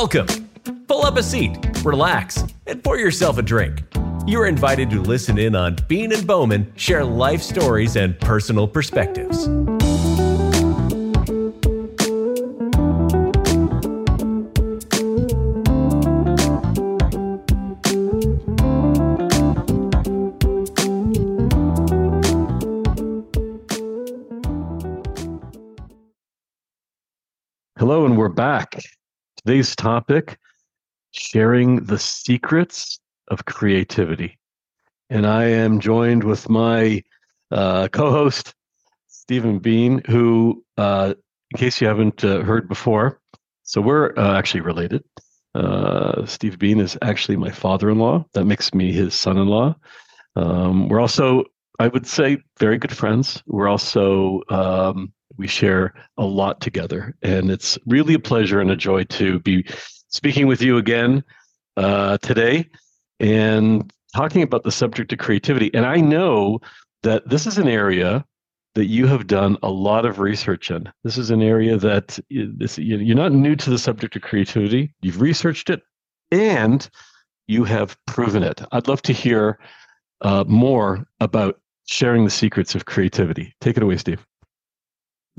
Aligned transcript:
Welcome. 0.00 0.48
Pull 0.88 1.04
up 1.04 1.18
a 1.18 1.22
seat, 1.22 1.58
relax, 1.84 2.42
and 2.66 2.82
pour 2.82 2.96
yourself 2.96 3.36
a 3.36 3.42
drink. 3.42 3.82
You're 4.26 4.46
invited 4.46 4.88
to 4.92 5.02
listen 5.02 5.36
in 5.36 5.54
on 5.54 5.76
Bean 5.88 6.10
and 6.14 6.26
Bowman 6.26 6.72
share 6.74 7.04
life 7.04 7.42
stories 7.42 7.96
and 7.96 8.18
personal 8.18 8.66
perspectives. 8.66 9.46
Today's 29.50 29.74
topic 29.74 30.38
sharing 31.10 31.82
the 31.82 31.98
secrets 31.98 33.00
of 33.26 33.46
creativity. 33.46 34.38
And 35.10 35.26
I 35.26 35.46
am 35.46 35.80
joined 35.80 36.22
with 36.22 36.48
my 36.48 37.02
uh, 37.50 37.88
co 37.88 38.12
host, 38.12 38.54
Stephen 39.08 39.58
Bean, 39.58 40.02
who, 40.06 40.64
uh, 40.78 41.14
in 41.50 41.58
case 41.58 41.80
you 41.80 41.88
haven't 41.88 42.22
uh, 42.22 42.42
heard 42.42 42.68
before, 42.68 43.20
so 43.64 43.80
we're 43.80 44.16
uh, 44.16 44.38
actually 44.38 44.60
related. 44.60 45.02
Uh, 45.56 46.24
Steve 46.26 46.56
Bean 46.56 46.78
is 46.78 46.96
actually 47.02 47.36
my 47.36 47.50
father 47.50 47.90
in 47.90 47.98
law. 47.98 48.24
That 48.34 48.44
makes 48.44 48.72
me 48.72 48.92
his 48.92 49.14
son 49.14 49.36
in 49.36 49.48
law. 49.48 49.74
Um, 50.36 50.88
we're 50.88 51.00
also, 51.00 51.42
I 51.80 51.88
would 51.88 52.06
say, 52.06 52.38
very 52.60 52.78
good 52.78 52.96
friends. 52.96 53.42
We're 53.46 53.66
also, 53.66 54.42
um, 54.48 55.12
we 55.40 55.48
share 55.48 55.94
a 56.18 56.24
lot 56.24 56.60
together. 56.60 57.16
And 57.22 57.50
it's 57.50 57.78
really 57.86 58.14
a 58.14 58.20
pleasure 58.20 58.60
and 58.60 58.70
a 58.70 58.76
joy 58.76 59.04
to 59.04 59.40
be 59.40 59.64
speaking 60.08 60.46
with 60.46 60.60
you 60.60 60.76
again 60.76 61.24
uh, 61.76 62.18
today 62.18 62.68
and 63.18 63.90
talking 64.14 64.42
about 64.42 64.64
the 64.64 64.70
subject 64.70 65.12
of 65.12 65.18
creativity. 65.18 65.72
And 65.72 65.86
I 65.86 65.96
know 65.96 66.60
that 67.02 67.28
this 67.28 67.46
is 67.46 67.56
an 67.56 67.68
area 67.68 68.24
that 68.74 68.86
you 68.86 69.06
have 69.06 69.26
done 69.26 69.56
a 69.62 69.70
lot 69.70 70.04
of 70.04 70.20
research 70.20 70.70
in. 70.70 70.92
This 71.04 71.16
is 71.16 71.30
an 71.30 71.42
area 71.42 71.76
that 71.78 72.18
this, 72.28 72.78
you're 72.78 73.16
not 73.16 73.32
new 73.32 73.56
to 73.56 73.70
the 73.70 73.78
subject 73.78 74.14
of 74.16 74.22
creativity. 74.22 74.92
You've 75.00 75.20
researched 75.22 75.70
it 75.70 75.82
and 76.30 76.88
you 77.48 77.64
have 77.64 77.96
proven 78.06 78.42
it. 78.42 78.62
I'd 78.72 78.88
love 78.88 79.02
to 79.02 79.12
hear 79.12 79.58
uh, 80.20 80.44
more 80.46 81.06
about 81.20 81.60
sharing 81.86 82.24
the 82.24 82.30
secrets 82.30 82.74
of 82.74 82.84
creativity. 82.84 83.54
Take 83.60 83.78
it 83.78 83.82
away, 83.82 83.96
Steve. 83.96 84.24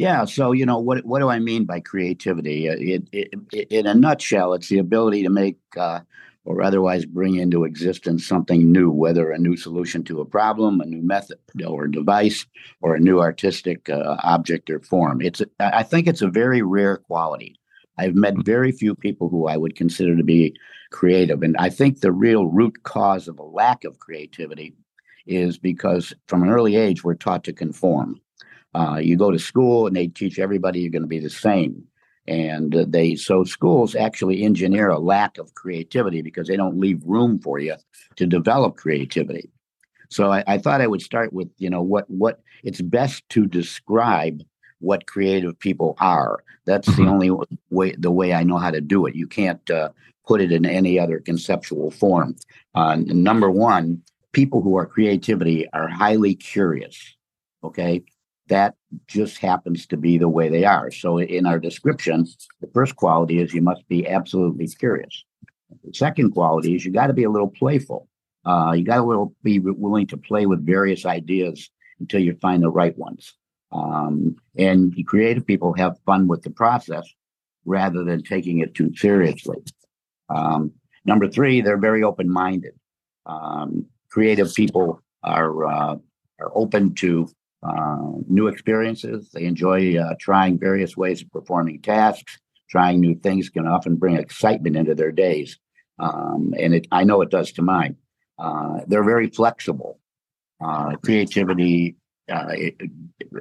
Yeah. 0.02 0.25
So, 0.25 0.52
you 0.52 0.66
know, 0.66 0.80
what 0.80 1.05
what 1.05 1.19
do 1.19 1.30
I 1.30 1.38
mean 1.38 1.66
by 1.66 1.80
creativity? 1.80 2.67
Uh, 2.67 2.75
it, 2.80 3.03
it, 3.11 3.33
it, 3.53 3.67
in 3.71 3.85
a 3.85 3.94
nutshell, 3.94 4.53
it's 4.53 4.67
the 4.67 4.80
ability 4.80 5.21
to 5.21 5.30
make 5.30 5.59
uh, 5.77 5.99
or 6.44 6.63
otherwise 6.63 7.05
bring 7.05 7.35
into 7.35 7.66
existence 7.66 8.25
something 8.25 8.72
new, 8.72 8.89
whether 8.89 9.29
a 9.29 9.38
new 9.38 9.55
solution 9.55 10.03
to 10.05 10.19
a 10.19 10.25
problem, 10.25 10.81
a 10.81 10.88
new 10.88 11.03
method 11.03 11.38
or 11.67 11.85
device, 11.88 12.47
or 12.81 12.95
a 12.95 12.99
new 12.99 13.19
artistic 13.19 13.89
uh, 13.91 14.17
object 14.23 14.72
or 14.72 14.79
form. 14.79 15.22
It's 15.22 15.44
I 15.59 15.83
think 15.83 16.07
it's 16.07 16.23
a 16.23 16.27
very 16.27 16.63
rare 16.63 16.97
quality. 16.97 17.59
I've 17.99 18.16
met 18.16 18.33
mm. 18.33 18.44
very 18.44 18.72
few 18.72 18.95
people 18.95 19.29
who 19.29 19.47
I 19.47 19.57
would 19.57 19.75
consider 19.75 20.17
to 20.17 20.23
be 20.23 20.55
creative, 20.89 21.44
and 21.44 21.55
I 21.57 21.69
think 21.69 21.99
the 21.99 22.11
real 22.11 22.47
root 22.47 22.81
cause 22.81 23.27
of 23.27 23.38
a 23.38 23.44
lack 23.44 23.83
of 23.83 23.99
creativity 23.99 24.73
is 25.27 25.59
because 25.59 26.11
from 26.25 26.41
an 26.41 26.49
early 26.49 26.75
age 26.75 27.03
we're 27.03 27.13
taught 27.13 27.44
to 27.44 27.53
conform 27.53 28.19
uh, 28.73 29.00
you 29.02 29.17
go 29.17 29.31
to 29.31 29.39
school 29.39 29.88
and 29.88 29.95
they 29.95 30.08
teach 30.08 30.39
everybody 30.39 30.80
you're 30.81 30.91
going 30.91 31.02
to 31.02 31.08
be 31.08 31.19
the 31.19 31.30
same. 31.30 31.83
And 32.27 32.75
uh, 32.75 32.86
they 32.88 33.16
so 33.16 33.44
schools 33.44 33.95
actually 33.95 34.44
engineer 34.44 34.89
a 34.89 35.00
lack 35.00 35.38
of 35.38 35.53
creativity 35.55 36.22
because 36.22 36.47
they 36.47 36.55
don't 36.55 36.80
leave 36.80 37.02
room 37.03 37.39
for 37.39 37.59
you 37.59 37.75
to 38.16 38.25
develop 38.25 38.78
creativity. 38.78 39.50
So 40.09 40.31
I, 40.31 40.44
I 40.46 40.57
thought 40.57 40.81
I 40.81 40.88
would 40.88 41.01
start 41.01 41.34
with 41.34 41.50
you 41.57 41.69
know 41.69 41.81
what 41.81 42.09
what 42.09 42.41
it's 42.63 42.81
best 42.81 43.28
to 43.29 43.47
describe 43.47 44.41
what 44.79 45.07
creative 45.07 45.57
people 45.57 45.96
are. 46.00 46.44
That's 46.66 46.88
the 46.88 47.03
mm-hmm. 47.03 47.09
only 47.09 47.31
way 47.69 47.96
the 47.97 48.12
way 48.12 48.34
I 48.34 48.44
know 48.44 48.57
how 48.57 48.72
to 48.72 48.81
do 48.81 49.07
it. 49.07 49.16
You 49.16 49.25
can't 49.25 49.69
uh, 49.72 49.90
put 50.28 50.41
it 50.41 50.51
in 50.51 50.66
any 50.66 51.00
other 51.00 51.19
conceptual 51.19 51.90
form. 51.90 52.35
Uh, 52.75 52.97
number 52.97 53.50
one, 53.50 54.01
people 54.31 54.62
who 54.62 54.78
are 54.78 54.85
creativity 54.85 55.67
are 55.73 55.88
highly 55.88 56.35
curious. 56.35 57.16
Okay, 57.63 58.03
that 58.51 58.75
just 59.07 59.38
happens 59.38 59.88
to 59.88 59.95
be 59.95 60.17
the 60.17 60.28
way 60.28 60.50
they 60.50 60.66
are. 60.66 60.91
So 60.91 61.19
in 61.19 61.45
our 61.45 61.57
description, 61.57 62.28
the 62.59 62.67
first 62.73 62.97
quality 62.97 63.39
is 63.39 63.53
you 63.53 63.62
must 63.62 63.88
be 63.88 64.06
absolutely 64.06 64.67
curious. 64.67 65.23
The 65.85 65.94
second 65.94 66.31
quality 66.31 66.75
is 66.75 66.84
you 66.84 66.91
got 66.91 67.07
to 67.07 67.13
be 67.13 67.23
a 67.23 67.29
little 67.29 67.50
playful. 67.50 68.09
Uh, 68.44 68.73
you 68.75 68.84
got 68.84 68.97
to 68.97 69.34
be 69.41 69.59
willing 69.59 70.06
to 70.07 70.17
play 70.17 70.45
with 70.47 70.66
various 70.66 71.06
ideas 71.06 71.69
until 72.01 72.19
you 72.19 72.35
find 72.41 72.61
the 72.61 72.69
right 72.69 72.97
ones. 72.97 73.34
Um, 73.72 74.35
and 74.57 74.94
creative 75.06 75.47
people 75.47 75.72
have 75.75 76.03
fun 76.06 76.28
with 76.28 76.41
the 76.41 76.50
process 76.50 77.07
rather 77.63 78.03
than 78.03 78.22
taking 78.22 78.59
it 78.59 78.75
too 78.75 78.94
seriously. 78.97 79.59
Um, 80.28 80.73
number 81.06 81.29
three, 81.29 81.61
they're 81.61 81.78
very 81.78 82.03
open-minded. 82.03 82.73
Um, 83.25 83.85
creative 84.09 84.53
people 84.53 85.01
are 85.23 85.66
uh, 85.66 85.95
are 86.40 86.51
open 86.53 86.95
to 86.95 87.29
uh, 87.63 87.97
new 88.27 88.47
experiences. 88.47 89.29
They 89.31 89.44
enjoy 89.44 89.97
uh, 89.97 90.16
trying 90.19 90.57
various 90.57 90.97
ways 90.97 91.22
of 91.22 91.31
performing 91.31 91.81
tasks. 91.81 92.39
Trying 92.69 93.01
new 93.01 93.16
things 93.16 93.49
can 93.49 93.67
often 93.67 93.97
bring 93.97 94.16
excitement 94.16 94.77
into 94.77 94.95
their 94.95 95.11
days, 95.11 95.59
um, 95.99 96.53
and 96.57 96.73
it, 96.73 96.88
I 96.89 97.03
know 97.03 97.22
it 97.22 97.29
does 97.29 97.51
to 97.53 97.61
mine. 97.61 97.97
Uh, 98.39 98.79
they're 98.88 99.03
very 99.03 99.27
flexible. 99.27 99.99
Uh, 100.63 100.95
creativity 101.03 101.97
uh, 102.31 102.53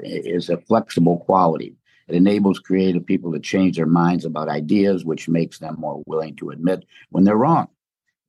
is 0.02 0.50
a 0.50 0.58
flexible 0.58 1.18
quality. 1.18 1.76
It 2.08 2.16
enables 2.16 2.58
creative 2.58 3.06
people 3.06 3.32
to 3.32 3.38
change 3.38 3.76
their 3.76 3.86
minds 3.86 4.24
about 4.24 4.48
ideas, 4.48 5.04
which 5.04 5.28
makes 5.28 5.60
them 5.60 5.76
more 5.78 6.02
willing 6.06 6.34
to 6.36 6.50
admit 6.50 6.84
when 7.10 7.22
they're 7.22 7.36
wrong. 7.36 7.68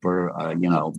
For 0.04 0.32
you 0.52 0.70
know, 0.70 0.94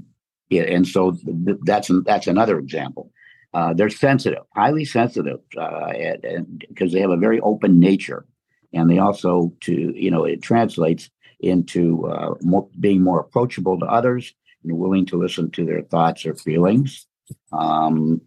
and 0.50 0.86
so 0.86 1.12
th- 1.12 1.59
that's 1.62 1.91
that's 2.04 2.26
another 2.26 2.59
example. 2.59 3.12
Uh, 3.55 3.75
they're 3.75 3.91
sensitive, 3.91 4.43
highly 4.55 4.85
sensitive, 4.85 5.39
because 5.51 6.91
uh, 6.91 6.93
they 6.93 7.01
have 7.01 7.11
a 7.11 7.17
very 7.17 7.39
open 7.41 7.79
nature, 7.79 8.25
and 8.73 8.91
they 8.91 8.99
also 8.99 9.53
to 9.61 9.93
you 9.95 10.11
know 10.11 10.25
it 10.25 10.43
translates 10.43 11.11
into 11.41 12.07
uh, 12.07 12.35
more, 12.41 12.67
being 12.81 13.03
more 13.03 13.21
approachable 13.21 13.79
to 13.79 13.87
others 13.87 14.33
and 14.65 14.79
willing 14.79 15.05
to 15.05 15.19
listen 15.19 15.51
to 15.51 15.67
their 15.67 15.83
thoughts 15.83 16.25
or 16.25 16.35
feelings. 16.35 17.07
Um, 17.53 18.23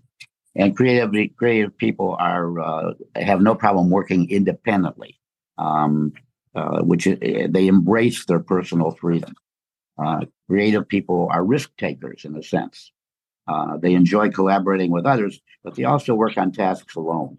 and 0.55 0.75
creative 0.75 1.11
creative 1.35 1.75
people 1.75 2.15
are 2.19 2.59
uh, 2.59 2.93
have 3.15 3.41
no 3.41 3.55
problem 3.55 3.89
working 3.89 4.29
independently, 4.29 5.19
um, 5.57 6.13
uh, 6.53 6.81
which 6.83 7.05
they 7.05 7.67
embrace 7.67 8.25
their 8.25 8.39
personal 8.39 8.91
freedom. 8.91 9.33
creative 10.47 10.87
people 10.87 11.29
are 11.31 11.43
risk 11.43 11.75
takers 11.77 12.25
in 12.25 12.35
a 12.35 12.43
sense. 12.43 12.91
Uh, 13.47 13.77
they 13.77 13.93
enjoy 13.93 14.29
collaborating 14.29 14.91
with 14.91 15.05
others, 15.05 15.39
but 15.63 15.75
they 15.75 15.83
also 15.83 16.15
work 16.15 16.37
on 16.37 16.51
tasks 16.51 16.95
alone. 16.95 17.37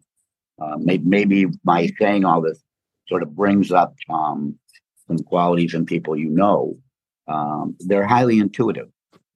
Uh, 0.61 0.77
maybe, 0.79 1.47
my 1.65 1.89
saying 1.99 2.25
all 2.25 2.41
this 2.41 2.63
sort 3.09 3.23
of 3.23 3.35
brings 3.35 3.73
up 3.73 3.95
um, 4.09 4.59
some 5.07 5.19
qualities 5.19 5.75
in 5.75 5.85
people 5.85 6.17
you 6.17 6.29
know. 6.29 6.79
Um, 7.29 7.77
they're 7.81 8.07
highly 8.07 8.39
intuitive. 8.39 8.89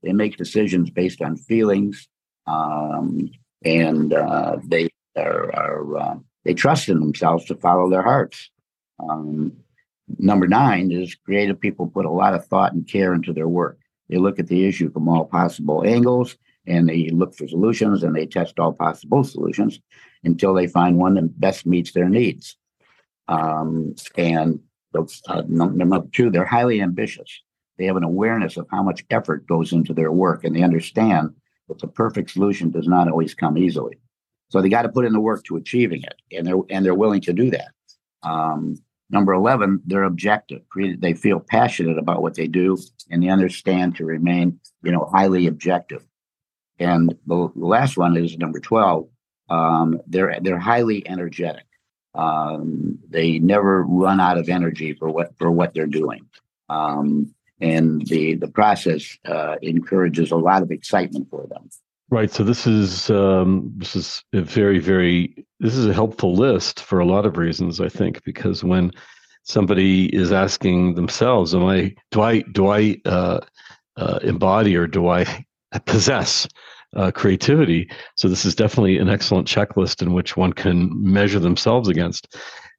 They 0.02 0.12
make 0.12 0.36
decisions 0.36 0.90
based 0.90 1.20
on 1.20 1.36
feelings, 1.36 2.08
um, 2.46 3.30
and 3.64 4.12
uh, 4.12 4.56
they 4.64 4.88
are, 5.16 5.54
are 5.54 5.96
uh, 5.98 6.14
they 6.44 6.54
trust 6.54 6.88
in 6.88 7.00
themselves 7.00 7.44
to 7.46 7.56
follow 7.56 7.90
their 7.90 8.02
hearts. 8.02 8.50
Um, 8.98 9.52
number 10.18 10.46
nine 10.48 10.90
is 10.90 11.14
creative 11.14 11.60
people 11.60 11.86
put 11.86 12.06
a 12.06 12.10
lot 12.10 12.34
of 12.34 12.46
thought 12.46 12.72
and 12.72 12.88
care 12.88 13.12
into 13.12 13.32
their 13.32 13.48
work. 13.48 13.78
They 14.08 14.16
look 14.16 14.38
at 14.38 14.46
the 14.46 14.66
issue 14.66 14.90
from 14.90 15.08
all 15.08 15.26
possible 15.26 15.84
angles 15.84 16.36
and 16.70 16.88
they 16.88 17.10
look 17.10 17.34
for 17.34 17.48
solutions 17.48 18.02
and 18.02 18.14
they 18.14 18.26
test 18.26 18.58
all 18.58 18.72
possible 18.72 19.24
solutions 19.24 19.80
until 20.24 20.54
they 20.54 20.66
find 20.66 20.96
one 20.96 21.14
that 21.14 21.40
best 21.40 21.66
meets 21.66 21.92
their 21.92 22.08
needs. 22.08 22.56
Um, 23.28 23.94
and 24.16 24.60
uh, 25.28 25.42
number 25.48 26.02
two, 26.12 26.30
they're 26.30 26.44
highly 26.44 26.80
ambitious. 26.80 27.30
They 27.76 27.86
have 27.86 27.96
an 27.96 28.04
awareness 28.04 28.56
of 28.56 28.66
how 28.70 28.82
much 28.82 29.04
effort 29.10 29.46
goes 29.46 29.72
into 29.72 29.94
their 29.94 30.12
work, 30.12 30.44
and 30.44 30.54
they 30.54 30.62
understand 30.62 31.34
that 31.68 31.78
the 31.78 31.88
perfect 31.88 32.30
solution 32.30 32.70
does 32.70 32.86
not 32.86 33.08
always 33.08 33.34
come 33.34 33.56
easily. 33.56 33.96
So 34.50 34.60
they 34.60 34.68
got 34.68 34.82
to 34.82 34.88
put 34.88 35.06
in 35.06 35.12
the 35.12 35.20
work 35.20 35.44
to 35.44 35.56
achieving 35.56 36.02
it, 36.02 36.36
and 36.36 36.46
they're 36.46 36.60
and 36.68 36.84
they're 36.84 37.02
willing 37.02 37.22
to 37.22 37.32
do 37.32 37.50
that. 37.50 37.70
Um, 38.22 38.76
number 39.08 39.32
eleven, 39.32 39.80
they're 39.86 40.04
objective. 40.04 40.62
They 40.76 41.14
feel 41.14 41.40
passionate 41.40 41.98
about 41.98 42.20
what 42.20 42.34
they 42.34 42.48
do, 42.48 42.76
and 43.10 43.22
they 43.22 43.28
understand 43.28 43.96
to 43.96 44.04
remain, 44.04 44.60
you 44.82 44.92
know, 44.92 45.08
highly 45.14 45.46
objective. 45.46 46.04
And 46.80 47.14
the 47.26 47.50
last 47.54 47.96
one 47.96 48.16
is 48.16 48.36
number 48.38 48.58
12. 48.58 49.06
Um, 49.50 50.00
they're 50.06 50.38
they're 50.40 50.58
highly 50.58 51.06
energetic. 51.06 51.66
Um, 52.14 52.98
they 53.08 53.38
never 53.38 53.82
run 53.82 54.20
out 54.20 54.38
of 54.38 54.48
energy 54.48 54.94
for 54.94 55.10
what 55.10 55.36
for 55.38 55.50
what 55.50 55.74
they're 55.74 55.86
doing. 55.86 56.26
Um, 56.68 57.34
and 57.60 58.06
the 58.06 58.34
the 58.34 58.48
process 58.48 59.18
uh, 59.26 59.56
encourages 59.60 60.30
a 60.30 60.36
lot 60.36 60.62
of 60.62 60.70
excitement 60.70 61.28
for 61.30 61.46
them. 61.46 61.68
Right. 62.10 62.30
So 62.30 62.42
this 62.42 62.66
is 62.66 63.10
um, 63.10 63.72
this 63.76 63.94
is 63.94 64.24
a 64.32 64.40
very 64.40 64.78
very 64.78 65.46
this 65.58 65.76
is 65.76 65.86
a 65.86 65.94
helpful 65.94 66.34
list 66.34 66.80
for 66.80 66.98
a 66.98 67.04
lot 67.04 67.26
of 67.26 67.36
reasons. 67.36 67.80
I 67.80 67.88
think 67.88 68.24
because 68.24 68.64
when 68.64 68.92
somebody 69.42 70.06
is 70.14 70.32
asking 70.32 70.94
themselves, 70.94 71.54
"Am 71.54 71.64
I 71.64 71.94
do 72.10 72.22
I 72.22 72.40
do 72.40 72.68
I 72.68 72.96
uh, 73.04 73.40
uh, 73.96 74.18
embody 74.22 74.76
or 74.76 74.86
do 74.86 75.08
I 75.08 75.44
possess 75.86 76.48
uh, 76.96 77.10
creativity?" 77.10 77.90
So 78.16 78.28
this 78.28 78.44
is 78.44 78.54
definitely 78.54 78.98
an 78.98 79.08
excellent 79.08 79.48
checklist 79.48 80.02
in 80.02 80.12
which 80.12 80.36
one 80.36 80.52
can 80.52 80.90
measure 80.92 81.40
themselves 81.40 81.88
against. 81.88 82.36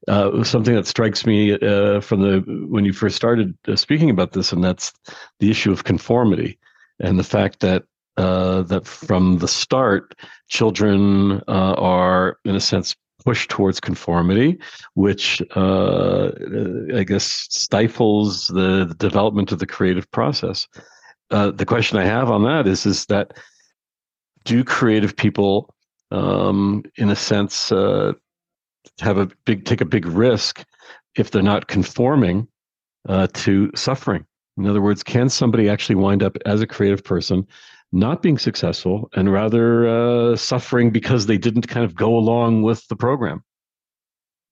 Uh, 0.08 0.42
something 0.42 0.74
that 0.74 0.86
strikes 0.86 1.24
me 1.24 1.52
uh, 1.52 2.00
from 2.00 2.20
the 2.22 2.40
when 2.68 2.84
you 2.84 2.92
first 2.92 3.16
started 3.16 3.56
uh, 3.68 3.76
speaking 3.76 4.10
about 4.10 4.32
this, 4.32 4.52
and 4.52 4.64
that's 4.64 4.92
the 5.38 5.50
issue 5.50 5.70
of 5.70 5.84
conformity 5.84 6.58
and 7.02 7.18
the 7.18 7.24
fact 7.24 7.60
that 7.60 7.84
uh, 8.16 8.62
that 8.62 8.86
from 8.86 9.38
the 9.38 9.48
start, 9.48 10.14
children 10.48 11.42
uh, 11.48 11.74
are, 11.78 12.38
in 12.44 12.54
a 12.54 12.60
sense, 12.60 12.94
pushed 13.24 13.50
towards 13.50 13.80
conformity, 13.80 14.58
which 14.94 15.42
uh, 15.56 16.30
I 16.94 17.04
guess 17.04 17.46
stifles 17.50 18.48
the, 18.48 18.84
the, 18.86 18.94
development 18.98 19.52
of 19.52 19.60
the 19.60 19.66
creative 19.66 20.10
process. 20.10 20.68
Uh, 21.30 21.52
the 21.52 21.64
question 21.64 21.98
I 21.98 22.04
have 22.04 22.30
on 22.30 22.44
that 22.44 22.66
is: 22.66 22.84
is 22.84 23.06
that 23.06 23.32
do 24.44 24.64
creative 24.64 25.16
people, 25.16 25.74
um, 26.10 26.84
in 26.96 27.10
a 27.10 27.16
sense, 27.16 27.72
uh, 27.72 28.12
have 29.00 29.18
a 29.18 29.28
big 29.44 29.64
take 29.64 29.80
a 29.80 29.86
big 29.86 30.06
risk 30.06 30.64
if 31.16 31.30
they're 31.30 31.42
not 31.42 31.68
conforming 31.68 32.48
uh, 33.08 33.26
to 33.34 33.70
suffering? 33.74 34.26
In 34.56 34.66
other 34.66 34.82
words, 34.82 35.02
can 35.02 35.28
somebody 35.28 35.68
actually 35.68 35.94
wind 35.94 36.22
up 36.22 36.36
as 36.44 36.60
a 36.60 36.66
creative 36.66 37.02
person 37.02 37.46
not 37.92 38.22
being 38.22 38.38
successful 38.38 39.10
and 39.14 39.30
rather 39.30 39.86
uh, 39.86 40.36
suffering 40.36 40.90
because 40.90 41.26
they 41.26 41.36
didn't 41.36 41.68
kind 41.68 41.84
of 41.84 41.94
go 41.94 42.16
along 42.16 42.62
with 42.62 42.86
the 42.88 42.96
program. 42.96 43.44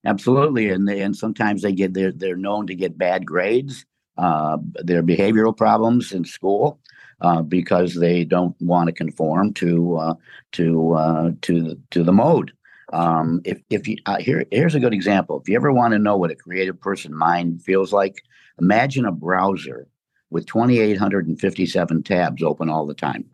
Absolutely, 0.04 0.70
and 0.70 0.88
and 0.88 1.16
sometimes 1.16 1.62
they 1.62 1.72
get 1.72 1.92
they're 1.92 2.12
they're 2.12 2.36
known 2.36 2.66
to 2.66 2.74
get 2.74 2.96
bad 2.96 3.26
grades, 3.26 3.84
uh, 4.16 4.56
their 4.76 5.02
behavioral 5.02 5.54
problems 5.54 6.12
in 6.12 6.24
school. 6.24 6.80
Uh, 7.22 7.42
because 7.42 7.94
they 7.94 8.24
don't 8.24 8.56
want 8.62 8.86
to 8.86 8.92
conform 8.92 9.52
to 9.52 9.96
uh, 9.96 10.14
to 10.52 10.94
uh, 10.94 11.30
to 11.42 11.62
the, 11.62 11.78
to 11.90 12.02
the 12.02 12.12
mode. 12.12 12.52
Um, 12.92 13.42
if 13.44 13.60
if 13.68 13.86
you 13.86 13.98
uh, 14.06 14.18
here 14.18 14.44
here's 14.50 14.74
a 14.74 14.80
good 14.80 14.94
example. 14.94 15.38
If 15.38 15.48
you 15.48 15.54
ever 15.56 15.70
want 15.70 15.92
to 15.92 15.98
know 15.98 16.16
what 16.16 16.30
a 16.30 16.34
creative 16.34 16.80
person 16.80 17.14
mind 17.14 17.62
feels 17.62 17.92
like, 17.92 18.22
imagine 18.58 19.04
a 19.04 19.12
browser 19.12 19.86
with 20.30 20.46
2,857 20.46 22.02
tabs 22.04 22.42
open 22.42 22.70
all 22.70 22.86
the 22.86 22.94
time. 22.94 23.24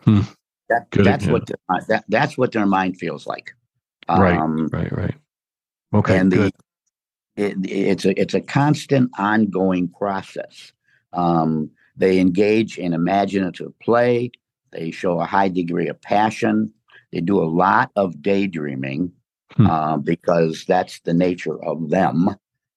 Hmm. 0.00 0.22
That, 0.68 0.90
that's 0.90 1.26
what 1.26 1.46
the, 1.46 1.54
that 1.88 2.04
that's 2.08 2.36
what 2.36 2.52
their 2.52 2.66
mind 2.66 2.98
feels 2.98 3.26
like. 3.26 3.54
Um, 4.08 4.68
right, 4.68 4.90
right, 4.90 4.92
right. 4.92 5.14
Okay, 5.94 6.18
and 6.18 6.30
good. 6.30 6.52
The, 7.36 7.44
it, 7.44 7.56
it's 7.64 8.04
a 8.04 8.20
it's 8.20 8.34
a 8.34 8.40
constant, 8.40 9.10
ongoing 9.16 9.88
process. 9.88 10.72
Um, 11.12 11.70
they 11.98 12.18
engage 12.18 12.78
in 12.78 12.92
imaginative 12.92 13.78
play. 13.80 14.30
They 14.72 14.90
show 14.90 15.20
a 15.20 15.26
high 15.26 15.48
degree 15.48 15.88
of 15.88 16.00
passion. 16.00 16.72
They 17.12 17.20
do 17.20 17.42
a 17.42 17.44
lot 17.44 17.90
of 17.96 18.22
daydreaming 18.22 19.12
hmm. 19.56 19.66
uh, 19.66 19.96
because 19.98 20.64
that's 20.66 21.00
the 21.00 21.14
nature 21.14 21.62
of 21.62 21.90
them. 21.90 22.30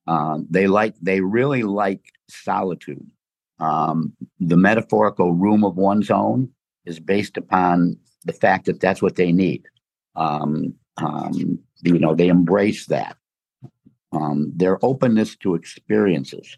Uh, 0.07 0.39
they 0.49 0.67
like 0.67 0.95
they 1.01 1.21
really 1.21 1.63
like 1.63 2.01
solitude. 2.29 3.05
Um, 3.59 4.13
the 4.39 4.57
metaphorical 4.57 5.33
room 5.33 5.63
of 5.63 5.77
one's 5.77 6.09
own 6.09 6.49
is 6.85 6.99
based 6.99 7.37
upon 7.37 7.97
the 8.25 8.33
fact 8.33 8.65
that 8.65 8.79
that's 8.79 9.01
what 9.01 9.15
they 9.15 9.31
need. 9.31 9.67
Um, 10.15 10.73
um, 10.97 11.59
you 11.83 11.99
know, 11.99 12.15
they 12.15 12.27
embrace 12.27 12.87
that. 12.87 13.17
Um, 14.11 14.51
their 14.55 14.83
openness 14.83 15.35
to 15.37 15.55
experiences, 15.55 16.57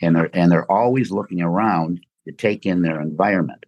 and 0.00 0.16
they're 0.16 0.30
and 0.32 0.50
they're 0.50 0.70
always 0.70 1.10
looking 1.10 1.40
around 1.42 2.00
to 2.26 2.32
take 2.32 2.66
in 2.66 2.82
their 2.82 3.00
environment. 3.00 3.64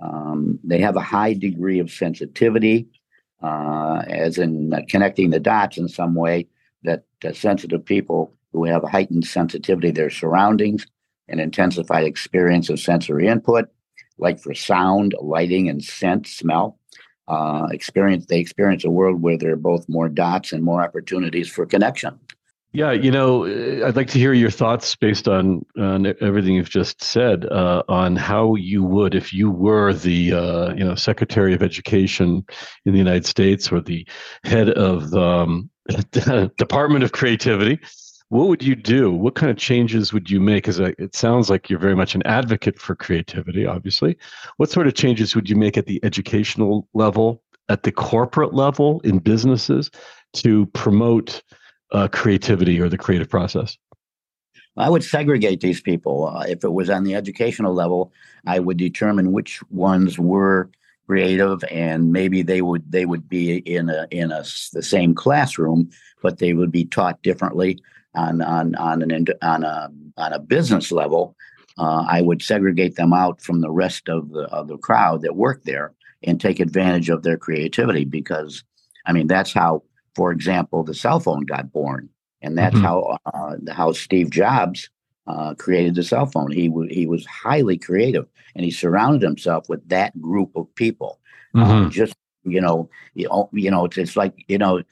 Um, 0.00 0.58
they 0.62 0.78
have 0.80 0.96
a 0.96 1.00
high 1.00 1.34
degree 1.34 1.80
of 1.80 1.90
sensitivity, 1.90 2.88
uh, 3.42 4.02
as 4.06 4.38
in 4.38 4.72
uh, 4.72 4.80
connecting 4.88 5.30
the 5.30 5.40
dots 5.40 5.78
in 5.78 5.88
some 5.88 6.14
way 6.14 6.46
that 6.84 7.04
uh, 7.24 7.32
sensitive 7.32 7.84
people 7.84 8.32
who 8.52 8.64
have 8.64 8.82
heightened 8.84 9.26
sensitivity 9.26 9.88
to 9.88 9.94
their 9.94 10.10
surroundings 10.10 10.86
and 11.28 11.40
intensified 11.40 12.04
experience 12.04 12.70
of 12.70 12.80
sensory 12.80 13.26
input, 13.26 13.68
like 14.18 14.40
for 14.40 14.54
sound, 14.54 15.14
lighting, 15.20 15.68
and 15.68 15.84
scent, 15.84 16.26
smell. 16.26 16.78
Uh, 17.26 17.66
experience 17.72 18.24
they 18.26 18.38
experience 18.38 18.84
a 18.84 18.90
world 18.90 19.20
where 19.20 19.36
there 19.36 19.52
are 19.52 19.56
both 19.56 19.86
more 19.86 20.08
dots 20.08 20.52
and 20.52 20.64
more 20.64 20.82
opportunities 20.82 21.46
for 21.48 21.66
connection. 21.66 22.18
Yeah, 22.72 22.92
you 22.92 23.10
know, 23.10 23.46
I'd 23.46 23.96
like 23.96 24.08
to 24.08 24.18
hear 24.18 24.34
your 24.34 24.50
thoughts 24.50 24.94
based 24.94 25.26
on, 25.26 25.64
on 25.78 26.06
everything 26.20 26.54
you've 26.54 26.68
just 26.68 27.02
said 27.02 27.46
uh, 27.46 27.82
on 27.88 28.14
how 28.14 28.56
you 28.56 28.84
would, 28.84 29.14
if 29.14 29.32
you 29.32 29.50
were 29.50 29.94
the 29.94 30.34
uh, 30.34 30.74
you 30.74 30.84
know 30.84 30.94
Secretary 30.94 31.54
of 31.54 31.62
Education 31.62 32.44
in 32.84 32.92
the 32.92 32.98
United 32.98 33.24
States 33.24 33.72
or 33.72 33.80
the 33.80 34.06
head 34.44 34.68
of 34.68 35.10
the 35.10 35.20
um, 35.20 35.70
Department 36.58 37.04
of 37.04 37.12
Creativity, 37.12 37.80
what 38.28 38.48
would 38.48 38.62
you 38.62 38.76
do? 38.76 39.10
What 39.10 39.34
kind 39.34 39.50
of 39.50 39.56
changes 39.56 40.12
would 40.12 40.30
you 40.30 40.38
make? 40.38 40.64
Because 40.64 40.78
it 40.78 41.16
sounds 41.16 41.48
like 41.48 41.70
you're 41.70 41.78
very 41.78 41.96
much 41.96 42.14
an 42.14 42.22
advocate 42.26 42.78
for 42.78 42.94
creativity, 42.94 43.64
obviously. 43.64 44.18
What 44.58 44.70
sort 44.70 44.86
of 44.86 44.92
changes 44.92 45.34
would 45.34 45.48
you 45.48 45.56
make 45.56 45.78
at 45.78 45.86
the 45.86 46.04
educational 46.04 46.86
level, 46.92 47.42
at 47.70 47.84
the 47.84 47.92
corporate 47.92 48.52
level, 48.52 49.00
in 49.04 49.18
businesses 49.18 49.90
to 50.34 50.66
promote 50.66 51.42
uh, 51.92 52.08
creativity 52.08 52.80
or 52.80 52.88
the 52.88 52.98
creative 52.98 53.28
process? 53.28 53.76
I 54.76 54.88
would 54.88 55.02
segregate 55.02 55.60
these 55.60 55.80
people. 55.80 56.28
Uh, 56.28 56.44
if 56.48 56.62
it 56.62 56.72
was 56.72 56.88
on 56.88 57.04
the 57.04 57.14
educational 57.14 57.74
level, 57.74 58.12
I 58.46 58.60
would 58.60 58.76
determine 58.76 59.32
which 59.32 59.60
ones 59.70 60.18
were 60.18 60.70
creative, 61.06 61.64
and 61.64 62.12
maybe 62.12 62.42
they 62.42 62.62
would 62.62 62.90
they 62.90 63.06
would 63.06 63.28
be 63.28 63.58
in 63.58 63.88
a 63.88 64.06
in 64.10 64.30
a 64.30 64.44
the 64.72 64.82
same 64.82 65.14
classroom, 65.14 65.90
but 66.22 66.38
they 66.38 66.52
would 66.52 66.70
be 66.70 66.84
taught 66.84 67.22
differently 67.22 67.78
on 68.14 68.40
on 68.42 68.74
on 68.76 69.02
an 69.02 69.26
on 69.42 69.64
a 69.64 69.90
on 70.16 70.32
a 70.32 70.38
business 70.38 70.92
level, 70.92 71.36
uh, 71.78 72.04
I 72.08 72.22
would 72.22 72.42
segregate 72.42 72.96
them 72.96 73.12
out 73.12 73.40
from 73.40 73.60
the 73.60 73.70
rest 73.70 74.08
of 74.08 74.30
the 74.30 74.44
of 74.44 74.68
the 74.68 74.78
crowd 74.78 75.22
that 75.22 75.36
work 75.36 75.62
there 75.64 75.94
and 76.22 76.40
take 76.40 76.60
advantage 76.60 77.10
of 77.10 77.22
their 77.22 77.36
creativity 77.36 78.04
because, 78.04 78.64
I 79.06 79.12
mean, 79.12 79.28
that's 79.28 79.52
how, 79.52 79.84
for 80.18 80.32
example, 80.32 80.82
the 80.82 80.94
cell 80.94 81.20
phone 81.20 81.42
got 81.42 81.72
born, 81.72 82.08
and 82.42 82.58
that's 82.58 82.74
mm-hmm. 82.74 82.84
how 82.84 83.18
uh, 83.24 83.56
how 83.72 83.92
Steve 83.92 84.30
Jobs 84.30 84.90
uh, 85.28 85.54
created 85.54 85.94
the 85.94 86.02
cell 86.02 86.26
phone. 86.26 86.50
He 86.50 86.66
w- 86.66 86.92
he 86.92 87.06
was 87.06 87.24
highly 87.24 87.78
creative, 87.78 88.26
and 88.56 88.64
he 88.64 88.72
surrounded 88.72 89.22
himself 89.22 89.68
with 89.68 89.88
that 89.90 90.20
group 90.20 90.50
of 90.56 90.74
people. 90.74 91.20
Uh, 91.54 91.64
mm-hmm. 91.64 91.90
just 91.90 92.14
you 92.42 92.60
know, 92.60 92.90
you 93.14 93.28
know, 93.28 93.48
you 93.52 93.70
know, 93.70 93.84
it's, 93.84 93.96
it's 93.96 94.16
like 94.16 94.34
you 94.48 94.58
know, 94.58 94.82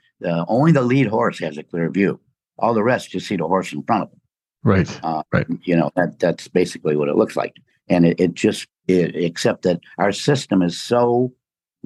only 0.47 0.71
the 0.71 0.83
lead 0.83 1.09
horse 1.09 1.41
has 1.41 1.59
a 1.59 1.65
clear 1.65 1.91
view. 1.91 2.21
All 2.61 2.73
the 2.73 2.85
rest 2.85 3.11
just 3.11 3.27
see 3.27 3.35
the 3.35 3.49
horse 3.49 3.73
in 3.73 3.83
front 3.83 4.05
of 4.05 4.11
them. 4.11 4.21
Right. 4.63 5.01
Uh, 5.03 5.25
right. 5.33 5.47
You 5.65 5.75
know 5.75 5.91
that 5.97 6.21
that's 6.21 6.47
basically 6.47 6.95
what 6.95 7.09
it 7.09 7.17
looks 7.17 7.35
like, 7.35 7.57
and 7.89 8.07
it, 8.07 8.21
it 8.21 8.35
just 8.35 8.69
it, 8.87 9.17
except 9.17 9.63
that 9.63 9.81
our 9.99 10.13
system 10.13 10.63
is 10.63 10.81
so 10.81 11.33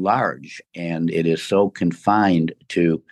large 0.03 0.61
and 0.75 1.11
it 1.11 1.27
is 1.27 1.43
so 1.43 1.71
confined 1.71 2.53
to 2.69 3.03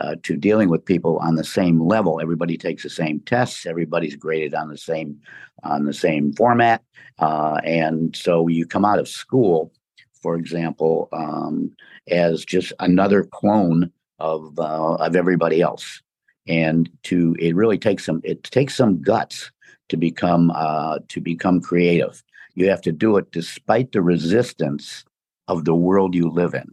uh, 0.00 0.16
to 0.22 0.36
dealing 0.36 0.68
with 0.68 0.84
people 0.84 1.16
on 1.18 1.36
the 1.36 1.44
same 1.44 1.80
level. 1.80 2.20
Everybody 2.20 2.58
takes 2.58 2.82
the 2.82 2.90
same 2.90 3.20
tests. 3.20 3.64
Everybody's 3.64 4.16
graded 4.16 4.54
on 4.54 4.68
the 4.68 4.76
same 4.76 5.18
on 5.64 5.84
the 5.84 5.94
same 5.94 6.32
format, 6.34 6.82
uh, 7.18 7.58
and 7.64 8.14
so 8.14 8.48
you 8.48 8.66
come 8.66 8.84
out 8.84 8.98
of 8.98 9.08
school, 9.08 9.72
for 10.20 10.36
example, 10.36 11.08
um, 11.12 11.72
as 12.10 12.44
just 12.44 12.72
another 12.80 13.24
clone 13.24 13.90
of 14.18 14.58
uh, 14.58 14.94
of 14.94 15.16
everybody 15.16 15.60
else 15.62 16.02
and 16.48 16.90
to 17.04 17.36
it 17.38 17.54
really 17.54 17.78
takes 17.78 18.04
some 18.04 18.20
it 18.24 18.42
takes 18.44 18.74
some 18.74 19.00
guts 19.02 19.52
to 19.88 19.96
become 19.96 20.50
uh, 20.54 20.98
to 21.08 21.20
become 21.20 21.60
creative. 21.60 22.22
You 22.54 22.68
have 22.70 22.82
to 22.82 22.92
do 22.92 23.16
it 23.18 23.30
despite 23.30 23.92
the 23.92 24.02
resistance 24.02 25.04
of 25.48 25.64
the 25.64 25.74
world 25.74 26.14
you 26.14 26.28
live 26.28 26.54
in, 26.54 26.70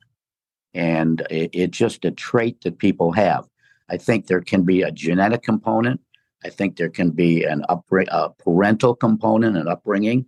and 0.73 1.21
it, 1.29 1.49
it's 1.53 1.77
just 1.77 2.05
a 2.05 2.11
trait 2.11 2.61
that 2.61 2.77
people 2.77 3.11
have. 3.13 3.47
I 3.89 3.97
think 3.97 4.27
there 4.27 4.41
can 4.41 4.63
be 4.63 4.81
a 4.81 4.91
genetic 4.91 5.43
component. 5.43 6.01
I 6.43 6.49
think 6.49 6.77
there 6.77 6.89
can 6.89 7.11
be 7.11 7.43
an 7.43 7.63
upbring, 7.69 8.07
a 8.11 8.29
parental 8.29 8.95
component, 8.95 9.57
an 9.57 9.67
upbringing. 9.67 10.25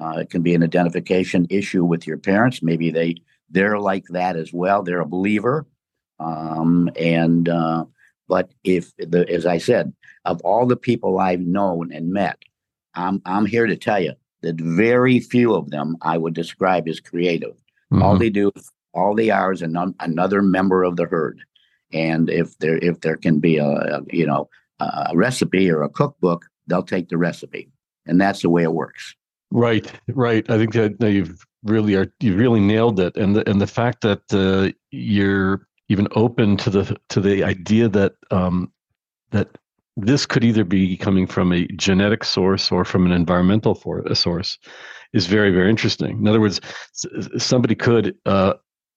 Uh, 0.00 0.18
it 0.18 0.30
can 0.30 0.42
be 0.42 0.54
an 0.54 0.62
identification 0.62 1.46
issue 1.50 1.84
with 1.84 2.06
your 2.06 2.18
parents. 2.18 2.62
Maybe 2.62 2.90
they 2.90 3.16
they're 3.50 3.78
like 3.78 4.04
that 4.10 4.36
as 4.36 4.52
well. 4.52 4.82
They're 4.82 5.00
a 5.00 5.06
believer, 5.06 5.66
um, 6.18 6.90
and 6.96 7.48
uh, 7.48 7.84
but 8.28 8.50
if 8.64 8.92
the, 8.96 9.28
as 9.30 9.46
I 9.46 9.58
said, 9.58 9.92
of 10.24 10.40
all 10.42 10.66
the 10.66 10.76
people 10.76 11.18
I've 11.18 11.40
known 11.40 11.92
and 11.92 12.12
met, 12.12 12.42
I'm 12.94 13.22
I'm 13.24 13.46
here 13.46 13.66
to 13.66 13.76
tell 13.76 14.00
you 14.00 14.14
that 14.42 14.56
very 14.60 15.20
few 15.20 15.54
of 15.54 15.70
them 15.70 15.96
I 16.02 16.18
would 16.18 16.34
describe 16.34 16.88
as 16.88 17.00
creative. 17.00 17.56
Mm-hmm. 17.92 18.02
All 18.02 18.18
they 18.18 18.30
do, 18.30 18.52
all 18.92 19.14
they 19.14 19.30
are 19.30 19.52
is 19.52 19.62
an, 19.62 19.94
another 20.00 20.42
member 20.42 20.84
of 20.84 20.96
the 20.96 21.04
herd. 21.04 21.40
And 21.92 22.28
if 22.28 22.58
there 22.58 22.78
if 22.78 23.00
there 23.00 23.16
can 23.16 23.38
be 23.38 23.58
a, 23.58 23.66
a 23.66 24.00
you 24.10 24.26
know 24.26 24.48
a 24.80 25.12
recipe 25.14 25.70
or 25.70 25.82
a 25.82 25.88
cookbook, 25.88 26.46
they'll 26.66 26.82
take 26.82 27.08
the 27.08 27.18
recipe, 27.18 27.70
and 28.06 28.20
that's 28.20 28.42
the 28.42 28.50
way 28.50 28.62
it 28.62 28.72
works. 28.72 29.14
Right, 29.50 29.90
right. 30.08 30.48
I 30.50 30.58
think 30.58 30.72
that 30.72 31.12
you've 31.12 31.44
really 31.62 31.94
are 31.94 32.12
you 32.20 32.36
really 32.36 32.60
nailed 32.60 32.98
it, 32.98 33.16
and 33.16 33.36
the 33.36 33.48
and 33.48 33.60
the 33.60 33.66
fact 33.66 34.00
that 34.00 34.22
uh, 34.32 34.72
you're 34.90 35.66
even 35.88 36.08
open 36.12 36.56
to 36.56 36.70
the 36.70 36.96
to 37.10 37.20
the 37.20 37.44
idea 37.44 37.88
that 37.88 38.14
um, 38.30 38.72
that 39.30 39.48
this 39.96 40.26
could 40.26 40.42
either 40.42 40.64
be 40.64 40.96
coming 40.96 41.26
from 41.26 41.52
a 41.52 41.66
genetic 41.76 42.24
source 42.24 42.72
or 42.72 42.84
from 42.84 43.06
an 43.06 43.12
environmental 43.12 43.74
for, 43.74 44.00
a 44.00 44.14
source 44.14 44.58
is 45.14 45.26
very 45.26 45.50
very 45.50 45.70
interesting 45.70 46.18
in 46.18 46.28
other 46.28 46.40
words 46.40 46.60
somebody 47.38 47.74
could 47.74 48.14
uh, 48.26 48.52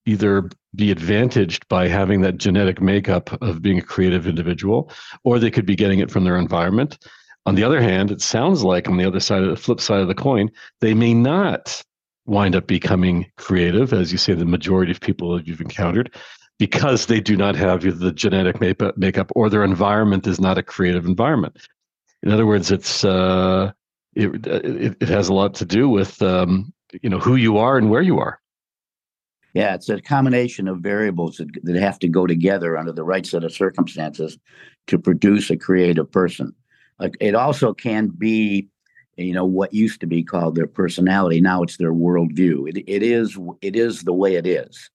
either 0.06 0.50
be 0.76 0.92
advantaged 0.92 1.68
by 1.70 1.88
having 1.88 2.22
that 2.22 2.38
genetic 2.38 2.82
makeup 2.82 3.42
of 3.42 3.62
being 3.62 3.80
a 3.80 3.82
creative 3.82 4.28
individual 4.28 4.92
or 5.24 5.40
they 5.40 5.52
could 5.52 5.66
be 5.66 5.76
getting 5.76 6.00
it 6.00 6.12
from 6.12 6.26
their 6.26 6.38
environment 6.38 6.98
on 7.46 7.56
the 7.56 7.64
other 7.64 7.82
hand 7.82 8.12
it 8.12 8.22
sounds 8.22 8.64
like 8.64 8.90
on 8.90 8.98
the 8.98 9.06
other 9.06 9.22
side 9.22 9.44
of 9.44 9.50
the 9.50 9.56
flip 9.56 9.80
side 9.80 10.02
of 10.02 10.10
the 10.10 10.16
coin 10.16 10.50
they 10.82 10.94
may 10.94 11.14
not 11.14 11.82
wind 12.26 12.56
up 12.56 12.68
becoming 12.68 13.26
creative 13.38 13.94
as 13.94 14.12
you 14.12 14.18
say 14.18 14.34
the 14.34 14.46
majority 14.46 14.92
of 14.92 15.00
people 15.00 15.34
that 15.34 15.48
you've 15.48 15.62
encountered 15.62 16.14
because 16.60 17.06
they 17.06 17.20
do 17.20 17.38
not 17.38 17.56
have 17.56 17.86
either 17.86 17.98
the 17.98 18.12
genetic 18.12 18.60
makeup 18.60 19.32
or 19.36 19.50
their 19.50 19.64
environment 19.64 20.26
is 20.26 20.40
not 20.40 20.58
a 20.58 20.64
creative 20.64 21.06
environment. 21.06 21.68
In 22.24 22.32
other 22.32 22.46
words, 22.46 22.72
it's 22.72 23.04
uh, 23.04 23.72
it, 24.18 24.48
it, 24.48 24.98
it 25.00 25.10
has 25.10 25.30
a 25.30 25.34
lot 25.34 25.54
to 25.56 25.66
do 25.66 25.90
with 25.90 26.22
um, 26.22 26.74
you 27.02 27.10
know 27.10 27.20
who 27.20 27.36
you 27.36 27.58
are 27.58 27.78
and 27.78 27.90
where 27.90 28.02
you 28.02 28.20
are. 28.20 28.40
Yeah, 29.54 29.74
it's 29.74 29.90
a 29.90 30.02
combination 30.02 30.68
of 30.68 30.80
variables 30.80 31.38
that, 31.38 31.50
that 31.64 31.76
have 31.78 32.00
to 32.00 32.08
go 32.08 32.28
together 32.28 32.78
under 32.78 32.92
the 32.92 33.04
right 33.04 33.26
set 33.26 33.44
of 33.44 33.54
circumstances 33.54 34.38
to 34.88 35.00
produce 35.00 35.50
a 35.50 35.58
creative 35.58 36.12
person. 36.12 36.54
Like 37.00 37.18
it 37.20 37.34
also 37.34 37.74
can 37.74 38.08
be, 38.10 38.68
you 39.16 39.34
know, 39.34 39.46
what 39.46 39.74
used 39.74 40.00
to 40.02 40.08
be 40.08 40.24
called 40.24 40.56
their 40.56 40.68
personality. 40.68 41.42
Now 41.42 41.64
it's 41.64 41.78
their 41.78 41.94
worldview. 41.94 42.70
It, 42.70 42.84
it 42.88 43.04
is 43.04 43.38
it 43.62 43.76
is 43.76 44.04
the 44.04 44.14
way 44.14 44.36
it 44.36 44.46
is 44.46 44.90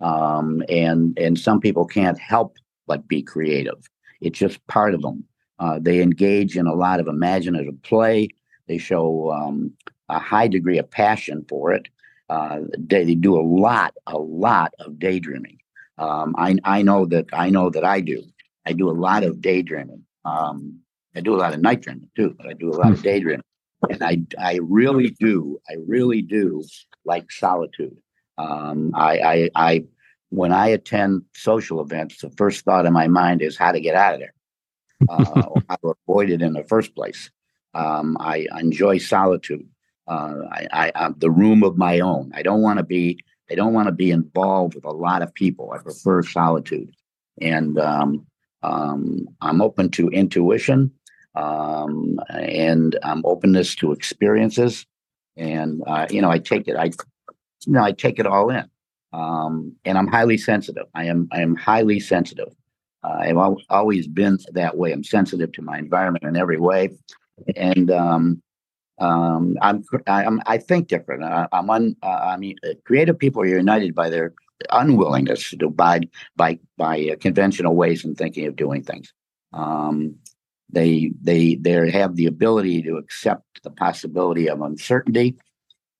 um, 0.00 0.62
and 0.68 1.18
and 1.18 1.38
some 1.38 1.60
people 1.60 1.86
can't 1.86 2.18
help 2.18 2.56
but 2.86 3.08
be 3.08 3.22
creative. 3.22 3.88
It's 4.20 4.38
just 4.38 4.64
part 4.66 4.94
of 4.94 5.02
them. 5.02 5.24
Uh, 5.58 5.78
they 5.80 6.02
engage 6.02 6.56
in 6.56 6.66
a 6.66 6.74
lot 6.74 7.00
of 7.00 7.08
imaginative 7.08 7.82
play. 7.82 8.28
They 8.68 8.78
show 8.78 9.30
um, 9.32 9.72
a 10.08 10.18
high 10.18 10.48
degree 10.48 10.78
of 10.78 10.90
passion 10.90 11.44
for 11.48 11.72
it. 11.72 11.88
Uh, 12.28 12.60
they, 12.76 13.04
they, 13.04 13.14
do 13.14 13.38
a 13.38 13.42
lot, 13.42 13.94
a 14.06 14.18
lot 14.18 14.74
of 14.80 14.98
daydreaming. 14.98 15.58
Um, 15.98 16.34
I, 16.36 16.56
I 16.64 16.82
know 16.82 17.06
that 17.06 17.26
I 17.32 17.50
know 17.50 17.70
that 17.70 17.84
I 17.84 18.00
do. 18.00 18.24
I 18.66 18.72
do 18.72 18.90
a 18.90 18.92
lot 18.92 19.22
of 19.22 19.40
daydreaming. 19.40 20.02
Um, 20.24 20.80
I 21.16 21.20
do 21.20 21.34
a 21.34 21.38
lot 21.38 21.54
of 21.54 21.60
night 21.60 21.80
dreaming 21.80 22.10
too, 22.14 22.34
but 22.36 22.46
I 22.46 22.52
do 22.52 22.70
a 22.70 22.76
lot 22.76 22.92
of 22.92 22.98
hmm. 22.98 23.04
daydreaming. 23.04 23.42
And 23.88 24.02
I, 24.02 24.22
I 24.38 24.58
really 24.62 25.10
do, 25.18 25.60
I 25.68 25.76
really 25.86 26.22
do 26.22 26.62
like 27.04 27.30
solitude. 27.30 27.96
Um, 28.38 28.92
I, 28.94 29.18
I, 29.18 29.50
I, 29.54 29.84
when 30.30 30.52
I 30.52 30.68
attend 30.68 31.22
social 31.34 31.80
events, 31.80 32.20
the 32.20 32.30
first 32.30 32.64
thought 32.64 32.84
in 32.84 32.92
my 32.92 33.06
mind 33.06 33.42
is 33.42 33.56
how 33.56 33.72
to 33.72 33.80
get 33.80 33.94
out 33.94 34.14
of 34.14 34.20
there, 34.20 34.34
uh, 35.08 35.42
or 35.48 35.62
how 35.68 35.76
to 35.76 35.94
avoid 36.08 36.30
it 36.30 36.42
in 36.42 36.52
the 36.52 36.64
first 36.64 36.94
place. 36.94 37.30
Um, 37.76 38.16
I 38.20 38.46
enjoy 38.58 38.98
solitude. 38.98 39.66
Uh, 40.08 40.34
I, 40.50 40.92
I, 40.94 41.10
the 41.18 41.30
room 41.30 41.62
of 41.62 41.76
my 41.76 42.00
own. 42.00 42.32
I 42.34 42.42
don't 42.42 42.62
want 42.62 42.78
to 42.78 42.84
be. 42.84 43.18
I 43.50 43.54
don't 43.54 43.74
want 43.74 43.86
to 43.86 43.92
be 43.92 44.10
involved 44.10 44.74
with 44.74 44.84
a 44.84 44.90
lot 44.90 45.22
of 45.22 45.32
people. 45.34 45.72
I 45.72 45.78
prefer 45.78 46.22
solitude, 46.22 46.90
and 47.40 47.78
um, 47.78 48.26
um, 48.62 49.28
I'm 49.40 49.60
open 49.60 49.90
to 49.90 50.08
intuition, 50.08 50.90
um, 51.34 52.18
and 52.30 52.98
I'm 53.02 53.22
openness 53.24 53.74
to 53.76 53.92
experiences, 53.92 54.86
and 55.36 55.82
uh, 55.86 56.06
you 56.10 56.22
know, 56.22 56.30
I 56.30 56.38
take 56.38 56.66
it. 56.66 56.76
I 56.76 56.90
you 57.66 57.72
know, 57.72 57.82
I 57.82 57.92
take 57.92 58.18
it 58.18 58.26
all 58.26 58.50
in. 58.50 58.68
Um, 59.12 59.74
and 59.84 59.98
I'm 59.98 60.06
highly 60.06 60.38
sensitive. 60.38 60.86
I 60.94 61.04
am 61.04 61.28
I 61.32 61.40
am 61.40 61.56
highly 61.56 62.00
sensitive. 62.00 62.48
Uh, 63.02 63.18
I've 63.20 63.36
al- 63.36 63.62
always 63.70 64.06
been 64.06 64.38
that 64.52 64.76
way. 64.76 64.92
I'm 64.92 65.04
sensitive 65.04 65.52
to 65.52 65.62
my 65.62 65.78
environment 65.78 66.24
in 66.24 66.36
every 66.36 66.58
way, 66.58 66.90
and 67.56 67.90
um, 67.90 68.42
um, 68.98 69.56
I'm, 69.60 69.84
I'm 70.06 70.40
I 70.46 70.58
think 70.58 70.88
different. 70.88 71.24
I, 71.24 71.48
am 71.52 71.70
un, 71.70 71.96
uh, 72.02 72.06
I 72.06 72.36
mean, 72.36 72.56
uh, 72.64 72.74
creative 72.84 73.18
people 73.18 73.42
are 73.42 73.46
united 73.46 73.94
by 73.94 74.10
their 74.10 74.34
unwillingness 74.70 75.50
to 75.50 75.66
abide 75.66 76.08
by 76.36 76.58
by 76.76 77.10
uh, 77.12 77.16
conventional 77.16 77.74
ways 77.74 78.04
and 78.04 78.16
thinking 78.16 78.46
of 78.46 78.56
doing 78.56 78.82
things. 78.82 79.12
Um, 79.52 80.16
they 80.70 81.12
they 81.20 81.56
they 81.56 81.90
have 81.90 82.16
the 82.16 82.26
ability 82.26 82.82
to 82.82 82.96
accept 82.96 83.62
the 83.62 83.70
possibility 83.70 84.48
of 84.48 84.62
uncertainty 84.62 85.36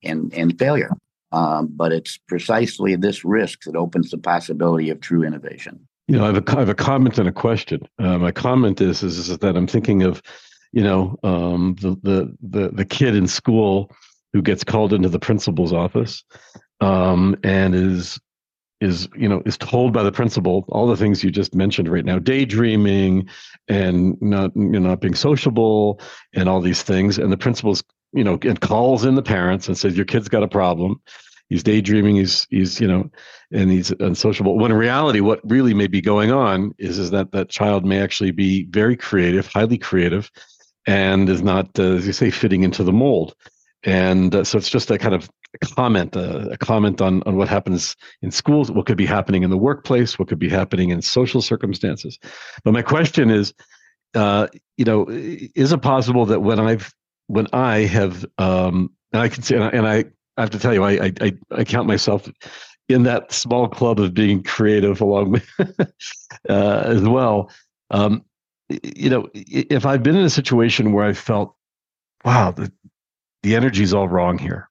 and 0.03 0.33
and 0.35 0.59
failure. 0.59 0.91
Um, 1.33 1.69
but 1.71 1.93
it's 1.93 2.17
precisely 2.17 2.97
this 2.97 3.25
risk 3.25 3.65
that 3.65 3.77
opens 3.77 4.11
the 4.11 4.19
possibility 4.19 4.91
of 4.91 5.01
true 5.01 5.23
innovation. 5.23 5.87
You 6.09 6.19
know, 6.19 6.25
I 6.25 6.27
have 6.29 6.37
a, 6.37 6.57
I 6.57 6.61
have 6.61 6.69
a 6.69 6.75
comment 6.75 7.19
and 7.19 7.29
a 7.29 7.33
question. 7.33 7.81
Uh, 7.99 8.17
my 8.17 8.31
comment 8.31 8.81
is, 8.81 9.03
is, 9.03 9.29
is 9.29 9.37
that 9.37 9.57
I'm 9.57 9.67
thinking 9.67 10.05
of, 10.05 10.23
you 10.77 10.83
know, 10.83 11.19
um, 11.23 11.77
the, 11.81 11.97
the 12.03 12.37
the 12.43 12.69
the 12.71 12.85
kid 12.85 13.17
in 13.17 13.27
school 13.27 13.91
who 14.33 14.43
gets 14.43 14.63
called 14.63 14.93
into 14.93 15.09
the 15.09 15.19
principal's 15.19 15.73
office 15.73 16.25
um, 16.81 17.37
and 17.43 17.75
is 17.75 18.21
is 18.83 19.09
you 19.17 19.29
know 19.29 19.43
is 19.47 19.57
told 19.57 19.95
by 19.95 20.03
the 20.03 20.13
principal 20.13 20.67
all 20.69 20.87
the 20.87 20.97
things 20.97 21.25
you 21.25 21.31
just 21.31 21.55
mentioned 21.55 21.89
right 21.91 22.05
now 22.05 22.19
daydreaming 22.19 23.27
and 23.69 24.21
not 24.21 24.55
you 24.55 24.79
know 24.79 24.91
not 24.91 25.01
being 25.01 25.15
sociable 25.15 25.99
and 26.35 26.47
all 26.47 26.61
these 26.61 26.83
things 26.83 27.17
and 27.17 27.33
the 27.33 27.39
principal's 27.39 27.83
you 28.17 28.25
know, 28.25 28.39
and 28.43 28.61
calls 28.61 29.05
in 29.05 29.15
the 29.15 29.23
parents 29.23 29.69
and 29.69 29.77
says, 29.77 29.97
"Your 29.97 30.07
kid's 30.07 30.29
got 30.29 30.43
a 30.43 30.49
problem. 30.49 31.01
He's 31.49 31.63
daydreaming. 31.63 32.17
He's 32.17 32.47
he's 32.51 32.81
you 32.81 32.89
know, 32.89 33.11
and 33.53 33.71
he's 33.71 33.91
unsociable." 34.01 34.59
When 34.59 34.73
in 34.73 34.77
reality, 34.77 35.21
what 35.21 35.41
really 35.45 35.75
may 35.75 35.87
be 35.87 36.01
going 36.01 36.33
on 36.33 36.75
is 36.79 36.99
is 36.99 37.11
that 37.11 37.33
that 37.33 37.51
child 37.51 37.85
may 37.85 38.01
actually 38.01 38.31
be 38.31 38.65
very 38.71 38.97
creative, 38.97 39.47
highly 39.47 39.79
creative, 39.79 40.31
and 40.87 41.29
is 41.29 41.43
not, 41.43 41.67
uh, 41.79 41.83
as 41.83 42.07
you 42.07 42.13
say, 42.13 42.31
fitting 42.31 42.63
into 42.63 42.85
the 42.85 42.93
mold. 42.93 43.35
And 43.83 44.35
uh, 44.35 44.45
so 44.45 44.59
it's 44.59 44.71
just 44.71 44.91
a 44.91 44.99
kind 44.99 45.15
of 45.15 45.29
comment, 45.75 46.17
uh, 46.17 46.49
a 46.51 46.57
comment 46.57 47.01
on 47.01 47.23
on 47.25 47.37
what 47.37 47.49
happens 47.49 47.97
in 48.23 48.31
schools, 48.31 48.71
what 48.71 48.87
could 48.87 48.97
be 48.97 49.07
happening 49.07 49.43
in 49.43 49.51
the 49.51 49.57
workplace, 49.57 50.19
what 50.19 50.29
could 50.29 50.39
be 50.39 50.49
happening 50.49 50.91
in 50.91 51.03
social 51.03 51.41
circumstances. 51.43 52.19
But 52.65 52.73
my 52.73 52.83
question 52.83 53.31
is, 53.31 53.55
uh, 54.15 54.49
you 54.77 54.85
know, 54.85 55.07
is 55.09 55.73
it 55.73 55.83
possible 55.83 56.27
that 56.27 56.41
when 56.41 56.59
I've 56.59 56.93
when 57.29 57.47
I 57.53 57.81
have, 57.81 58.25
um, 58.39 58.91
and 59.13 59.23
I 59.23 59.29
can 59.29 59.43
say, 59.43 59.57
and 59.57 59.65
I, 59.65 59.69
and 59.69 59.87
I, 59.87 60.05
I 60.37 60.41
have 60.43 60.51
to 60.51 60.59
tell 60.59 60.75
you, 60.75 60.85
I, 60.85 61.13
I, 61.21 61.33
I 61.51 61.65
count 61.65 61.89
myself 61.89 62.31
in 62.89 63.03
that 63.05 63.33
small 63.33 63.69
club 63.69 63.99
of 63.99 64.15
being 64.15 64.43
creative 64.43 65.01
along 65.01 65.33
with, 65.33 65.49
uh, 66.49 66.83
as 66.85 67.03
well. 67.03 67.51
Um, 67.91 68.25
you 68.69 69.11
know, 69.11 69.29
if 69.35 69.87
I've 69.87 70.03
been 70.03 70.17
in 70.17 70.25
a 70.25 70.31
situation 70.31 70.93
where 70.93 71.05
I 71.05 71.13
felt, 71.13 71.55
wow, 72.25 72.51
the, 72.51 72.73
the 73.43 73.55
energy's 73.55 73.95
all 73.95 74.09
wrong 74.09 74.39
here. 74.39 74.69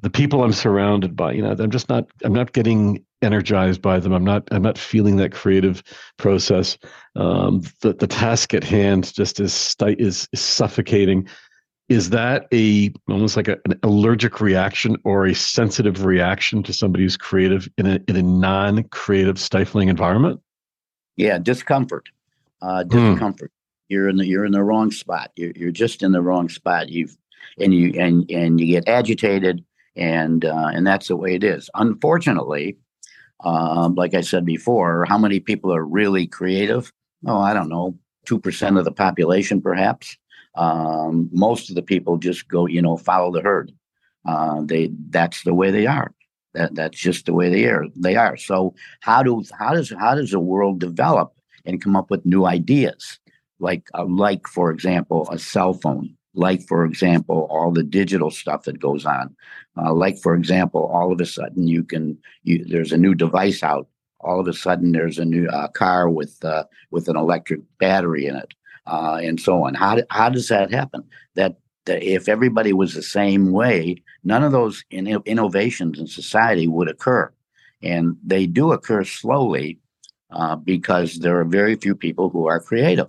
The 0.00 0.10
people 0.10 0.42
I'm 0.42 0.52
surrounded 0.52 1.16
by, 1.16 1.32
you 1.32 1.42
know, 1.42 1.56
I'm 1.58 1.70
just 1.70 1.88
not, 1.88 2.06
I'm 2.24 2.34
not 2.34 2.52
getting 2.52 3.02
energized 3.22 3.80
by 3.80 3.98
them. 3.98 4.12
I'm 4.12 4.24
not, 4.24 4.46
I'm 4.50 4.60
not 4.60 4.76
feeling 4.76 5.16
that 5.16 5.32
creative 5.32 5.82
process. 6.18 6.76
Um, 7.16 7.62
the, 7.80 7.94
the 7.94 8.06
task 8.06 8.52
at 8.52 8.64
hand 8.64 9.14
just 9.14 9.40
is, 9.40 9.74
is, 9.80 10.28
is 10.32 10.40
suffocating 10.40 11.26
is 11.88 12.10
that 12.10 12.46
a 12.52 12.92
almost 13.08 13.36
like 13.36 13.48
a, 13.48 13.58
an 13.66 13.78
allergic 13.82 14.40
reaction 14.40 14.96
or 15.04 15.26
a 15.26 15.34
sensitive 15.34 16.04
reaction 16.04 16.62
to 16.62 16.72
somebody 16.72 17.04
who's 17.04 17.16
creative 17.16 17.68
in 17.76 17.86
a 17.86 18.00
in 18.08 18.16
a 18.16 18.22
non-creative 18.22 19.38
stifling 19.38 19.88
environment 19.88 20.40
yeah 21.16 21.38
discomfort 21.38 22.08
uh 22.64 22.84
hmm. 22.84 23.12
discomfort 23.12 23.52
you're 23.88 24.08
in 24.08 24.16
the 24.16 24.26
you're 24.26 24.44
in 24.44 24.52
the 24.52 24.62
wrong 24.62 24.90
spot 24.90 25.30
you're, 25.36 25.52
you're 25.54 25.70
just 25.70 26.02
in 26.02 26.12
the 26.12 26.22
wrong 26.22 26.48
spot 26.48 26.88
you've 26.88 27.16
and 27.58 27.74
you 27.74 27.92
and 27.98 28.30
and 28.30 28.60
you 28.60 28.66
get 28.66 28.88
agitated 28.88 29.64
and 29.96 30.44
uh 30.44 30.70
and 30.72 30.86
that's 30.86 31.08
the 31.08 31.16
way 31.16 31.34
it 31.34 31.44
is 31.44 31.70
unfortunately 31.74 32.76
um 33.44 33.94
like 33.94 34.14
i 34.14 34.20
said 34.20 34.44
before 34.44 35.04
how 35.04 35.18
many 35.18 35.40
people 35.40 35.72
are 35.74 35.84
really 35.84 36.26
creative 36.26 36.92
oh 37.26 37.38
i 37.38 37.52
don't 37.52 37.68
know 37.68 37.96
2% 38.26 38.78
of 38.78 38.86
the 38.86 38.90
population 38.90 39.60
perhaps 39.60 40.16
um, 40.56 41.28
most 41.32 41.68
of 41.68 41.74
the 41.74 41.82
people 41.82 42.16
just 42.16 42.48
go, 42.48 42.66
you 42.66 42.80
know, 42.80 42.96
follow 42.96 43.32
the 43.32 43.40
herd. 43.40 43.72
Uh, 44.24 44.62
they 44.64 44.90
that's 45.10 45.42
the 45.42 45.54
way 45.54 45.70
they 45.70 45.86
are. 45.86 46.14
That 46.54 46.74
that's 46.74 46.98
just 46.98 47.26
the 47.26 47.34
way 47.34 47.50
they 47.50 47.66
are. 47.66 47.86
They 47.96 48.16
are. 48.16 48.36
So 48.36 48.74
how 49.00 49.22
do 49.22 49.42
how 49.58 49.74
does 49.74 49.90
how 49.98 50.14
does 50.14 50.30
the 50.30 50.40
world 50.40 50.78
develop 50.78 51.33
and 51.64 51.82
come 51.82 51.96
up 51.96 52.10
with 52.10 52.26
new 52.26 52.46
ideas? 52.46 53.18
Like 53.58 53.88
uh, 53.94 54.06
like 54.06 54.46
for 54.48 54.70
example, 54.70 55.28
a 55.30 55.38
cell 55.38 55.74
phone. 55.74 56.16
like 56.34 56.62
for 56.66 56.84
example 56.84 57.46
all 57.50 57.70
the 57.72 57.84
digital 57.84 58.30
stuff 58.30 58.64
that 58.64 58.80
goes 58.80 59.06
on. 59.06 59.34
Uh, 59.76 59.92
like 59.94 60.18
for 60.18 60.34
example 60.34 60.86
all 60.92 61.12
of 61.12 61.20
a 61.20 61.26
sudden 61.26 61.66
you 61.68 61.82
can 61.84 62.18
you 62.42 62.64
there's 62.66 62.92
a 62.92 62.96
new 62.98 63.14
device 63.14 63.62
out. 63.62 63.86
All 64.20 64.40
of 64.40 64.48
a 64.48 64.52
sudden 64.52 64.92
there's 64.92 65.18
a 65.18 65.24
new 65.24 65.46
uh, 65.48 65.68
car 65.68 66.08
with 66.10 66.44
uh, 66.44 66.64
with 66.90 67.08
an 67.08 67.16
electric 67.16 67.60
battery 67.78 68.26
in 68.26 68.36
it 68.36 68.54
uh, 68.86 69.18
and 69.22 69.40
so 69.40 69.62
on. 69.64 69.74
How, 69.74 69.98
how 70.10 70.28
does 70.28 70.48
that 70.48 70.72
happen? 70.72 71.04
That, 71.34 71.56
if 71.86 72.28
everybody 72.28 72.72
was 72.72 72.94
the 72.94 73.02
same 73.02 73.52
way 73.52 74.02
none 74.24 74.42
of 74.42 74.52
those 74.52 74.82
in, 74.90 75.06
innovations 75.26 75.98
in 75.98 76.06
society 76.06 76.66
would 76.66 76.88
occur. 76.88 77.30
And 77.82 78.16
they 78.24 78.46
do 78.46 78.72
occur 78.72 79.04
slowly 79.04 79.78
uh, 80.30 80.56
because 80.56 81.18
there 81.18 81.38
are 81.38 81.44
very 81.44 81.76
few 81.76 81.94
people 81.94 82.28
who 82.30 82.46
are 82.46 82.60
creative 82.60 83.08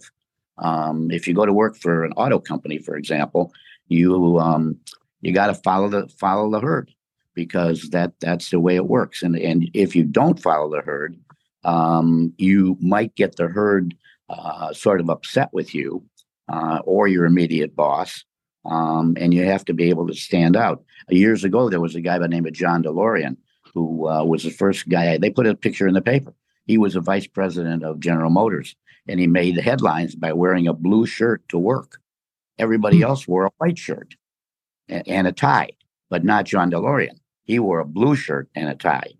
um, 0.57 1.11
if 1.11 1.27
you 1.27 1.33
go 1.33 1.45
to 1.45 1.53
work 1.53 1.75
for 1.75 2.05
an 2.05 2.13
auto 2.13 2.39
company, 2.39 2.77
for 2.77 2.95
example, 2.95 3.53
you 3.87 4.39
um, 4.39 4.77
you 5.21 5.33
got 5.33 5.47
to 5.47 5.53
follow 5.55 5.89
the 5.89 6.07
follow 6.07 6.49
the 6.49 6.59
herd 6.59 6.91
because 7.33 7.89
that 7.89 8.13
that's 8.19 8.49
the 8.49 8.59
way 8.59 8.75
it 8.75 8.87
works. 8.87 9.21
And 9.23 9.37
and 9.37 9.69
if 9.73 9.95
you 9.95 10.03
don't 10.03 10.41
follow 10.41 10.69
the 10.69 10.81
herd, 10.81 11.17
um, 11.63 12.33
you 12.37 12.77
might 12.79 13.15
get 13.15 13.35
the 13.35 13.47
herd 13.47 13.95
uh, 14.29 14.73
sort 14.73 15.01
of 15.01 15.09
upset 15.09 15.49
with 15.51 15.75
you 15.75 16.03
uh, 16.47 16.79
or 16.85 17.07
your 17.07 17.25
immediate 17.25 17.75
boss. 17.75 18.23
Um, 18.65 19.15
and 19.19 19.31
you 19.31 19.45
have 19.45 19.63
to 19.65 19.75
be 19.75 19.89
able 19.89 20.07
to 20.07 20.15
stand 20.15 20.55
out. 20.55 20.83
Years 21.09 21.43
ago, 21.43 21.69
there 21.69 21.81
was 21.81 21.93
a 21.93 22.01
guy 22.01 22.17
by 22.17 22.23
the 22.23 22.29
name 22.29 22.47
of 22.47 22.53
John 22.53 22.81
DeLorean 22.81 23.37
who 23.75 24.07
uh, 24.09 24.23
was 24.23 24.41
the 24.41 24.49
first 24.49 24.89
guy. 24.89 25.19
They 25.19 25.29
put 25.29 25.45
a 25.45 25.53
picture 25.53 25.87
in 25.87 25.93
the 25.93 26.01
paper. 26.01 26.33
He 26.65 26.77
was 26.77 26.95
a 26.95 27.01
vice 27.01 27.27
president 27.27 27.83
of 27.83 27.99
General 27.99 28.29
Motors, 28.29 28.75
and 29.07 29.19
he 29.19 29.27
made 29.27 29.55
the 29.55 29.61
headlines 29.61 30.15
by 30.15 30.33
wearing 30.33 30.67
a 30.67 30.73
blue 30.73 31.05
shirt 31.05 31.47
to 31.49 31.57
work. 31.57 31.99
Everybody 32.57 32.97
mm-hmm. 32.97 33.09
else 33.09 33.27
wore 33.27 33.45
a 33.45 33.51
white 33.57 33.77
shirt 33.77 34.15
and, 34.89 35.07
and 35.07 35.27
a 35.27 35.31
tie, 35.31 35.69
but 36.09 36.23
not 36.23 36.45
John 36.45 36.71
DeLorean. 36.71 37.19
He 37.43 37.59
wore 37.59 37.79
a 37.79 37.85
blue 37.85 38.15
shirt 38.15 38.49
and 38.55 38.69
a 38.69 38.75
tie. 38.75 39.13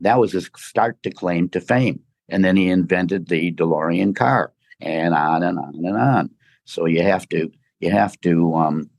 That 0.00 0.18
was 0.18 0.32
his 0.32 0.50
start 0.56 1.02
to 1.02 1.10
claim 1.10 1.48
to 1.50 1.60
fame. 1.60 2.00
And 2.28 2.44
then 2.44 2.56
he 2.56 2.68
invented 2.68 3.28
the 3.28 3.52
DeLorean 3.52 4.14
car, 4.14 4.52
and 4.80 5.14
on 5.14 5.42
and 5.42 5.58
on 5.58 5.74
and 5.74 5.96
on. 5.96 6.30
So 6.64 6.86
you 6.86 7.02
have 7.02 7.28
to 7.30 7.50
you 7.80 7.90
have 7.90 8.20
to 8.20 8.54
um, 8.54 8.90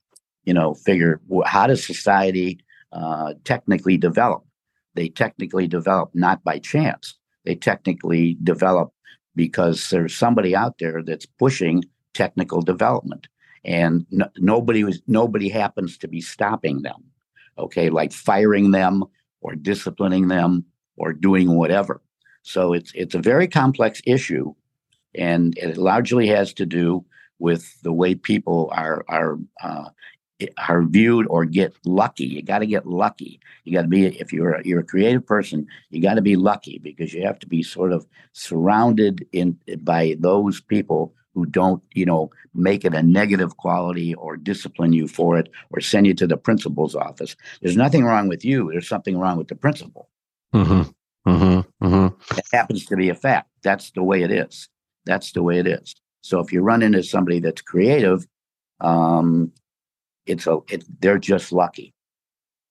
you 0.45 0.53
know 0.53 0.73
figure 0.73 1.21
how 1.45 1.67
does 1.67 1.85
society 1.85 2.59
uh, 2.91 3.33
technically 3.43 3.97
develop? 3.97 4.43
They 4.95 5.09
technically 5.09 5.67
develop 5.67 6.09
not 6.13 6.43
by 6.43 6.59
chance. 6.59 7.18
They 7.49 7.55
technically 7.55 8.37
develop 8.43 8.93
because 9.35 9.89
there's 9.89 10.15
somebody 10.15 10.55
out 10.55 10.75
there 10.79 11.01
that's 11.01 11.25
pushing 11.25 11.83
technical 12.13 12.61
development. 12.61 13.27
And 13.65 14.05
nobody 14.37 14.83
was 14.83 15.01
nobody 15.07 15.49
happens 15.49 15.97
to 15.97 16.07
be 16.07 16.21
stopping 16.21 16.83
them 16.83 17.09
okay? 17.59 17.89
Like 17.89 18.11
firing 18.11 18.71
them 18.71 19.03
or 19.41 19.55
disciplining 19.55 20.27
them 20.27 20.65
or 20.97 21.13
doing 21.13 21.55
whatever. 21.55 22.01
So 22.41 22.73
it's 22.73 22.91
it's 22.95 23.15
a 23.15 23.21
very 23.21 23.47
complex 23.47 24.01
issue 24.05 24.53
and 25.13 25.57
it 25.57 25.77
largely 25.77 26.27
has 26.27 26.53
to 26.53 26.65
do 26.65 27.05
with 27.37 27.81
the 27.83 27.93
way 27.93 28.15
people 28.15 28.69
are 28.73 29.03
are 29.07 29.37
uh, 29.61 29.89
are 30.57 30.83
viewed 30.83 31.27
or 31.27 31.45
get 31.45 31.73
lucky. 31.85 32.25
You 32.25 32.41
got 32.41 32.59
to 32.59 32.65
get 32.65 32.85
lucky. 32.85 33.39
You 33.63 33.73
got 33.73 33.83
to 33.83 33.87
be 33.87 34.05
if 34.05 34.31
you're 34.31 34.53
a, 34.53 34.65
you're 34.65 34.79
a 34.79 34.85
creative 34.85 35.25
person, 35.25 35.67
you 35.89 36.01
got 36.01 36.15
to 36.15 36.21
be 36.21 36.35
lucky 36.35 36.79
because 36.79 37.13
you 37.13 37.23
have 37.23 37.39
to 37.39 37.47
be 37.47 37.63
sort 37.63 37.91
of 37.91 38.05
surrounded 38.33 39.27
in 39.31 39.57
by 39.81 40.15
those 40.19 40.61
people 40.61 41.13
who 41.33 41.45
don't, 41.45 41.83
you 41.93 42.05
know, 42.05 42.31
make 42.53 42.83
it 42.83 42.93
a 42.93 43.03
negative 43.03 43.57
quality 43.57 44.15
or 44.15 44.35
discipline 44.35 44.93
you 44.93 45.07
for 45.07 45.37
it 45.37 45.49
or 45.71 45.79
send 45.79 46.07
you 46.07 46.13
to 46.13 46.27
the 46.27 46.37
principal's 46.37 46.95
office. 46.95 47.35
There's 47.61 47.77
nothing 47.77 48.03
wrong 48.03 48.27
with 48.27 48.43
you. 48.43 48.69
There's 48.71 48.87
something 48.87 49.17
wrong 49.17 49.37
with 49.37 49.47
the 49.47 49.55
principal. 49.55 50.09
Mm-hmm. 50.53 51.29
Mm-hmm. 51.29 51.85
Mm-hmm. 51.85 52.37
It 52.37 52.45
happens 52.51 52.85
to 52.87 52.95
be 52.95 53.09
a 53.09 53.15
fact. 53.15 53.49
That's 53.61 53.91
the 53.91 54.03
way 54.03 54.23
it 54.23 54.31
is. 54.31 54.69
That's 55.05 55.31
the 55.31 55.43
way 55.43 55.59
it 55.59 55.67
is. 55.67 55.95
So 56.21 56.39
if 56.39 56.51
you 56.51 56.61
run 56.61 56.81
into 56.81 57.03
somebody 57.03 57.39
that's 57.39 57.61
creative, 57.61 58.27
um, 58.81 59.51
it's 60.29 60.47
a 60.47 60.59
it, 60.69 60.83
they're 61.01 61.19
just 61.19 61.51
lucky. 61.51 61.93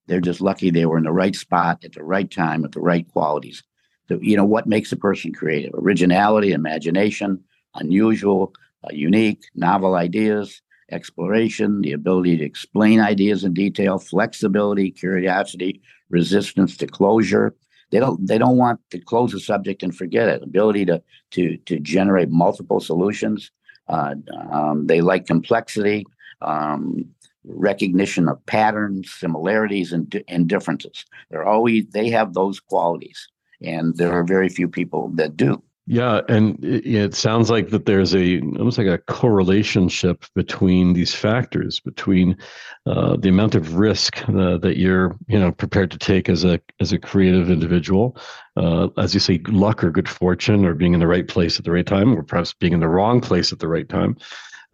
They're 0.07 0.21
just 0.21 0.41
lucky 0.41 0.71
they 0.71 0.87
were 0.87 0.99
in 0.99 1.05
the 1.05 1.13
right 1.13 1.37
spot 1.37 1.85
at 1.85 1.93
the 1.93 2.03
right 2.03 2.31
time 2.31 2.65
at 2.65 2.73
the 2.73 2.81
right 2.81 3.07
qualities. 3.09 3.63
So, 4.09 4.19
you 4.23 4.37
know 4.37 4.45
what 4.45 4.67
makes 4.67 4.91
a 4.93 4.97
person 4.97 5.33
creative? 5.33 5.73
Originality, 5.75 6.53
imagination, 6.53 7.45
unusual, 7.75 8.55
uh, 8.85 8.89
unique, 8.93 9.43
novel 9.55 9.97
ideas, 9.97 10.63
exploration, 10.91 11.83
the 11.83 11.93
ability 11.93 12.39
to 12.39 12.45
explain 12.45 13.01
ideas 13.01 13.45
in 13.45 13.53
detail, 13.53 13.99
flexibility, 13.99 14.91
curiosity, 14.91 15.83
resistance 16.09 16.77
to 16.79 16.87
closure. 16.87 17.55
They 17.91 17.99
don't 17.99 18.27
they 18.27 18.39
don't 18.39 18.57
want 18.57 18.81
to 18.91 18.99
close 18.99 19.35
a 19.35 19.41
subject 19.41 19.83
and 19.83 19.95
forget 19.95 20.29
it. 20.29 20.43
Ability 20.43 20.87
to 20.87 21.03
to 21.33 21.57
to 21.57 21.79
generate 21.81 22.31
multiple 22.31 22.81
solutions. 22.81 23.51
Uh, 23.89 24.15
um, 24.51 24.87
they 24.87 25.01
like 25.01 25.27
complexity. 25.27 26.07
Um, 26.43 27.07
recognition 27.49 28.29
of 28.29 28.45
patterns, 28.47 29.11
similarities, 29.11 29.93
and, 29.93 30.23
and 30.29 30.49
differences. 30.49 31.05
They're 31.31 31.47
always 31.47 31.87
they 31.91 32.11
have 32.11 32.35
those 32.35 32.61
qualities, 32.61 33.29
and 33.63 33.97
there 33.97 34.13
are 34.13 34.25
very 34.25 34.49
few 34.49 34.69
people 34.69 35.11
that 35.15 35.37
do. 35.37 35.63
Yeah, 35.91 36.21
and 36.29 36.63
it, 36.63 37.15
sounds 37.15 37.49
like 37.49 37.71
that 37.71 37.87
there's 37.87 38.15
a 38.15 38.41
almost 38.59 38.77
like 38.77 38.87
a 38.87 38.99
correlationship 38.99 40.27
between 40.35 40.93
these 40.93 41.15
factors, 41.15 41.81
between 41.81 42.37
uh, 42.85 43.17
the 43.17 43.31
amount 43.31 43.55
of 43.55 43.77
risk 43.77 44.23
uh, 44.29 44.59
that 44.59 44.77
you're 44.77 45.17
you 45.29 45.39
know 45.39 45.51
prepared 45.51 45.91
to 45.93 45.99
take 45.99 46.29
as 46.29 46.45
a 46.45 46.61
as 46.79 46.93
a 46.93 46.99
creative 46.99 47.51
individual, 47.51 48.19
uh, 48.59 48.89
as 48.99 49.15
you 49.15 49.21
say, 49.21 49.41
luck 49.49 49.83
or 49.83 49.91
good 49.91 50.11
fortune, 50.11 50.67
or 50.67 50.75
being 50.75 50.93
in 50.93 51.01
the 51.01 51.07
right 51.07 51.27
place 51.27 51.59
at 51.59 51.65
the 51.65 51.73
right 51.73 51.87
time, 51.87 52.15
or 52.15 52.23
perhaps 52.23 52.53
being 52.53 52.75
in 52.75 52.81
the 52.81 52.89
wrong 52.89 53.23
place 53.23 53.51
at 53.51 53.59
the 53.59 53.69
right 53.69 53.89
time, 53.89 54.15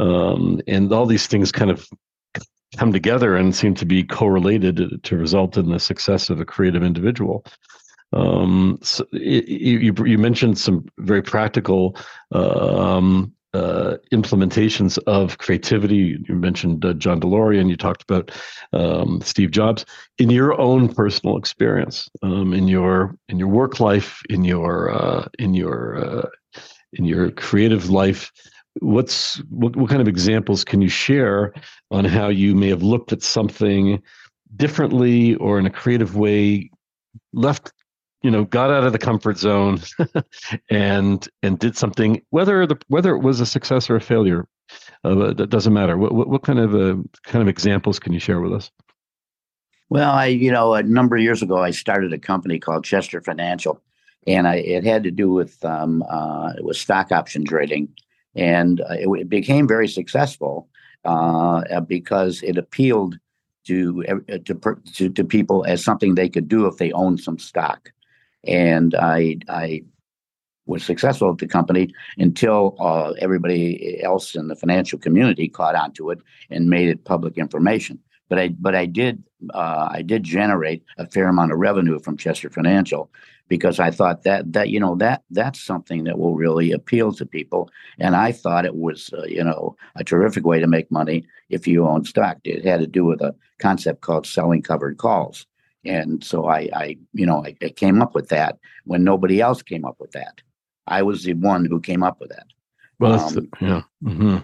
um, 0.00 0.60
and 0.66 0.92
all 0.92 1.06
these 1.06 1.28
things 1.28 1.52
kind 1.52 1.70
of 1.70 1.88
come 2.76 2.92
together 2.92 3.36
and 3.36 3.54
seem 3.54 3.74
to 3.74 3.86
be 3.86 4.02
correlated 4.02 5.02
to 5.02 5.16
result 5.16 5.56
in 5.56 5.70
the 5.70 5.78
success 5.78 6.30
of 6.30 6.40
a 6.40 6.44
creative 6.44 6.82
individual. 6.82 7.44
Um, 8.12 8.78
so 8.82 9.04
you, 9.12 9.92
you, 10.04 10.18
mentioned 10.18 10.56
some 10.56 10.86
very 10.98 11.22
practical 11.22 11.96
um, 12.30 13.34
uh, 13.54 13.96
implementations 14.12 14.98
of 15.06 15.38
creativity. 15.38 16.18
You 16.28 16.34
mentioned 16.34 16.84
uh, 16.84 16.92
John 16.94 17.20
DeLorean. 17.20 17.68
You 17.68 17.76
talked 17.76 18.02
about 18.02 18.30
um, 18.72 19.20
Steve 19.22 19.50
Jobs. 19.50 19.84
In 20.18 20.30
your 20.30 20.60
own 20.60 20.92
personal 20.92 21.36
experience, 21.36 22.08
um, 22.22 22.52
in 22.52 22.68
your 22.68 23.16
in 23.28 23.38
your 23.38 23.48
work 23.48 23.80
life, 23.80 24.20
in 24.28 24.44
your 24.44 24.92
uh, 24.92 25.28
in 25.38 25.54
your 25.54 25.96
uh, 25.96 26.28
in 26.92 27.04
your 27.04 27.30
creative 27.30 27.90
life, 27.90 28.30
what's 28.80 29.36
what, 29.50 29.76
what 29.76 29.88
kind 29.88 30.02
of 30.02 30.08
examples 30.08 30.64
can 30.64 30.80
you 30.80 30.88
share 30.88 31.52
on 31.90 32.04
how 32.04 32.28
you 32.28 32.54
may 32.54 32.68
have 32.68 32.82
looked 32.82 33.12
at 33.12 33.22
something 33.22 34.02
differently 34.56 35.34
or 35.36 35.58
in 35.58 35.66
a 35.66 35.70
creative 35.70 36.16
way 36.16 36.70
left 37.32 37.72
you 38.22 38.30
know 38.30 38.44
got 38.44 38.70
out 38.70 38.84
of 38.84 38.92
the 38.92 38.98
comfort 38.98 39.38
zone 39.38 39.80
and 40.70 41.28
and 41.42 41.58
did 41.58 41.76
something 41.76 42.20
whether 42.30 42.66
the 42.66 42.76
whether 42.88 43.14
it 43.14 43.20
was 43.20 43.40
a 43.40 43.46
success 43.46 43.88
or 43.88 43.96
a 43.96 44.00
failure 44.00 44.46
uh, 45.04 45.34
that 45.34 45.50
doesn't 45.50 45.74
matter. 45.74 45.98
What, 45.98 46.12
what, 46.12 46.28
what 46.28 46.42
kind 46.42 46.58
of 46.58 46.74
uh, 46.74 46.96
kind 47.24 47.42
of 47.42 47.48
examples 47.48 47.98
can 47.98 48.12
you 48.12 48.18
share 48.18 48.40
with 48.40 48.52
us? 48.52 48.70
Well 49.90 50.10
i 50.10 50.26
you 50.26 50.50
know 50.50 50.74
a 50.74 50.82
number 50.82 51.16
of 51.16 51.22
years 51.22 51.42
ago 51.42 51.58
i 51.58 51.70
started 51.70 52.12
a 52.12 52.18
company 52.18 52.58
called 52.58 52.84
chester 52.84 53.20
financial 53.20 53.80
and 54.26 54.48
I, 54.48 54.56
it 54.56 54.84
had 54.84 55.04
to 55.04 55.10
do 55.10 55.30
with 55.30 55.62
um, 55.64 56.02
uh, 56.08 56.54
it 56.56 56.64
was 56.64 56.80
stock 56.80 57.12
option 57.12 57.44
trading 57.44 57.88
and 58.34 58.80
uh, 58.80 58.94
it, 58.94 59.08
it, 59.20 59.28
became 59.28 59.68
very 59.68 59.88
successful 59.88 60.68
uh, 61.04 61.80
because 61.80 62.42
it 62.42 62.56
appealed 62.56 63.18
to, 63.66 64.04
uh, 64.08 64.38
to, 64.44 64.80
to 64.94 65.08
to 65.08 65.24
people 65.24 65.64
as 65.64 65.82
something 65.82 66.14
they 66.14 66.28
could 66.28 66.48
do 66.48 66.66
if 66.66 66.76
they 66.76 66.92
owned 66.92 67.20
some 67.20 67.38
stock. 67.38 67.90
And 68.46 68.94
I 68.94 69.38
I 69.48 69.84
was 70.66 70.84
successful 70.84 71.30
at 71.30 71.38
the 71.38 71.46
company 71.46 71.92
until 72.18 72.76
uh, 72.78 73.12
everybody 73.18 74.02
else 74.02 74.34
in 74.34 74.48
the 74.48 74.56
financial 74.56 74.98
community 74.98 75.48
caught 75.48 75.74
on 75.74 75.92
to 75.92 76.10
it 76.10 76.18
and 76.50 76.70
made 76.70 76.88
it 76.88 77.04
public 77.04 77.36
information. 77.36 77.98
But 78.28 78.38
I 78.38 78.48
but 78.48 78.74
I 78.74 78.86
did 78.86 79.22
uh, 79.52 79.88
I 79.90 80.02
did 80.02 80.24
generate 80.24 80.82
a 80.98 81.06
fair 81.06 81.28
amount 81.28 81.52
of 81.52 81.58
revenue 81.58 81.98
from 82.00 82.16
Chester 82.16 82.48
Financial, 82.48 83.10
because 83.48 83.78
I 83.78 83.90
thought 83.90 84.22
that 84.22 84.52
that 84.52 84.70
you 84.70 84.80
know 84.80 84.94
that 84.96 85.22
that's 85.30 85.62
something 85.62 86.04
that 86.04 86.18
will 86.18 86.34
really 86.34 86.72
appeal 86.72 87.12
to 87.12 87.26
people, 87.26 87.70
and 87.98 88.16
I 88.16 88.32
thought 88.32 88.64
it 88.64 88.76
was 88.76 89.10
uh, 89.16 89.24
you 89.24 89.44
know 89.44 89.76
a 89.96 90.04
terrific 90.04 90.44
way 90.44 90.60
to 90.60 90.66
make 90.66 90.90
money 90.90 91.24
if 91.50 91.66
you 91.66 91.86
own 91.86 92.04
stock. 92.04 92.38
It 92.44 92.64
had 92.64 92.80
to 92.80 92.86
do 92.86 93.04
with 93.04 93.20
a 93.20 93.34
concept 93.58 94.00
called 94.00 94.26
selling 94.26 94.62
covered 94.62 94.98
calls, 94.98 95.46
and 95.84 96.24
so 96.24 96.46
I, 96.46 96.68
I 96.74 96.96
you 97.12 97.26
know 97.26 97.44
I, 97.44 97.56
I 97.62 97.68
came 97.70 98.00
up 98.00 98.14
with 98.14 98.28
that 98.28 98.58
when 98.84 99.04
nobody 99.04 99.40
else 99.40 99.62
came 99.62 99.84
up 99.84 99.96
with 99.98 100.12
that. 100.12 100.40
I 100.86 101.02
was 101.02 101.24
the 101.24 101.34
one 101.34 101.64
who 101.64 101.80
came 101.80 102.02
up 102.02 102.20
with 102.20 102.30
that. 102.30 102.46
Well, 102.98 103.12
that's 103.12 103.36
um, 103.36 103.48
the, 103.60 103.66
yeah. 103.66 103.82
Mm-hmm. 104.02 104.36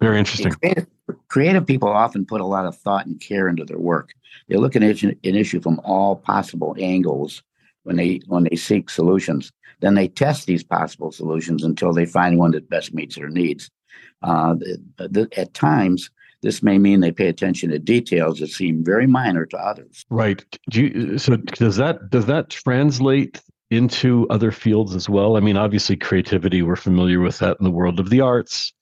Very 0.00 0.18
interesting. 0.18 0.52
Creative, 0.52 0.86
creative 1.28 1.66
people 1.66 1.88
often 1.88 2.26
put 2.26 2.40
a 2.40 2.46
lot 2.46 2.66
of 2.66 2.76
thought 2.76 3.06
and 3.06 3.20
care 3.20 3.48
into 3.48 3.64
their 3.64 3.78
work. 3.78 4.12
They 4.48 4.56
look 4.56 4.76
at 4.76 4.82
an 4.82 5.18
issue 5.22 5.60
from 5.60 5.80
all 5.84 6.16
possible 6.16 6.76
angles 6.78 7.42
when 7.84 7.96
they 7.96 8.20
when 8.26 8.44
they 8.44 8.56
seek 8.56 8.90
solutions. 8.90 9.52
Then 9.80 9.94
they 9.94 10.08
test 10.08 10.46
these 10.46 10.64
possible 10.64 11.12
solutions 11.12 11.62
until 11.62 11.92
they 11.92 12.06
find 12.06 12.38
one 12.38 12.52
that 12.52 12.70
best 12.70 12.94
meets 12.94 13.16
their 13.16 13.28
needs. 13.28 13.70
Uh, 14.22 14.54
the, 14.54 14.80
the, 14.96 15.28
at 15.36 15.52
times, 15.52 16.10
this 16.42 16.62
may 16.62 16.78
mean 16.78 17.00
they 17.00 17.12
pay 17.12 17.28
attention 17.28 17.70
to 17.70 17.78
details 17.78 18.38
that 18.38 18.48
seem 18.48 18.84
very 18.84 19.06
minor 19.06 19.46
to 19.46 19.58
others. 19.58 20.04
Right. 20.10 20.44
Do 20.70 20.82
you, 20.82 21.18
so 21.18 21.36
does 21.36 21.76
that 21.76 22.10
does 22.10 22.26
that 22.26 22.50
translate 22.50 23.40
into 23.70 24.26
other 24.30 24.52
fields 24.52 24.94
as 24.94 25.08
well? 25.08 25.36
I 25.36 25.40
mean, 25.40 25.56
obviously, 25.56 25.96
creativity. 25.96 26.62
We're 26.62 26.76
familiar 26.76 27.20
with 27.20 27.38
that 27.38 27.56
in 27.60 27.64
the 27.64 27.70
world 27.70 28.00
of 28.00 28.10
the 28.10 28.20
arts, 28.20 28.72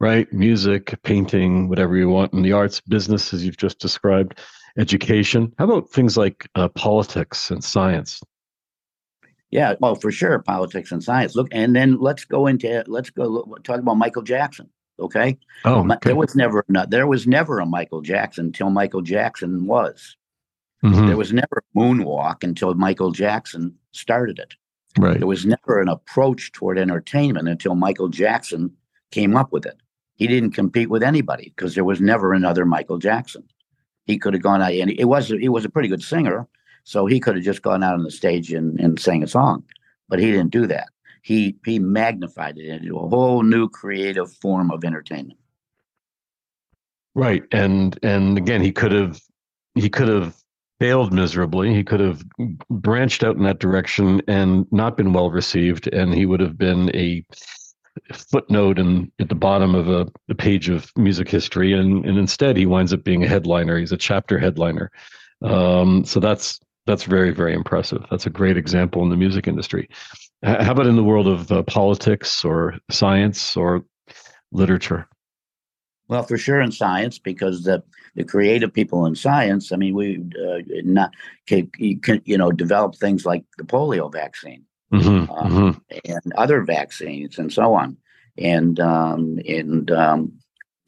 right? 0.00 0.32
Music, 0.32 0.94
painting, 1.02 1.68
whatever 1.68 1.96
you 1.96 2.08
want 2.08 2.32
in 2.32 2.42
the 2.42 2.52
arts, 2.52 2.80
business, 2.80 3.32
as 3.32 3.44
you've 3.44 3.56
just 3.56 3.78
described, 3.78 4.38
education. 4.78 5.52
How 5.58 5.64
about 5.64 5.90
things 5.90 6.16
like 6.16 6.48
uh, 6.54 6.68
politics 6.68 7.50
and 7.50 7.62
science? 7.62 8.20
Yeah, 9.50 9.74
well, 9.80 9.94
for 9.94 10.12
sure, 10.12 10.38
politics 10.40 10.92
and 10.92 11.02
science. 11.02 11.34
Look, 11.34 11.48
and 11.52 11.74
then 11.74 11.98
let's 11.98 12.24
go 12.24 12.46
into 12.46 12.84
let's 12.86 13.10
go 13.10 13.24
look, 13.24 13.64
talk 13.64 13.78
about 13.78 13.96
Michael 13.96 14.22
Jackson. 14.22 14.68
Okay. 15.00 15.38
Oh, 15.64 15.80
okay. 15.80 15.96
there 16.02 16.16
was 16.16 16.34
never 16.34 16.64
there 16.88 17.06
was 17.06 17.26
never 17.26 17.60
a 17.60 17.66
Michael 17.66 18.02
Jackson 18.02 18.46
until 18.46 18.70
Michael 18.70 19.02
Jackson 19.02 19.66
was. 19.66 20.16
Mm-hmm. 20.84 21.06
There 21.06 21.16
was 21.16 21.32
never 21.32 21.62
a 21.62 21.78
moonwalk 21.78 22.44
until 22.44 22.74
Michael 22.74 23.10
Jackson 23.10 23.74
started 23.92 24.38
it. 24.38 24.54
Right. 24.98 25.18
There 25.18 25.26
was 25.26 25.46
never 25.46 25.80
an 25.80 25.88
approach 25.88 26.52
toward 26.52 26.78
entertainment 26.78 27.48
until 27.48 27.74
Michael 27.74 28.08
Jackson 28.08 28.72
came 29.10 29.36
up 29.36 29.52
with 29.52 29.66
it. 29.66 29.76
He 30.16 30.26
didn't 30.26 30.52
compete 30.52 30.90
with 30.90 31.02
anybody 31.02 31.52
because 31.56 31.74
there 31.74 31.84
was 31.84 32.00
never 32.00 32.32
another 32.32 32.64
Michael 32.64 32.98
Jackson. 32.98 33.44
He 34.04 34.18
could 34.18 34.34
have 34.34 34.42
gone 34.42 34.62
out 34.62 34.72
and 34.72 34.90
it 34.90 35.04
was 35.04 35.28
he 35.28 35.48
was 35.48 35.64
a 35.64 35.68
pretty 35.68 35.88
good 35.88 36.02
singer, 36.02 36.48
so 36.88 37.04
he 37.04 37.20
could 37.20 37.34
have 37.34 37.44
just 37.44 37.60
gone 37.60 37.82
out 37.82 37.92
on 37.92 38.02
the 38.02 38.10
stage 38.10 38.50
and, 38.50 38.80
and 38.80 38.98
sang 38.98 39.22
a 39.22 39.26
song, 39.26 39.62
but 40.08 40.18
he 40.18 40.30
didn't 40.30 40.52
do 40.52 40.66
that. 40.66 40.88
He 41.20 41.54
he 41.66 41.78
magnified 41.78 42.56
it 42.56 42.66
into 42.66 42.96
a 42.96 43.06
whole 43.06 43.42
new 43.42 43.68
creative 43.68 44.32
form 44.32 44.70
of 44.70 44.82
entertainment. 44.82 45.38
Right, 47.14 47.42
and 47.52 47.98
and 48.02 48.38
again, 48.38 48.62
he 48.62 48.72
could 48.72 48.92
have 48.92 49.20
he 49.74 49.90
could 49.90 50.08
have 50.08 50.34
failed 50.80 51.12
miserably. 51.12 51.74
He 51.74 51.84
could 51.84 52.00
have 52.00 52.24
branched 52.70 53.22
out 53.22 53.36
in 53.36 53.42
that 53.42 53.58
direction 53.58 54.22
and 54.26 54.66
not 54.72 54.96
been 54.96 55.12
well 55.12 55.30
received, 55.30 55.88
and 55.88 56.14
he 56.14 56.24
would 56.24 56.40
have 56.40 56.56
been 56.56 56.90
a 56.96 57.22
footnote 58.14 58.78
and 58.78 59.12
at 59.18 59.28
the 59.28 59.34
bottom 59.34 59.74
of 59.74 59.90
a, 59.90 60.06
a 60.30 60.34
page 60.34 60.70
of 60.70 60.90
music 60.96 61.28
history. 61.28 61.74
And 61.74 62.06
and 62.06 62.16
instead, 62.16 62.56
he 62.56 62.64
winds 62.64 62.94
up 62.94 63.04
being 63.04 63.24
a 63.24 63.28
headliner. 63.28 63.76
He's 63.76 63.92
a 63.92 63.98
chapter 63.98 64.38
headliner. 64.38 64.90
Um, 65.42 66.04
so 66.04 66.18
that's 66.18 66.58
that's 66.88 67.04
very 67.04 67.30
very 67.30 67.54
impressive. 67.54 68.04
That's 68.10 68.26
a 68.26 68.30
great 68.30 68.56
example 68.56 69.02
in 69.02 69.10
the 69.10 69.16
music 69.16 69.46
industry. 69.46 69.88
How 70.42 70.72
about 70.72 70.86
in 70.86 70.96
the 70.96 71.04
world 71.04 71.28
of 71.28 71.52
uh, 71.52 71.62
politics 71.64 72.44
or 72.44 72.74
science 72.90 73.56
or 73.56 73.84
literature? 74.50 75.06
Well, 76.08 76.22
for 76.22 76.38
sure 76.38 76.60
in 76.60 76.72
science, 76.72 77.18
because 77.18 77.64
the 77.64 77.82
the 78.14 78.24
creative 78.24 78.72
people 78.72 79.04
in 79.06 79.14
science, 79.14 79.70
I 79.70 79.76
mean, 79.76 79.94
we 79.94 80.16
uh, 80.16 80.62
not 80.84 81.12
can, 81.46 81.70
can, 82.02 82.22
you 82.24 82.38
know 82.38 82.50
develop 82.50 82.96
things 82.96 83.26
like 83.26 83.44
the 83.58 83.64
polio 83.64 84.10
vaccine 84.10 84.64
mm-hmm, 84.92 85.30
uh, 85.30 85.42
mm-hmm. 85.44 85.98
and 86.04 86.32
other 86.36 86.62
vaccines 86.62 87.38
and 87.38 87.52
so 87.52 87.74
on, 87.74 87.96
and 88.38 88.80
um, 88.80 89.38
and 89.46 89.90
um, 89.90 90.32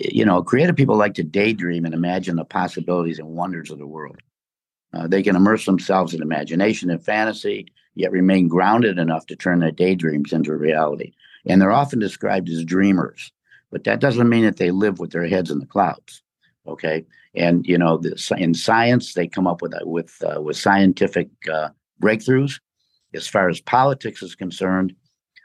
you 0.01 0.25
know, 0.25 0.43
creative 0.43 0.77
people 0.77 0.97
like 0.97 1.15
to 1.15 1.23
daydream 1.23 1.85
and 1.85 1.95
imagine 1.95 2.37
the 2.37 2.45
possibilities 2.45 3.19
and 3.19 3.29
wonders 3.29 3.71
of 3.71 3.79
the 3.79 3.87
world. 3.87 4.17
Uh, 4.93 5.07
they 5.07 5.23
can 5.23 5.37
immerse 5.37 5.67
themselves 5.67 6.15
in 6.15 6.23
imagination 6.23 6.91
and 6.91 7.05
fantasy, 7.05 7.67
yet 7.95 8.11
remain 8.13 8.49
grounded 8.49 8.99
enough 8.99 9.27
to 9.27 9.37
turn 9.37 9.61
their 9.61 9.71
daydreams 9.71 10.33
into 10.33 10.55
reality. 10.55 11.13
And 11.47 11.61
they're 11.61 11.71
often 11.71 11.99
described 11.99 12.49
as 12.49 12.65
dreamers, 12.65 13.33
but 13.71 13.85
that 13.85 14.01
doesn't 14.01 14.29
mean 14.29 14.45
that 14.45 14.57
they 14.57 14.71
live 14.71 14.99
with 14.99 15.13
their 15.13 15.27
heads 15.27 15.51
in 15.51 15.59
the 15.59 15.67
clouds. 15.67 16.23
Okay, 16.67 17.05
and 17.35 17.67
you 17.67 17.79
know, 17.79 17.97
the, 17.97 18.35
in 18.37 18.55
science, 18.55 19.15
they 19.15 19.27
come 19.27 19.47
up 19.47 19.63
with 19.63 19.75
uh, 19.75 19.87
with 19.87 20.23
uh, 20.23 20.41
with 20.41 20.57
scientific 20.57 21.29
uh, 21.51 21.71
breakthroughs. 22.03 22.61
As 23.15 23.27
far 23.27 23.49
as 23.49 23.61
politics 23.61 24.23
is 24.23 24.35
concerned, 24.35 24.95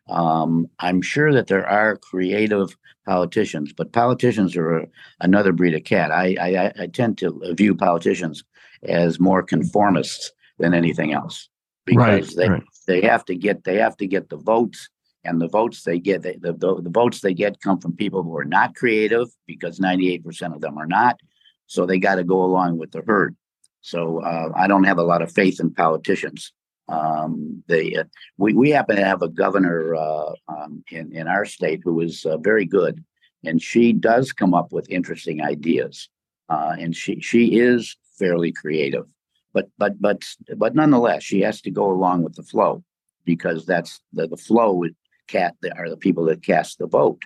um, 0.10 0.68
I'm 0.80 1.02
sure 1.02 1.34
that 1.34 1.48
there 1.48 1.68
are 1.68 1.98
creative 1.98 2.76
politicians, 3.06 3.74
but 3.74 3.94
politicians 3.94 4.56
are 4.56 4.86
another 5.20 5.52
breed 5.52 5.74
of 5.74 5.84
cat. 5.84 6.12
I, 6.12 6.36
I, 6.40 6.84
I 6.84 6.88
tend 6.88 7.18
to 7.20 7.54
view 7.56 7.76
politicians 7.76 8.44
as 8.88 9.20
more 9.20 9.44
conformists 9.44 10.32
than 10.60 10.74
anything 10.74 11.14
else. 11.14 11.50
Because 11.86 12.36
right, 12.36 12.36
they 12.36 12.50
right. 12.50 12.64
they 12.88 13.02
have 13.02 13.26
to 13.26 13.36
get 13.36 13.64
they 13.64 13.78
have 13.78 13.96
to 13.98 14.08
get 14.08 14.30
the 14.30 14.38
votes 14.38 14.90
and 15.24 15.40
the 15.40 15.48
votes 15.48 15.84
they 15.84 16.00
get 16.00 16.24
they, 16.24 16.36
the, 16.40 16.54
the, 16.54 16.82
the 16.82 16.90
votes 16.90 17.22
they 17.22 17.34
get 17.34 17.62
come 17.62 17.80
from 17.80 17.96
people 17.96 18.24
who 18.24 18.36
are 18.38 18.46
not 18.46 18.76
creative 18.76 19.28
because 19.46 19.80
98% 19.80 20.56
of 20.56 20.62
them 20.62 20.78
are 20.78 20.88
not 20.88 21.20
so 21.68 21.86
they 21.86 22.00
got 22.00 22.16
to 22.16 22.24
go 22.24 22.44
along 22.44 22.78
with 22.78 22.92
the 22.92 23.02
herd. 23.06 23.36
So 23.82 24.22
uh, 24.22 24.52
i 24.56 24.68
don't 24.68 24.86
have 24.86 24.98
a 24.98 25.04
lot 25.04 25.22
of 25.22 25.32
faith 25.32 25.60
in 25.60 25.74
politicians. 25.74 26.54
Um, 26.88 27.64
they 27.68 27.96
uh, 27.96 28.06
we, 28.38 28.54
we 28.54 28.72
happen 28.72 28.96
to 28.96 29.06
have 29.06 29.22
a 29.22 29.30
governor 29.30 29.96
uh, 29.96 30.34
um, 30.48 30.84
in, 30.92 31.12
in 31.16 31.28
our 31.28 31.46
state 31.46 31.82
who 31.84 32.02
is 32.02 32.26
uh, 32.26 32.38
very 32.38 32.66
good 32.66 33.04
and 33.44 33.62
she 33.62 33.94
does 33.94 34.32
come 34.32 34.54
up 34.54 34.72
with 34.72 34.90
interesting 34.90 35.42
ideas. 35.42 36.10
Uh, 36.50 36.76
and 36.80 36.96
she 36.96 37.20
she 37.22 37.60
is 37.60 37.96
fairly 38.18 38.52
creative. 38.52 39.06
But 39.54 39.70
but 39.78 40.02
but 40.02 40.24
but 40.58 40.76
nonetheless, 40.76 41.24
she 41.24 41.42
has 41.42 41.62
to 41.62 41.72
go 41.72 41.90
along 41.90 42.24
with 42.24 42.36
the 42.36 42.44
flow 42.44 42.84
because 43.24 43.66
that's 43.66 44.02
the, 44.14 44.28
the 44.28 44.38
flow 44.38 44.74
with 44.74 44.94
cat 45.28 45.56
are 45.78 45.90
the 45.90 45.98
people 45.98 46.26
that 46.26 46.44
cast 46.44 46.78
the 46.78 46.88
vote, 46.88 47.22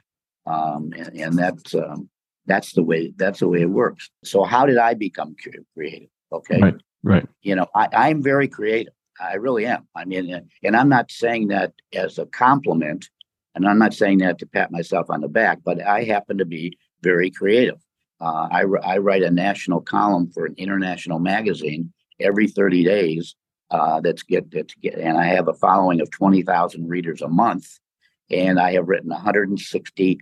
um, 0.46 0.94
and, 0.98 1.20
and 1.20 1.38
that's 1.38 1.74
um, 1.76 2.10
that's 2.46 2.74
the 2.74 2.84
way 2.84 3.14
that's 3.18 3.40
the 3.40 3.48
way 3.48 3.62
it 3.62 3.70
works. 3.70 4.10
So 4.24 4.44
how 4.44 4.66
did 4.66 4.78
I 4.78 4.94
become 4.94 5.36
creative? 5.76 6.10
Okay, 6.32 6.60
right, 6.60 6.76
right. 7.04 7.28
You 7.42 7.56
know, 7.56 7.68
I, 7.76 7.88
I'm 7.94 8.22
very 8.22 8.48
creative. 8.48 8.94
I 9.20 9.34
really 9.34 9.66
am. 9.66 9.88
I 9.96 10.06
mean, 10.06 10.48
and 10.64 10.76
I'm 10.76 10.90
not 10.90 11.12
saying 11.12 11.50
that 11.50 11.74
as 11.94 12.18
a 12.18 12.26
compliment, 12.26 13.10
and 13.56 13.68
I'm 13.68 13.80
not 13.80 13.94
saying 13.94 14.20
that 14.20 14.40
to 14.40 14.46
pat 14.46 14.72
myself 14.72 15.10
on 15.10 15.22
the 15.22 15.28
back, 15.28 15.60
but 15.64 15.86
I 15.86 16.04
happen 16.04 16.38
to 16.38 16.46
be 16.46 16.78
very 17.02 17.30
creative. 17.30 17.80
Uh, 18.22 18.48
I, 18.52 18.64
I 18.84 18.98
write 18.98 19.24
a 19.24 19.32
national 19.32 19.82
column 19.82 20.30
for 20.32 20.46
an 20.46 20.56
international 20.58 21.20
magazine 21.20 21.94
every 22.20 22.48
30 22.48 22.84
days. 22.84 23.36
Uh, 23.72 24.02
that's 24.02 24.24
get 24.24 24.50
that's 24.52 24.74
get, 24.76 24.96
and 24.96 25.18
I 25.18 25.28
have 25.28 25.48
a 25.48 25.54
following 25.54 26.02
of 26.02 26.10
20,000 26.10 26.90
readers 26.90 27.22
a 27.22 27.28
month, 27.28 27.80
and 28.32 28.60
I 28.60 28.74
have 28.74 28.88
written 28.88 29.10
160, 29.10 30.20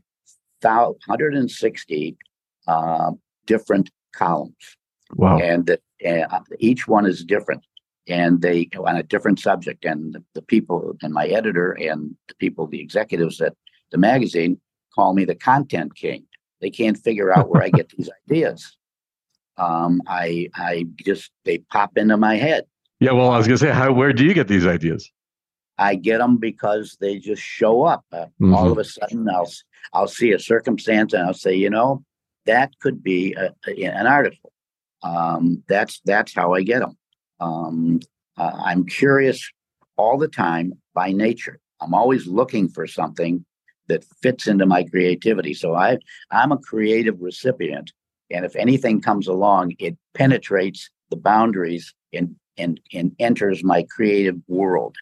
160 0.61 2.17
uh, 2.67 3.11
different 3.45 3.89
columns. 4.13 4.77
Wow! 5.15 5.39
And 5.39 5.65
the, 5.65 5.79
uh, 6.05 6.39
each 6.59 6.89
one 6.89 7.05
is 7.05 7.23
different, 7.23 7.63
and 8.09 8.41
they 8.41 8.65
go 8.65 8.85
on 8.85 8.97
a 8.97 9.03
different 9.03 9.39
subject. 9.39 9.85
And 9.85 10.13
the, 10.13 10.23
the 10.35 10.41
people 10.41 10.97
and 11.01 11.13
my 11.13 11.27
editor 11.27 11.71
and 11.71 12.17
the 12.27 12.35
people, 12.35 12.67
the 12.67 12.81
executives 12.81 13.39
at 13.39 13.53
the 13.91 13.97
magazine, 13.97 14.59
call 14.93 15.13
me 15.13 15.23
the 15.23 15.35
content 15.35 15.95
king 15.95 16.25
they 16.61 16.69
can't 16.69 16.97
figure 16.97 17.31
out 17.31 17.49
where 17.49 17.63
I 17.63 17.69
get 17.69 17.89
these 17.89 18.09
ideas. 18.29 18.77
Um, 19.57 20.01
I 20.07 20.49
I 20.53 20.85
just 21.03 21.31
they 21.45 21.59
pop 21.59 21.97
into 21.97 22.17
my 22.17 22.35
head. 22.35 22.65
Yeah, 22.99 23.11
well, 23.11 23.31
I 23.31 23.37
was 23.37 23.47
gonna 23.47 23.57
say, 23.57 23.71
how 23.71 23.91
where 23.91 24.13
do 24.13 24.23
you 24.23 24.33
get 24.33 24.47
these 24.47 24.65
ideas? 24.65 25.11
I 25.77 25.95
get 25.95 26.17
them 26.19 26.37
because 26.37 26.97
they 26.99 27.19
just 27.19 27.41
show 27.41 27.83
up. 27.83 28.03
Uh, 28.11 28.25
mm-hmm. 28.41 28.53
All 28.53 28.71
of 28.71 28.77
a 28.77 28.83
sudden, 28.83 29.27
I'll 29.29 29.51
I'll 29.93 30.07
see 30.07 30.31
a 30.31 30.39
circumstance 30.39 31.13
and 31.13 31.23
I'll 31.23 31.33
say, 31.33 31.55
you 31.55 31.69
know, 31.69 32.03
that 32.45 32.71
could 32.79 33.03
be 33.03 33.33
a, 33.33 33.53
a, 33.67 33.83
an 33.83 34.07
article. 34.07 34.51
Um, 35.03 35.63
that's 35.67 36.01
that's 36.05 36.33
how 36.33 36.53
I 36.53 36.63
get 36.63 36.79
them. 36.79 36.97
Um, 37.39 37.99
uh, 38.37 38.51
I'm 38.65 38.85
curious 38.85 39.51
all 39.95 40.17
the 40.17 40.27
time 40.27 40.73
by 40.93 41.11
nature. 41.11 41.59
I'm 41.79 41.93
always 41.93 42.27
looking 42.27 42.69
for 42.69 42.87
something 42.87 43.45
that 43.87 44.03
fits 44.21 44.47
into 44.47 44.65
my 44.65 44.83
creativity. 44.83 45.53
So 45.53 45.75
I 45.75 45.97
I'm 46.31 46.51
a 46.51 46.57
creative 46.57 47.21
recipient, 47.21 47.91
and 48.31 48.45
if 48.45 48.55
anything 48.55 49.01
comes 49.01 49.27
along, 49.27 49.73
it 49.79 49.97
penetrates 50.13 50.89
the 51.09 51.17
boundaries 51.17 51.93
and 52.13 52.35
and 52.57 52.79
and 52.93 53.15
enters 53.19 53.63
my 53.63 53.83
creative 53.83 54.37
world. 54.47 54.95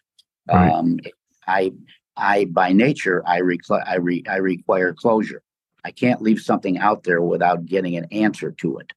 Right. 0.48 0.72
Um, 0.72 1.00
I 1.46 1.72
I 2.16 2.46
by 2.46 2.72
nature 2.72 3.22
I, 3.26 3.40
recl- 3.40 3.86
I, 3.86 3.96
re- 3.96 4.24
I 4.28 4.36
require 4.36 4.92
closure. 4.92 5.42
I 5.84 5.90
can't 5.90 6.22
leave 6.22 6.40
something 6.40 6.78
out 6.78 7.04
there 7.04 7.22
without 7.22 7.66
getting 7.66 7.96
an 7.96 8.06
answer 8.10 8.50
to 8.52 8.78
it. 8.78 8.92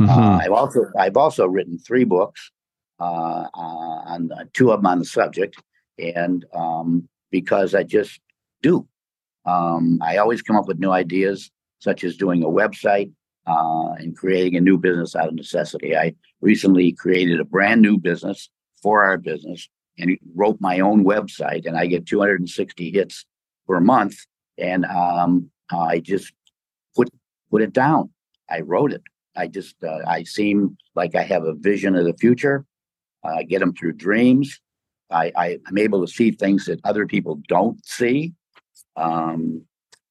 Mm-hmm. 0.00 0.10
Uh, 0.10 0.38
I've 0.38 0.52
also 0.52 0.86
I've 0.96 1.16
also 1.16 1.46
written 1.46 1.78
three 1.78 2.04
books, 2.04 2.50
uh, 3.00 3.48
uh, 3.54 4.02
on 4.12 4.30
two 4.52 4.70
of 4.70 4.80
them 4.80 4.86
on 4.86 4.98
the 5.00 5.04
subject, 5.04 5.60
and 5.98 6.44
um, 6.54 7.08
because 7.30 7.74
I 7.74 7.82
just 7.82 8.20
do. 8.62 8.86
Um, 9.48 9.98
I 10.02 10.18
always 10.18 10.42
come 10.42 10.56
up 10.56 10.68
with 10.68 10.78
new 10.78 10.90
ideas, 10.90 11.50
such 11.80 12.04
as 12.04 12.16
doing 12.16 12.42
a 12.42 12.48
website. 12.48 13.10
uh, 13.48 13.92
and 13.98 14.16
creating 14.16 14.56
a 14.56 14.60
new 14.60 14.76
business 14.78 15.16
out 15.16 15.28
of 15.28 15.34
necessity. 15.34 15.96
I 15.96 16.14
recently 16.40 16.92
created 16.92 17.40
a 17.40 17.44
brand 17.44 17.80
new 17.80 17.98
business 17.98 18.50
for 18.82 19.02
our 19.04 19.16
business 19.16 19.68
and 19.98 20.16
wrote 20.34 20.58
my 20.60 20.80
own 20.80 21.04
website, 21.04 21.66
and 21.66 21.76
I 21.76 21.86
get 21.86 22.06
260 22.06 22.90
hits 22.90 23.24
per 23.66 23.80
month. 23.80 24.16
And 24.58 24.84
um, 24.84 25.50
I 25.70 26.00
just 26.00 26.32
put 26.94 27.08
put 27.50 27.62
it 27.62 27.72
down. 27.72 28.10
I 28.50 28.60
wrote 28.60 28.92
it. 28.92 29.02
I 29.36 29.46
just 29.46 29.76
uh, 29.82 30.00
I 30.06 30.24
seem 30.24 30.76
like 30.94 31.14
I 31.14 31.22
have 31.22 31.44
a 31.44 31.54
vision 31.54 31.96
of 31.96 32.04
the 32.04 32.14
future. 32.14 32.64
I 33.24 33.44
get 33.44 33.60
them 33.60 33.74
through 33.74 33.94
dreams. 33.94 34.60
I, 35.10 35.32
I 35.36 35.58
am 35.68 35.78
able 35.78 36.04
to 36.06 36.12
see 36.12 36.30
things 36.32 36.66
that 36.66 36.80
other 36.84 37.06
people 37.06 37.40
don't 37.48 37.82
see. 37.86 38.34
Um, 38.98 39.62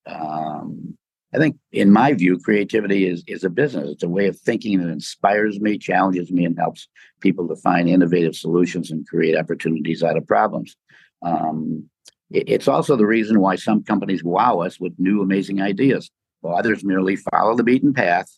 um, 0.06 0.98
I 1.34 1.40
think, 1.40 1.58
in 1.74 1.92
my 1.92 2.14
view, 2.14 2.40
creativity 2.40 3.08
is 3.08 3.24
is 3.28 3.44
a 3.44 3.50
business. 3.50 3.90
It's 3.90 4.04
a 4.04 4.10
way 4.10 4.28
of 4.28 4.40
thinking 4.40 4.80
that 4.80 4.90
inspires 4.90 5.60
me, 5.60 5.78
challenges 5.78 6.32
me, 6.32 6.46
and 6.46 6.58
helps 6.58 6.88
people 7.20 7.48
to 7.50 7.56
find 7.58 7.90
innovative 7.90 8.36
solutions 8.36 8.92
and 8.92 9.08
create 9.08 9.38
opportunities 9.38 10.04
out 10.04 10.18
of 10.18 10.26
problems. 10.26 10.76
Um, 11.22 11.90
it, 12.32 12.48
it's 12.48 12.68
also 12.68 12.96
the 12.96 13.06
reason 13.06 13.42
why 13.42 13.58
some 13.58 13.84
companies 13.84 14.24
wow 14.24 14.60
us 14.62 14.80
with 14.80 14.94
new, 14.98 15.22
amazing 15.22 15.62
ideas, 15.62 16.10
while 16.42 16.58
others 16.58 16.84
merely 16.84 17.18
follow 17.18 17.56
the 17.56 17.64
beaten 17.64 17.94
path. 17.94 18.30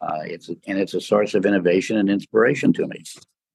Uh, 0.00 0.22
it's 0.24 0.48
and 0.48 0.78
it's 0.78 0.94
a 0.94 1.00
source 1.00 1.34
of 1.34 1.46
innovation 1.46 1.98
and 1.98 2.08
inspiration 2.08 2.72
to 2.74 2.86
me. 2.86 3.02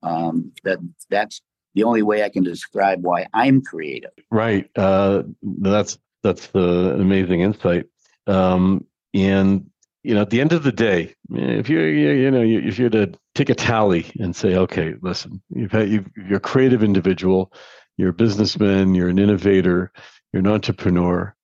Um, 0.03 0.51
that 0.63 0.79
that's 1.09 1.41
the 1.75 1.83
only 1.83 2.01
way 2.01 2.23
I 2.23 2.29
can 2.29 2.43
describe 2.43 3.03
why 3.03 3.27
I'm 3.33 3.61
creative. 3.61 4.11
Right. 4.29 4.69
Uh, 4.75 5.23
that's 5.41 5.97
that's 6.23 6.47
the 6.47 6.95
amazing 6.99 7.41
insight. 7.41 7.85
Um, 8.27 8.85
and 9.13 9.69
you 10.03 10.15
know, 10.15 10.21
at 10.21 10.31
the 10.31 10.41
end 10.41 10.51
of 10.51 10.63
the 10.63 10.71
day, 10.71 11.13
if 11.31 11.69
you 11.69 11.79
you 11.79 12.31
know 12.31 12.41
if 12.41 12.79
you're 12.79 12.89
to 12.89 13.11
take 13.35 13.49
a 13.49 13.55
tally 13.55 14.11
and 14.19 14.35
say, 14.35 14.55
okay, 14.55 14.95
listen, 15.01 15.41
you've 15.49 15.71
had 15.71 15.89
you 15.89 16.05
you're 16.15 16.37
a 16.37 16.41
creative 16.41 16.83
individual, 16.83 17.53
you're 17.97 18.09
a 18.09 18.13
businessman, 18.13 18.95
you're 18.95 19.09
an 19.09 19.19
innovator, 19.19 19.91
you're 20.33 20.41
an 20.41 20.47
entrepreneur. 20.47 21.35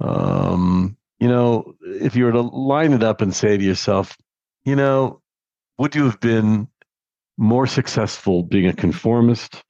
Um, 0.00 0.96
you 1.18 1.28
know, 1.28 1.74
if 1.80 2.14
you 2.14 2.24
were 2.24 2.32
to 2.32 2.40
line 2.40 2.92
it 2.92 3.02
up 3.02 3.20
and 3.20 3.34
say 3.34 3.56
to 3.56 3.64
yourself, 3.64 4.16
you 4.64 4.76
know, 4.76 5.20
would 5.78 5.94
you 5.94 6.04
have 6.04 6.20
been 6.20 6.68
more 7.36 7.66
successful 7.66 8.42
being 8.42 8.66
a 8.68 8.72
conformist 8.72 9.64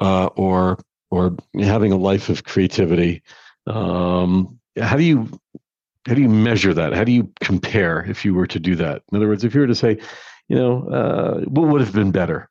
uh, 0.00 0.26
or 0.36 0.78
or 1.10 1.36
having 1.58 1.92
a 1.92 1.96
life 1.96 2.28
of 2.28 2.44
creativity? 2.44 3.22
Um, 3.66 4.58
how 4.80 4.96
do 4.96 5.02
you 5.02 5.28
how 6.06 6.14
do 6.14 6.20
you 6.20 6.28
measure 6.28 6.74
that? 6.74 6.94
How 6.94 7.04
do 7.04 7.12
you 7.12 7.30
compare 7.40 8.04
if 8.04 8.24
you 8.24 8.34
were 8.34 8.46
to 8.48 8.58
do 8.58 8.74
that? 8.76 9.02
In 9.10 9.16
other 9.16 9.28
words, 9.28 9.44
if 9.44 9.54
you 9.54 9.60
were 9.60 9.66
to 9.68 9.74
say, 9.74 9.98
you 10.48 10.56
know, 10.56 10.88
uh, 10.88 11.40
what 11.42 11.68
would 11.68 11.80
have 11.80 11.92
been 11.92 12.10
better? 12.10 12.50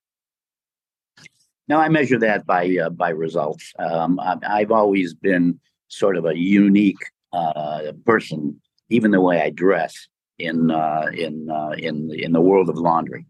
Now 1.67 1.79
I 1.79 1.89
measure 1.89 2.19
that 2.19 2.45
by 2.45 2.77
uh, 2.77 2.89
by 2.89 3.09
results. 3.09 3.73
Um, 3.77 4.19
I've 4.21 4.71
always 4.71 5.13
been 5.13 5.59
sort 5.89 6.17
of 6.17 6.25
a 6.25 6.37
unique 6.37 6.99
uh, 7.33 7.91
person, 8.05 8.61
even 8.89 9.11
the 9.11 9.21
way 9.21 9.41
I 9.41 9.49
dress 9.49 10.07
in 10.39 10.71
uh, 10.71 11.07
in 11.13 11.49
uh, 11.49 11.75
in 11.77 12.11
in 12.13 12.31
the 12.31 12.41
world 12.41 12.69
of 12.69 12.77
laundry, 12.77 13.25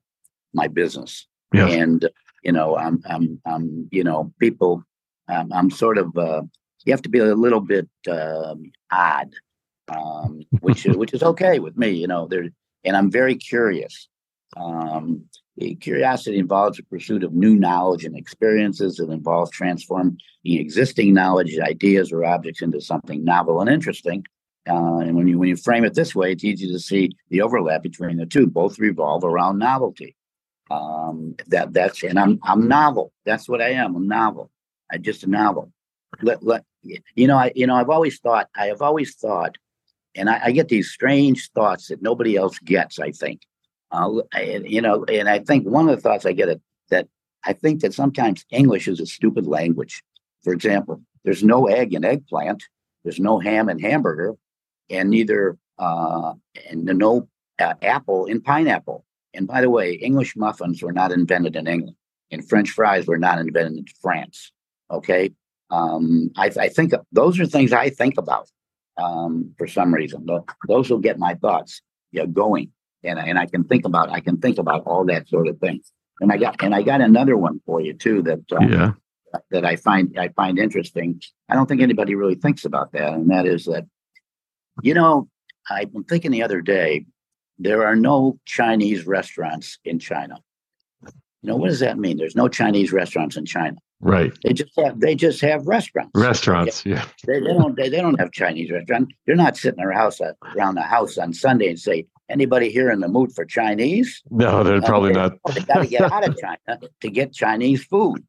my 0.53 0.67
business. 0.67 1.27
Yes. 1.53 1.71
And 1.73 2.09
you 2.43 2.51
know, 2.51 2.77
I'm 2.77 3.01
I'm 3.05 3.41
I'm 3.45 3.89
you 3.91 4.03
know, 4.03 4.31
people. 4.39 4.83
I'm, 5.27 5.51
I'm 5.51 5.69
sort 5.69 5.97
of. 5.97 6.15
You 6.85 6.93
have 6.93 7.01
to 7.03 7.09
be 7.09 7.19
a 7.19 7.35
little 7.35 7.59
bit 7.59 7.87
um, 8.09 8.71
odd 8.91 9.31
um, 9.91 10.41
which 10.61 10.85
which 10.85 11.13
is 11.13 11.23
okay 11.23 11.59
with 11.59 11.77
me. 11.77 11.89
You 11.89 12.07
know, 12.07 12.27
there 12.27 12.49
and 12.83 12.97
I'm 12.97 13.11
very 13.11 13.35
curious. 13.35 14.07
Um, 14.57 15.25
curiosity 15.79 16.39
involves 16.39 16.77
the 16.77 16.83
pursuit 16.83 17.23
of 17.23 17.33
new 17.33 17.55
knowledge 17.55 18.03
and 18.03 18.17
experiences. 18.17 18.99
It 18.99 19.09
involves 19.09 19.51
transforming 19.51 20.17
existing 20.43 21.13
knowledge, 21.13 21.57
ideas, 21.59 22.11
or 22.11 22.25
objects 22.25 22.61
into 22.61 22.81
something 22.81 23.23
novel 23.23 23.61
and 23.61 23.69
interesting. 23.69 24.25
Uh, 24.69 24.99
and 24.99 25.15
when 25.15 25.27
you 25.27 25.37
when 25.37 25.49
you 25.49 25.55
frame 25.55 25.85
it 25.85 25.93
this 25.93 26.15
way, 26.15 26.31
it's 26.31 26.43
easy 26.43 26.71
to 26.71 26.79
see 26.79 27.11
the 27.29 27.41
overlap 27.41 27.83
between 27.83 28.17
the 28.17 28.25
two. 28.25 28.47
Both 28.47 28.79
revolve 28.79 29.23
around 29.23 29.59
novelty. 29.59 30.15
Um, 30.69 31.35
that 31.47 31.73
that's 31.73 32.03
and 32.03 32.19
I'm 32.19 32.39
I'm 32.43 32.67
novel. 32.67 33.11
That's 33.25 33.49
what 33.49 33.61
I 33.61 33.71
am. 33.71 33.95
I'm 33.95 34.07
novel. 34.07 34.49
I'm 34.91 35.01
just 35.01 35.23
a 35.23 35.29
novel. 35.29 35.71
Let 36.21 36.43
let 36.43 36.63
you 36.83 37.27
know. 37.27 37.37
I 37.37 37.51
you 37.55 37.67
know 37.67 37.75
I've 37.75 37.89
always 37.89 38.19
thought 38.19 38.49
I 38.55 38.67
have 38.67 38.81
always 38.81 39.15
thought 39.15 39.57
and 40.15 40.29
I, 40.29 40.41
I, 40.45 40.51
get 40.51 40.67
these 40.67 40.89
strange 40.89 41.49
thoughts 41.51 41.87
that 41.87 42.01
nobody 42.01 42.35
else 42.35 42.59
gets. 42.59 42.99
I 42.99 43.11
think, 43.11 43.41
uh, 43.91 44.11
you 44.35 44.81
know, 44.81 45.05
and 45.05 45.29
I 45.29 45.39
think 45.39 45.65
one 45.65 45.87
of 45.87 45.95
the 45.95 46.01
thoughts 46.01 46.25
I 46.25 46.33
get 46.33 46.49
is 46.49 46.57
that 46.89 47.07
I 47.45 47.53
think 47.53 47.81
that 47.81 47.93
sometimes 47.93 48.45
English 48.51 48.87
is 48.87 48.99
a 48.99 49.05
stupid 49.05 49.47
language. 49.47 50.03
For 50.43 50.53
example, 50.53 51.01
there's 51.23 51.43
no 51.43 51.67
egg 51.67 51.93
in 51.93 52.03
eggplant, 52.03 52.63
there's 53.03 53.19
no 53.19 53.39
ham 53.39 53.69
in 53.69 53.79
hamburger, 53.79 54.35
and 54.89 55.09
neither 55.09 55.57
uh, 55.79 56.33
and 56.69 56.85
no 56.85 57.27
uh, 57.59 57.73
apple 57.81 58.25
in 58.25 58.41
pineapple. 58.41 59.05
And 59.33 59.47
by 59.47 59.61
the 59.61 59.69
way, 59.69 59.93
English 59.93 60.35
muffins 60.35 60.83
were 60.83 60.91
not 60.91 61.11
invented 61.11 61.55
in 61.55 61.67
England, 61.67 61.95
and 62.31 62.47
French 62.47 62.71
fries 62.71 63.07
were 63.07 63.17
not 63.17 63.39
invented 63.39 63.77
in 63.77 63.85
France. 64.01 64.51
Okay, 64.89 65.31
um, 65.71 66.31
I, 66.35 66.51
I 66.59 66.69
think 66.69 66.93
those 67.11 67.39
are 67.39 67.45
things 67.45 67.71
I 67.71 67.89
think 67.89 68.17
about 68.17 68.49
um, 68.97 69.53
for 69.57 69.67
some 69.67 69.93
reason. 69.93 70.27
Those 70.67 70.89
will 70.89 70.99
get 70.99 71.17
my 71.17 71.35
thoughts 71.35 71.81
you 72.11 72.21
know, 72.21 72.27
going, 72.27 72.71
and 73.03 73.17
and 73.17 73.39
I 73.39 73.45
can 73.45 73.63
think 73.63 73.85
about 73.85 74.09
I 74.09 74.19
can 74.19 74.37
think 74.37 74.57
about 74.57 74.83
all 74.85 75.05
that 75.05 75.29
sort 75.29 75.47
of 75.47 75.59
thing. 75.59 75.81
And 76.19 76.31
I 76.31 76.37
got 76.37 76.61
and 76.61 76.75
I 76.75 76.83
got 76.83 77.01
another 77.01 77.37
one 77.37 77.61
for 77.65 77.81
you 77.81 77.93
too 77.93 78.21
that 78.23 78.39
uh, 78.51 78.67
yeah. 78.69 78.91
that 79.49 79.65
I 79.65 79.77
find 79.77 80.17
I 80.19 80.27
find 80.29 80.59
interesting. 80.59 81.21
I 81.49 81.55
don't 81.55 81.67
think 81.67 81.81
anybody 81.81 82.15
really 82.15 82.35
thinks 82.35 82.65
about 82.65 82.91
that, 82.91 83.13
and 83.13 83.29
that 83.31 83.45
is 83.45 83.65
that 83.65 83.85
you 84.83 84.93
know 84.93 85.29
I've 85.69 85.93
been 85.93 86.03
thinking 86.03 86.31
the 86.31 86.43
other 86.43 86.61
day 86.61 87.05
there 87.57 87.85
are 87.87 87.95
no 87.95 88.39
Chinese 88.45 89.05
restaurants 89.05 89.79
in 89.85 89.99
China. 89.99 90.37
You 91.05 91.49
know 91.49 91.55
what 91.55 91.69
does 91.69 91.79
that 91.79 91.97
mean? 91.97 92.17
There's 92.17 92.35
no 92.35 92.47
Chinese 92.49 92.91
restaurants 92.91 93.37
in 93.37 93.45
China. 93.45 93.77
Right. 94.01 94.37
They 94.43 94.53
just 94.53 94.71
have 94.77 94.99
they 94.99 95.15
just 95.15 95.41
have 95.41 95.67
restaurants. 95.67 96.11
Restaurants, 96.15 96.85
yeah. 96.85 97.05
They, 97.25 97.39
they 97.39 97.53
don't 97.53 97.75
they, 97.75 97.89
they 97.89 98.01
don't 98.01 98.19
have 98.19 98.31
Chinese 98.31 98.71
restaurants. 98.71 99.13
They're 99.25 99.35
not 99.35 99.57
sitting 99.57 99.83
around, 99.83 100.13
uh, 100.19 100.33
around 100.55 100.75
the 100.75 100.81
house 100.81 101.17
on 101.17 101.33
Sunday 101.33 101.69
and 101.69 101.79
say, 101.79 102.07
anybody 102.31 102.71
here 102.71 102.89
in 102.89 102.99
the 102.99 103.07
mood 103.07 103.31
for 103.33 103.45
Chinese? 103.45 104.23
No, 104.31 104.63
they're 104.63 104.77
uh, 104.77 104.81
probably 104.81 105.11
not. 105.11 105.33
they 105.53 105.61
got 105.61 105.81
to 105.81 105.87
get 105.87 106.11
out 106.11 106.27
of 106.27 106.35
China 106.37 106.79
to 107.01 107.09
get 107.09 107.33
Chinese 107.33 107.83
food. 107.85 108.25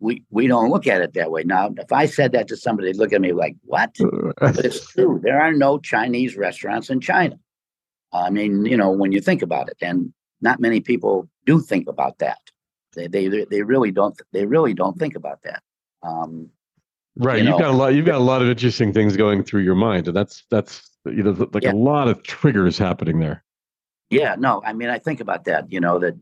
We 0.00 0.24
we 0.30 0.46
don't 0.46 0.70
look 0.70 0.86
at 0.86 1.00
it 1.00 1.14
that 1.14 1.30
way. 1.30 1.44
Now, 1.44 1.72
if 1.76 1.90
I 1.92 2.06
said 2.06 2.32
that 2.32 2.48
to 2.48 2.56
somebody, 2.56 2.92
they'd 2.92 2.98
look 2.98 3.12
at 3.12 3.20
me 3.20 3.32
like, 3.32 3.56
"What?" 3.62 3.96
Uh, 4.00 4.32
uh, 4.42 4.52
but 4.52 4.64
it's 4.64 4.86
true. 4.92 5.20
There 5.22 5.40
are 5.40 5.52
no 5.52 5.78
Chinese 5.78 6.36
restaurants 6.36 6.90
in 6.90 7.00
China. 7.00 7.38
I 8.12 8.30
mean, 8.30 8.66
you 8.66 8.76
know, 8.76 8.90
when 8.90 9.12
you 9.12 9.20
think 9.20 9.40
about 9.40 9.68
it, 9.68 9.78
and 9.80 10.12
not 10.40 10.60
many 10.60 10.80
people 10.80 11.28
do 11.46 11.60
think 11.60 11.88
about 11.88 12.18
that. 12.18 12.38
They 12.94 13.06
they 13.08 13.44
they 13.50 13.62
really 13.62 13.90
don't 13.90 14.20
they 14.32 14.46
really 14.46 14.74
don't 14.74 14.98
think 14.98 15.16
about 15.16 15.42
that. 15.42 15.62
Um, 16.02 16.50
right, 17.16 17.42
you 17.42 17.50
have 17.50 17.58
got 17.58 17.70
a 17.70 17.76
lot. 17.76 17.94
You've 17.94 18.06
got 18.06 18.16
a 18.16 18.24
lot 18.24 18.42
of 18.42 18.48
interesting 18.48 18.92
things 18.92 19.16
going 19.16 19.44
through 19.44 19.62
your 19.62 19.74
mind, 19.74 20.08
and 20.08 20.16
that's 20.16 20.44
that's 20.50 20.90
you 21.06 21.22
know 21.22 21.48
like 21.52 21.64
yeah. 21.64 21.72
a 21.72 21.74
lot 21.74 22.08
of 22.08 22.22
triggers 22.22 22.78
happening 22.78 23.18
there. 23.18 23.44
Yeah, 24.10 24.36
no, 24.38 24.62
I 24.64 24.72
mean 24.72 24.90
I 24.90 24.98
think 24.98 25.20
about 25.20 25.44
that. 25.44 25.72
You 25.72 25.80
know 25.80 25.98
that. 25.98 26.14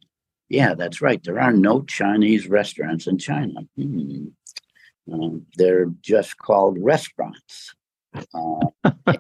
Yeah, 0.49 0.75
that's 0.75 1.01
right. 1.01 1.23
There 1.23 1.41
are 1.41 1.53
no 1.53 1.81
Chinese 1.83 2.47
restaurants 2.47 3.07
in 3.07 3.17
China. 3.17 3.61
Hmm. 3.77 4.27
Um, 5.11 5.47
they're 5.57 5.87
just 6.03 6.37
called 6.39 6.77
restaurants. 6.79 7.75
Uh, 8.15 8.61
I, 8.85 9.19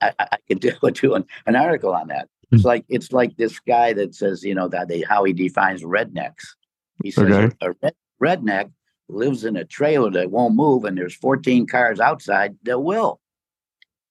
I, 0.00 0.38
could 0.46 0.60
do, 0.60 0.72
do 0.92 1.14
an, 1.14 1.24
an 1.46 1.56
article 1.56 1.92
on 1.92 2.08
that. 2.08 2.28
It's 2.50 2.62
hmm. 2.62 2.68
like 2.68 2.84
it's 2.88 3.12
like 3.12 3.36
this 3.36 3.58
guy 3.60 3.92
that 3.94 4.14
says, 4.14 4.42
you 4.42 4.54
know, 4.54 4.68
that 4.68 4.88
they 4.88 5.02
how 5.02 5.24
he 5.24 5.32
defines 5.32 5.82
rednecks. 5.82 6.44
He 7.02 7.10
says 7.10 7.30
okay. 7.30 7.56
a 7.60 7.72
red, 7.82 7.94
redneck 8.20 8.70
lives 9.08 9.44
in 9.44 9.56
a 9.56 9.64
trailer 9.64 10.10
that 10.10 10.30
won't 10.30 10.54
move, 10.54 10.84
and 10.84 10.96
there's 10.96 11.14
14 11.14 11.66
cars 11.66 12.00
outside 12.00 12.56
that 12.64 12.80
will. 12.80 13.20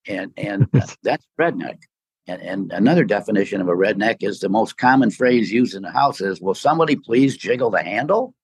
And 0.06 0.32
and 0.36 0.68
that's 1.02 1.26
redneck. 1.40 1.78
And, 2.26 2.42
and 2.42 2.72
another 2.72 3.04
definition 3.04 3.60
of 3.62 3.68
a 3.68 3.74
redneck 3.74 4.16
is 4.20 4.40
the 4.40 4.50
most 4.50 4.76
common 4.76 5.10
phrase 5.10 5.50
used 5.50 5.74
in 5.74 5.82
the 5.82 5.90
house 5.90 6.20
is, 6.20 6.40
"Will 6.40 6.54
somebody 6.54 6.96
please 6.96 7.36
jiggle 7.36 7.70
the 7.70 7.82
handle?" 7.82 8.34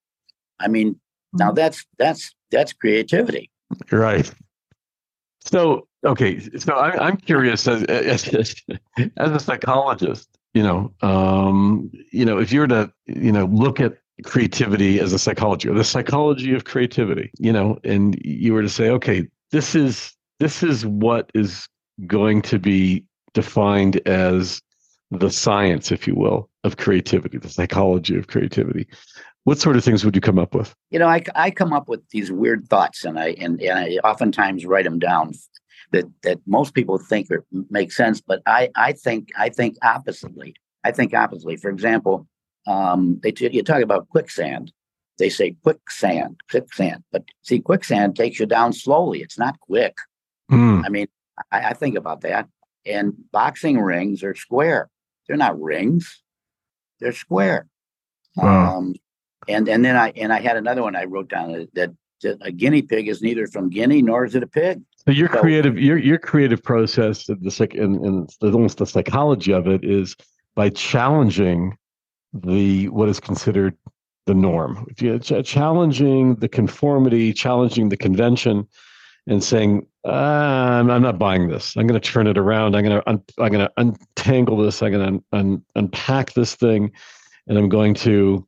I 0.58 0.68
mean, 0.68 0.98
now 1.32 1.50
hmm. 1.50 1.54
that's 1.54 1.84
that's 1.98 2.34
that's 2.50 2.72
creativity. 2.72 3.50
Right. 3.90 4.30
So 5.40 5.88
okay, 6.04 6.40
so 6.58 6.74
I, 6.74 7.08
am 7.08 7.18
curious 7.18 7.68
as, 7.68 7.82
as, 7.84 8.26
as 9.16 9.30
a 9.30 9.38
psychologist, 9.38 10.28
you 10.54 10.62
know, 10.62 10.92
um, 11.02 11.90
you 12.10 12.24
know, 12.24 12.38
if 12.38 12.52
you 12.52 12.60
were 12.60 12.68
to 12.68 12.92
you 13.06 13.32
know 13.32 13.44
look 13.44 13.80
at 13.80 13.98
creativity 14.22 15.00
as 15.00 15.12
a 15.12 15.18
psychology 15.18 15.68
or 15.68 15.74
the 15.74 15.84
psychology 15.84 16.54
of 16.54 16.64
creativity 16.64 17.30
you 17.38 17.52
know 17.52 17.78
and 17.82 18.16
you 18.24 18.52
were 18.52 18.62
to 18.62 18.68
say 18.68 18.88
okay 18.88 19.26
this 19.50 19.74
is 19.74 20.14
this 20.38 20.62
is 20.62 20.86
what 20.86 21.30
is 21.34 21.68
going 22.06 22.42
to 22.42 22.58
be 22.58 23.04
defined 23.34 23.96
as 24.06 24.62
the 25.10 25.30
science, 25.30 25.92
if 25.92 26.06
you 26.06 26.14
will, 26.14 26.48
of 26.64 26.76
creativity, 26.76 27.38
the 27.38 27.48
psychology 27.48 28.16
of 28.16 28.26
creativity, 28.26 28.86
what 29.44 29.58
sort 29.58 29.76
of 29.76 29.84
things 29.84 30.04
would 30.04 30.14
you 30.14 30.20
come 30.20 30.38
up 30.38 30.54
with? 30.54 30.74
You 30.90 30.98
know, 30.98 31.08
I, 31.08 31.22
I 31.34 31.50
come 31.50 31.72
up 31.72 31.88
with 31.88 32.00
these 32.10 32.32
weird 32.32 32.66
thoughts, 32.68 33.04
and 33.04 33.18
I 33.18 33.28
and, 33.38 33.60
and 33.60 33.78
I 33.78 34.08
oftentimes 34.08 34.64
write 34.64 34.84
them 34.84 34.98
down 34.98 35.34
that 35.92 36.06
that 36.22 36.40
most 36.46 36.72
people 36.74 36.98
think 36.98 37.30
are, 37.30 37.44
make 37.68 37.92
sense, 37.92 38.20
but 38.22 38.40
I 38.46 38.70
I 38.74 38.92
think 38.92 39.28
I 39.36 39.50
think 39.50 39.76
oppositely. 39.82 40.54
I 40.82 40.92
think 40.92 41.12
oppositely. 41.14 41.56
For 41.56 41.70
example, 41.70 42.26
um, 42.66 43.20
they 43.22 43.32
t- 43.32 43.50
you 43.52 43.62
talk 43.62 43.82
about 43.82 44.08
quicksand. 44.08 44.72
They 45.18 45.28
say 45.28 45.56
quicksand, 45.62 46.40
quicksand, 46.50 47.04
but 47.12 47.24
see, 47.42 47.60
quicksand 47.60 48.16
takes 48.16 48.40
you 48.40 48.46
down 48.46 48.72
slowly. 48.72 49.20
It's 49.20 49.38
not 49.38 49.60
quick. 49.60 49.96
Mm. 50.50 50.82
I 50.84 50.88
mean, 50.88 51.06
I, 51.52 51.68
I 51.68 51.72
think 51.74 51.96
about 51.96 52.22
that. 52.22 52.48
And 52.84 53.14
boxing 53.30 53.78
rings 53.80 54.24
are 54.24 54.34
square. 54.34 54.90
They're 55.26 55.36
not 55.36 55.60
rings. 55.60 56.22
They're 57.00 57.12
square. 57.12 57.68
Wow. 58.36 58.78
Um, 58.78 58.94
and 59.48 59.68
and 59.68 59.84
then 59.84 59.96
I 59.96 60.10
and 60.16 60.32
I 60.32 60.40
had 60.40 60.56
another 60.56 60.82
one 60.82 60.96
I 60.96 61.04
wrote 61.04 61.28
down 61.28 61.52
that, 61.52 61.74
that 61.74 62.38
a 62.40 62.50
guinea 62.50 62.82
pig 62.82 63.08
is 63.08 63.22
neither 63.22 63.46
from 63.46 63.68
Guinea 63.68 64.02
nor 64.02 64.24
is 64.24 64.34
it 64.34 64.42
a 64.42 64.46
pig. 64.46 64.82
So 65.04 65.12
your 65.12 65.28
so, 65.28 65.40
creative 65.40 65.78
your 65.78 65.98
your 65.98 66.18
creative 66.18 66.62
process 66.62 67.26
the 67.26 67.50
psych 67.50 67.74
and, 67.74 68.04
and 68.04 68.30
the, 68.40 68.52
almost 68.52 68.78
the 68.78 68.86
psychology 68.86 69.52
of 69.52 69.66
it 69.66 69.84
is 69.84 70.16
by 70.54 70.70
challenging 70.70 71.76
the 72.34 72.88
what 72.88 73.08
is 73.08 73.20
considered 73.20 73.76
the 74.26 74.34
norm. 74.34 74.86
If 74.90 75.00
you 75.00 75.18
ch- 75.18 75.46
challenging 75.46 76.36
the 76.36 76.48
conformity, 76.48 77.32
challenging 77.32 77.88
the 77.88 77.96
convention, 77.96 78.66
and 79.26 79.42
saying, 79.42 79.86
ah, 80.04 80.78
I'm, 80.78 80.90
I'm, 80.90 81.02
not 81.02 81.18
buying 81.18 81.48
this. 81.48 81.76
I'm 81.76 81.86
going 81.86 82.00
to 82.00 82.08
turn 82.08 82.26
it 82.26 82.36
around. 82.36 82.76
I'm 82.76 82.84
going 82.84 83.00
to 83.00 83.08
un- 83.08 83.22
I'm 83.38 83.52
going 83.52 83.66
to 83.66 83.72
untangle 83.76 84.58
this. 84.58 84.82
I'm 84.82 84.92
going 84.92 85.18
to 85.18 85.24
un- 85.32 85.64
unpack 85.74 86.34
this 86.34 86.54
thing, 86.54 86.92
and 87.46 87.56
I'm 87.56 87.68
going 87.68 87.94
to 87.94 88.46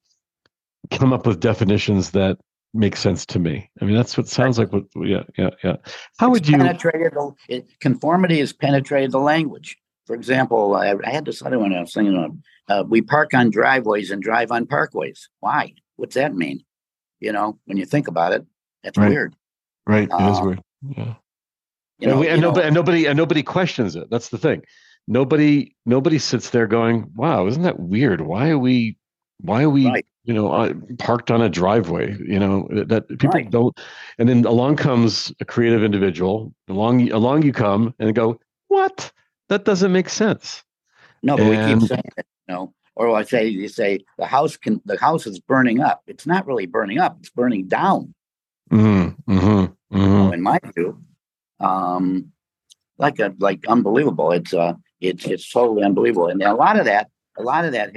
come 0.90 1.12
up 1.12 1.26
with 1.26 1.40
definitions 1.40 2.10
that 2.10 2.38
make 2.74 2.96
sense 2.96 3.24
to 3.26 3.38
me. 3.38 3.70
I 3.80 3.84
mean, 3.84 3.96
that's 3.96 4.16
what 4.16 4.28
sounds 4.28 4.58
like. 4.58 4.72
What? 4.72 4.84
Yeah, 4.96 5.22
yeah, 5.38 5.50
yeah. 5.64 5.76
How 6.18 6.28
it's 6.28 6.32
would 6.32 6.48
you? 6.48 6.58
Penetrated 6.58 7.12
the, 7.12 7.32
it, 7.48 7.68
conformity 7.80 8.40
has 8.40 8.52
penetrated 8.52 9.12
the 9.12 9.20
language. 9.20 9.78
For 10.06 10.14
example, 10.14 10.74
I, 10.74 10.94
I 11.04 11.10
had 11.10 11.24
this 11.24 11.42
other 11.42 11.58
one 11.58 11.74
I 11.74 11.80
was 11.80 11.92
thinking 11.92 12.16
of. 12.16 12.36
Uh, 12.68 12.84
we 12.88 13.02
park 13.02 13.34
on 13.34 13.50
driveways 13.50 14.10
and 14.10 14.22
drive 14.22 14.52
on 14.52 14.66
parkways. 14.66 15.28
Why? 15.40 15.74
What's 15.96 16.14
that 16.14 16.34
mean? 16.34 16.64
You 17.20 17.32
know, 17.32 17.58
when 17.64 17.76
you 17.76 17.84
think 17.84 18.08
about 18.08 18.32
it, 18.32 18.44
that's 18.82 18.96
right. 18.96 19.10
weird. 19.10 19.34
Right. 19.86 20.08
It 20.10 20.30
is 20.30 20.38
uh, 20.38 20.42
weird. 20.44 20.60
Yeah. 20.96 21.14
You 21.98 22.08
know, 22.08 22.12
and, 22.12 22.20
we, 22.20 22.28
and 22.28 22.40
nobody, 22.40 22.60
know, 22.60 22.66
and 22.66 22.74
nobody 22.74 23.06
and 23.06 23.16
nobody 23.16 23.42
questions 23.42 23.96
it. 23.96 24.10
That's 24.10 24.28
the 24.28 24.38
thing. 24.38 24.62
Nobody 25.08 25.74
nobody 25.86 26.18
sits 26.18 26.50
there 26.50 26.66
going, 26.66 27.10
"Wow, 27.14 27.46
isn't 27.46 27.62
that 27.62 27.80
weird? 27.80 28.20
Why 28.20 28.50
are 28.50 28.58
we 28.58 28.98
why 29.40 29.62
are 29.62 29.70
we 29.70 29.86
right. 29.86 30.06
you 30.24 30.34
know 30.34 30.52
uh, 30.52 30.74
parked 30.98 31.30
on 31.30 31.40
a 31.40 31.48
driveway? 31.48 32.14
You 32.18 32.38
know 32.38 32.68
that 32.70 33.08
people 33.08 33.30
right. 33.30 33.50
don't." 33.50 33.78
And 34.18 34.28
then 34.28 34.44
along 34.44 34.76
comes 34.76 35.32
a 35.40 35.46
creative 35.46 35.82
individual. 35.82 36.52
Along 36.68 37.10
along 37.12 37.44
you 37.44 37.52
come 37.52 37.94
and 37.98 38.14
go, 38.14 38.38
"What? 38.68 39.10
That 39.48 39.64
doesn't 39.64 39.92
make 39.92 40.08
sense." 40.08 40.64
No, 41.22 41.36
but 41.36 41.46
and, 41.46 41.50
we 41.50 41.80
keep 41.80 41.88
saying 41.88 42.02
it. 42.16 42.26
You 42.48 42.54
know, 42.54 42.74
or 42.94 43.14
I 43.16 43.22
say 43.24 43.46
you 43.46 43.68
say 43.68 44.00
the 44.18 44.26
house 44.26 44.56
can 44.56 44.80
the 44.84 44.98
house 44.98 45.26
is 45.26 45.38
burning 45.38 45.80
up. 45.80 46.02
It's 46.06 46.26
not 46.26 46.46
really 46.46 46.66
burning 46.66 46.98
up; 46.98 47.16
it's 47.20 47.30
burning 47.30 47.68
down. 47.68 48.14
Mm-hmm, 48.70 49.32
mm-hmm, 49.32 49.96
mm-hmm. 49.96 50.34
in 50.34 50.42
my 50.42 50.58
view, 50.74 51.00
um, 51.60 52.32
like 52.98 53.18
a, 53.18 53.34
like 53.38 53.66
unbelievable. 53.68 54.32
It's 54.32 54.52
uh, 54.52 54.74
it's 55.00 55.24
it's 55.26 55.50
totally 55.50 55.84
unbelievable, 55.84 56.28
and 56.28 56.42
a 56.42 56.54
lot 56.54 56.78
of 56.78 56.86
that, 56.86 57.08
a 57.38 57.42
lot 57.42 57.64
of 57.64 57.72
that, 57.72 57.92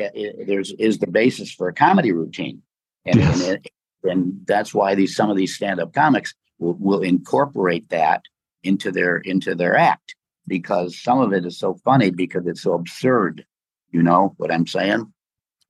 there's 0.45 0.71
is 0.73 0.99
the 0.99 1.07
basis 1.07 1.51
for 1.51 1.67
a 1.69 1.73
comedy 1.73 2.11
routine, 2.11 2.61
and 3.05 3.15
yes. 3.15 3.41
and, 3.41 3.55
it, 3.55 3.71
and, 4.03 4.41
that's 4.45 4.73
why 4.73 4.95
these 4.95 5.15
some 5.15 5.29
of 5.29 5.37
these 5.37 5.55
stand-up 5.55 5.93
comics 5.93 6.33
will, 6.59 6.75
will 6.79 7.01
incorporate 7.01 7.89
that 7.89 8.23
into 8.63 8.91
their 8.91 9.17
into 9.17 9.55
their 9.55 9.75
act 9.75 10.15
because 10.49 10.99
some 10.99 11.21
of 11.21 11.31
it 11.31 11.45
is 11.45 11.57
so 11.57 11.75
funny 11.85 12.09
because 12.09 12.45
it's 12.45 12.63
so 12.63 12.73
absurd. 12.73 13.45
You 13.91 14.03
know 14.03 14.33
what 14.37 14.51
I'm 14.51 14.67
saying? 14.67 15.11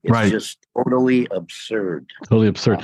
It's 0.02 0.10
right. 0.10 0.30
just 0.30 0.58
totally 0.76 1.28
absurd. 1.30 2.10
Totally 2.24 2.48
absurd. 2.48 2.82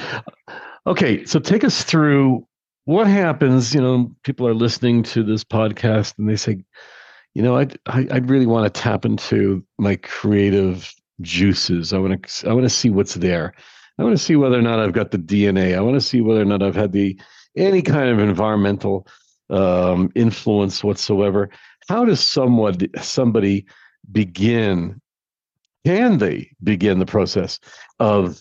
Okay, 0.87 1.25
so 1.25 1.41
take 1.41 1.65
us 1.65 1.83
through 1.83 2.47
what 2.85 3.07
happens. 3.07 3.75
You 3.75 3.81
know, 3.81 4.15
people 4.23 4.47
are 4.47 4.55
listening 4.55 5.03
to 5.05 5.25
this 5.25 5.43
podcast 5.43 6.15
and 6.19 6.29
they 6.29 6.37
say, 6.37 6.63
you 7.35 7.43
know, 7.43 7.59
I 7.59 7.67
I, 7.87 8.07
I 8.11 8.19
really 8.19 8.47
want 8.47 8.73
to 8.73 8.81
tap 8.81 9.05
into 9.05 9.65
my 9.79 9.97
creative 9.97 10.95
juices. 11.23 11.93
I 11.93 11.99
want 11.99 12.23
to 12.23 12.49
I 12.49 12.53
want 12.53 12.65
to 12.65 12.71
see 12.71 12.91
what's 12.91 13.15
there. 13.15 13.55
I 13.99 14.05
want 14.05 14.17
to 14.17 14.23
see 14.23 14.37
whether 14.37 14.59
or 14.59 14.63
not 14.63 14.79
I've 14.79 14.93
got 14.93 15.11
the 15.11 15.19
DNA. 15.19 15.77
I 15.77 15.81
want 15.81 15.95
to 15.95 16.07
see 16.07 16.21
whether 16.21 16.43
or 16.43 16.47
not 16.47 16.63
I've 16.63 16.77
had 16.77 16.93
the 16.93 17.19
any 17.57 17.81
kind 17.83 18.11
of 18.11 18.19
environmental 18.19 19.07
um, 19.51 20.11
influence 20.15 20.83
whatsoever. 20.83 21.51
How 21.89 22.05
does 22.05 22.21
someone 22.21 22.77
somebody 23.01 23.67
begin? 24.11 25.01
Can 25.85 26.19
they 26.19 26.51
begin 26.63 26.99
the 26.99 27.07
process 27.07 27.61
of 28.01 28.41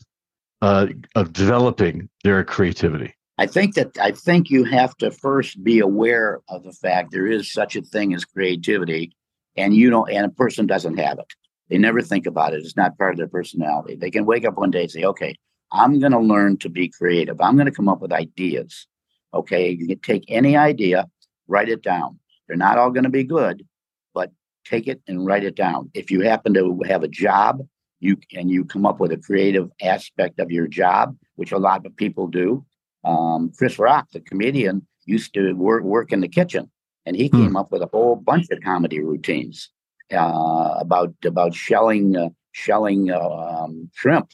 uh, 0.62 0.88
of 1.15 1.34
developing 1.34 2.10
their 2.24 2.44
creativity? 2.44 3.13
I 3.38 3.48
think 3.48 3.76
that 3.76 3.98
I 4.00 4.12
think 4.12 4.50
you 4.50 4.63
have 4.63 4.96
to 4.98 5.12
first 5.12 5.63
be 5.63 5.80
aware 5.80 6.41
of 6.50 6.63
the 6.63 6.72
fact 6.72 7.12
there 7.12 7.28
is 7.28 7.52
such 7.52 7.76
a 7.76 7.82
thing 7.82 8.13
as 8.13 8.24
creativity, 8.24 9.12
and 9.58 9.76
you 9.76 9.89
don't, 9.89 10.10
and 10.10 10.26
a 10.26 10.30
person 10.30 10.65
doesn't 10.65 10.98
have 10.98 11.20
it. 11.20 11.34
They 11.70 11.78
never 11.78 12.02
think 12.02 12.26
about 12.26 12.54
it. 12.54 12.63
It's 12.63 12.78
not 12.78 12.98
part 12.98 13.12
of 13.13 13.18
their 13.18 13.28
personality. 13.28 13.96
They 13.96 14.12
can 14.12 14.26
wake 14.26 14.46
up 14.46 14.58
one 14.58 14.72
day 14.72 14.84
and 14.84 14.91
say, 14.91 15.04
"Okay, 15.04 15.36
I'm 15.72 16.00
going 16.00 16.13
to 16.13 16.20
learn 16.20 16.58
to 16.58 16.70
be 16.70 16.88
creative. 16.88 17.41
I'm 17.41 17.56
going 17.56 17.65
to 17.65 17.72
come 17.72 17.89
up 17.89 18.02
with 18.02 18.13
ideas." 18.13 18.88
Okay, 19.36 19.69
you 19.69 19.88
can 19.88 20.00
take 20.00 20.26
any 20.28 20.56
idea, 20.58 21.08
write 21.48 21.69
it 21.69 21.84
down. 21.84 22.19
They're 22.48 22.58
not 22.58 22.78
all 22.78 22.91
going 22.91 23.04
to 23.04 23.10
be 23.10 23.24
good, 23.24 23.65
but 24.13 24.32
take 24.65 24.88
it 24.88 25.02
and 25.08 25.26
write 25.26 25.43
it 25.43 25.56
down. 25.56 25.91
If 25.93 26.10
you 26.10 26.21
happen 26.21 26.54
to 26.54 26.82
have 26.88 27.04
a 27.04 27.08
job 27.08 27.62
you 28.00 28.17
and 28.34 28.50
you 28.50 28.65
come 28.65 28.86
up 28.86 29.00
with 29.00 29.12
a 29.12 29.17
creative 29.17 29.69
aspect 29.82 30.39
of 30.39 30.52
your 30.52 30.67
job, 30.67 31.17
which 31.36 31.52
a 31.52 31.58
lot 31.58 31.86
of 31.86 31.95
people 31.95 32.28
do. 32.28 32.65
Um, 33.04 33.52
Chris 33.58 33.78
Rock, 33.78 34.10
the 34.12 34.19
comedian, 34.19 34.86
used 35.06 35.34
to 35.34 35.54
work 35.54 35.84
work 35.84 36.12
in 36.12 36.21
the 36.21 36.28
kitchen, 36.28 36.71
and 37.06 37.15
he 37.15 37.30
came 37.30 37.56
up 37.56 37.71
with 37.71 37.82
a 37.82 37.89
whole 37.91 38.15
bunch 38.15 38.50
of 38.50 38.62
comedy 38.62 39.00
routines 39.00 39.69
uh, 40.12 40.76
about 40.80 41.13
about 41.24 41.54
shelling 41.54 42.15
uh, 42.15 42.30
shelling 42.54 43.12
uh, 43.12 43.19
um, 43.19 43.89
shrimp, 43.93 44.32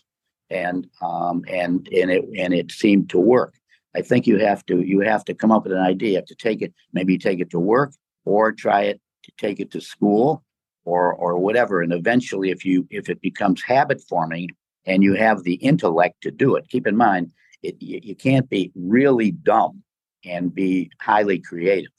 and 0.49 0.87
um, 1.01 1.43
and 1.47 1.87
and 1.89 2.11
it 2.11 2.25
and 2.37 2.53
it 2.53 2.71
seemed 2.71 3.09
to 3.09 3.19
work. 3.19 3.55
I 3.95 4.01
think 4.01 4.27
you 4.27 4.39
have 4.39 4.65
to 4.67 4.81
you 4.81 5.01
have 5.01 5.25
to 5.25 5.33
come 5.33 5.51
up 5.51 5.63
with 5.63 5.73
an 5.73 5.79
idea. 5.79 6.09
You 6.09 6.15
have 6.17 6.25
to 6.25 6.35
take 6.35 6.61
it, 6.61 6.73
maybe 6.93 7.17
take 7.17 7.39
it 7.39 7.49
to 7.51 7.59
work, 7.59 7.93
or 8.25 8.51
try 8.51 8.83
it 8.83 9.01
to 9.23 9.31
take 9.37 9.59
it 9.59 9.71
to 9.71 9.81
school, 9.81 10.43
or 10.85 11.13
or 11.13 11.37
whatever. 11.37 11.81
And 11.81 11.93
eventually 11.93 12.51
if 12.51 12.65
you 12.65 12.87
if 12.89 13.09
it 13.09 13.21
becomes 13.21 13.61
habit 13.61 14.01
forming 14.07 14.49
and 14.85 15.03
you 15.03 15.13
have 15.13 15.43
the 15.43 15.55
intellect 15.55 16.21
to 16.21 16.31
do 16.31 16.55
it 16.55 16.67
keep 16.67 16.87
in 16.87 16.97
mind 16.97 17.31
it, 17.61 17.79
you, 17.79 17.99
you 18.01 18.15
can't 18.15 18.49
be 18.49 18.71
really 18.75 19.31
dumb 19.31 19.83
and 20.25 20.53
be 20.53 20.89
highly 20.99 21.39
creative. 21.39 21.91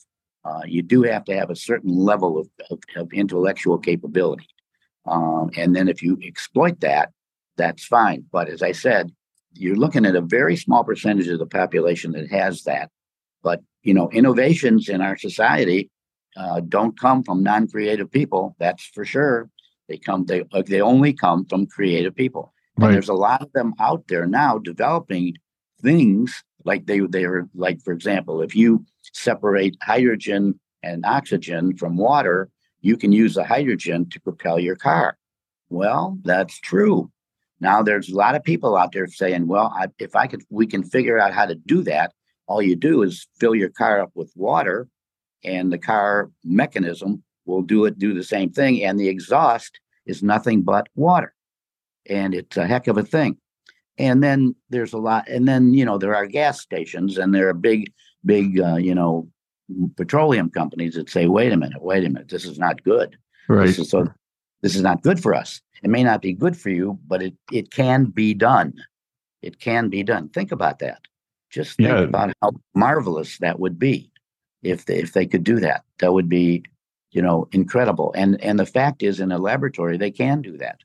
Uh, 0.45 0.63
you 0.67 0.83
do 0.83 1.03
have 1.03 1.25
to 1.25 1.37
have 1.37 1.51
a 1.51 1.57
certain 1.57 1.95
level 1.95 2.39
of, 2.39 2.49
of, 2.71 2.81
of 2.97 3.13
intellectual 3.13 3.79
capability. 3.79 4.49
Um, 5.07 5.51
and 5.57 5.75
then 5.75 5.89
if 5.89 6.03
you 6.03 6.19
exploit 6.23 6.81
that 6.81 7.11
that's 7.57 7.85
fine. 7.85 8.25
But 8.33 8.49
as 8.49 8.63
i 8.63 8.73
said 8.73 9.13
you're 9.55 9.77
looking 9.77 10.07
at 10.07 10.17
a 10.17 10.21
very 10.21 10.57
small 10.57 10.85
percentage 10.85 11.29
of 11.29 11.39
the 11.39 11.47
population 11.47 12.13
that 12.13 12.31
has 12.31 12.63
that 12.63 12.91
but 13.43 13.61
you 13.83 13.95
know 13.95 14.11
innovations 14.11 14.89
in 14.89 15.01
our 15.01 15.17
society 15.17 15.91
uh, 16.37 16.61
don't 16.61 16.99
come 16.99 17.23
from 17.23 17.43
non-creative 17.43 18.11
people. 18.11 18.57
That's 18.59 18.85
for 18.85 19.05
sure. 19.05 19.51
They 19.89 19.99
come. 19.99 20.25
They 20.25 20.45
uh, 20.53 20.63
they 20.67 20.81
only 20.81 21.13
come 21.13 21.45
from 21.47 21.67
creative 21.67 22.15
people. 22.15 22.55
Right. 22.77 22.87
And 22.87 22.95
there's 22.95 23.09
a 23.09 23.15
lot 23.15 23.43
of 23.43 23.53
them 23.53 23.75
out 23.79 24.05
there 24.09 24.27
now 24.27 24.59
developing 24.59 25.37
things 25.83 26.43
like 26.65 26.87
they 26.87 27.01
they 27.01 27.25
are 27.25 27.49
like 27.55 27.83
for 27.83 27.93
example, 27.93 28.41
if 28.41 28.55
you 28.55 28.85
separate 29.13 29.77
hydrogen 29.83 30.59
and 30.83 31.05
oxygen 31.05 31.77
from 31.77 31.97
water, 31.97 32.49
you 32.81 32.97
can 32.97 33.13
use 33.13 33.35
the 33.35 33.45
hydrogen 33.45 34.09
to 34.11 34.21
propel 34.21 34.59
your 34.59 34.77
car. 34.77 35.19
Well, 35.69 36.19
that's 36.23 36.59
true. 36.61 37.11
Now 37.63 37.81
there's 37.81 38.11
a 38.11 38.17
lot 38.17 38.35
of 38.35 38.43
people 38.43 38.77
out 38.77 38.91
there 38.91 39.07
saying, 39.07 39.47
well, 39.47 39.73
I, 39.75 39.87
if 40.01 40.17
I 40.17 40.27
could, 40.27 40.43
we 40.51 40.67
can 40.67 40.83
figure 40.83 41.21
out 41.21 41.33
how 41.33 41.47
to 41.47 41.55
do 41.55 41.85
that. 41.85 42.13
All 42.49 42.61
you 42.61 42.75
do 42.75 43.03
is 43.03 43.29
fill 43.39 43.55
your 43.55 43.69
car 43.69 44.03
up 44.03 44.11
with 44.17 44.33
water 44.35 44.89
and 45.45 45.73
the 45.73 45.79
car 45.79 46.33
mechanism 46.43 47.23
will 47.47 47.63
do 47.63 47.85
it 47.85 48.01
do 48.01 48.15
the 48.15 48.25
same 48.25 48.51
thing 48.51 48.83
and 48.85 48.99
the 48.99 49.09
exhaust 49.09 49.79
is 50.07 50.25
nothing 50.25 50.63
but 50.63 50.89
water. 50.97 51.35
And 52.07 52.35
it's 52.35 52.57
a 52.57 52.67
heck 52.67 52.89
of 52.89 52.99
a 52.99 53.05
thing. 53.05 53.37
And 53.97 54.25
then 54.25 54.57
there's 54.69 54.93
a 54.93 54.99
lot 54.99 55.29
and 55.29 55.47
then 55.47 55.73
you 55.73 55.85
know 55.85 55.99
there 55.99 56.17
are 56.17 56.27
gas 56.27 56.61
stations 56.61 57.17
and 57.17 57.33
there 57.33 57.49
are 57.49 57.55
big 57.55 57.93
big 58.25 58.59
uh, 58.59 58.77
you 58.77 58.95
know 58.95 59.29
petroleum 59.97 60.51
companies 60.51 60.95
that 60.95 61.11
say 61.11 61.27
wait 61.29 61.53
a 61.53 61.57
minute 61.57 61.81
wait 61.81 62.05
a 62.05 62.09
minute 62.09 62.29
this 62.29 62.45
is 62.45 62.59
not 62.59 62.83
good. 62.83 63.17
Right. 63.49 63.73
so 63.73 64.13
this 64.63 64.75
is 64.77 64.83
not 64.83 65.03
good 65.03 65.21
for 65.21 65.35
us. 65.35 65.61
It 65.83 65.91
may 65.91 66.05
not 66.05 66.23
be 66.23 66.33
good 66.33 66.57
for 66.57 66.71
you, 66.71 66.99
but 67.07 67.23
it, 67.23 67.35
it 67.51 67.71
can 67.71 68.05
be 68.07 68.35
done. 68.35 68.75
It 69.43 69.59
can 69.59 69.89
be 69.89 70.03
done. 70.03 70.29
Think 70.29 70.53
about 70.53 70.79
that. 70.79 71.01
Just 71.51 71.77
think 71.77 71.89
Yeah. 71.89 72.01
about 72.01 72.33
how 72.41 72.53
marvelous 72.75 73.39
that 73.39 73.59
would 73.59 73.79
be 73.79 74.11
if 74.63 74.87
they, 74.87 74.99
if 74.99 75.13
they 75.13 75.27
could 75.27 75.45
do 75.45 75.59
that. 75.61 75.83
That 75.99 76.13
would 76.13 76.29
be, 76.29 76.63
you 77.11 77.21
know, 77.21 77.49
incredible. 77.53 78.13
And 78.17 78.41
and 78.41 78.59
the 78.59 78.67
fact 78.67 79.03
is, 79.03 79.21
in 79.21 79.33
a 79.33 79.39
laboratory, 79.39 79.97
they 79.99 80.11
can 80.13 80.41
do 80.41 80.57
that. 80.59 80.79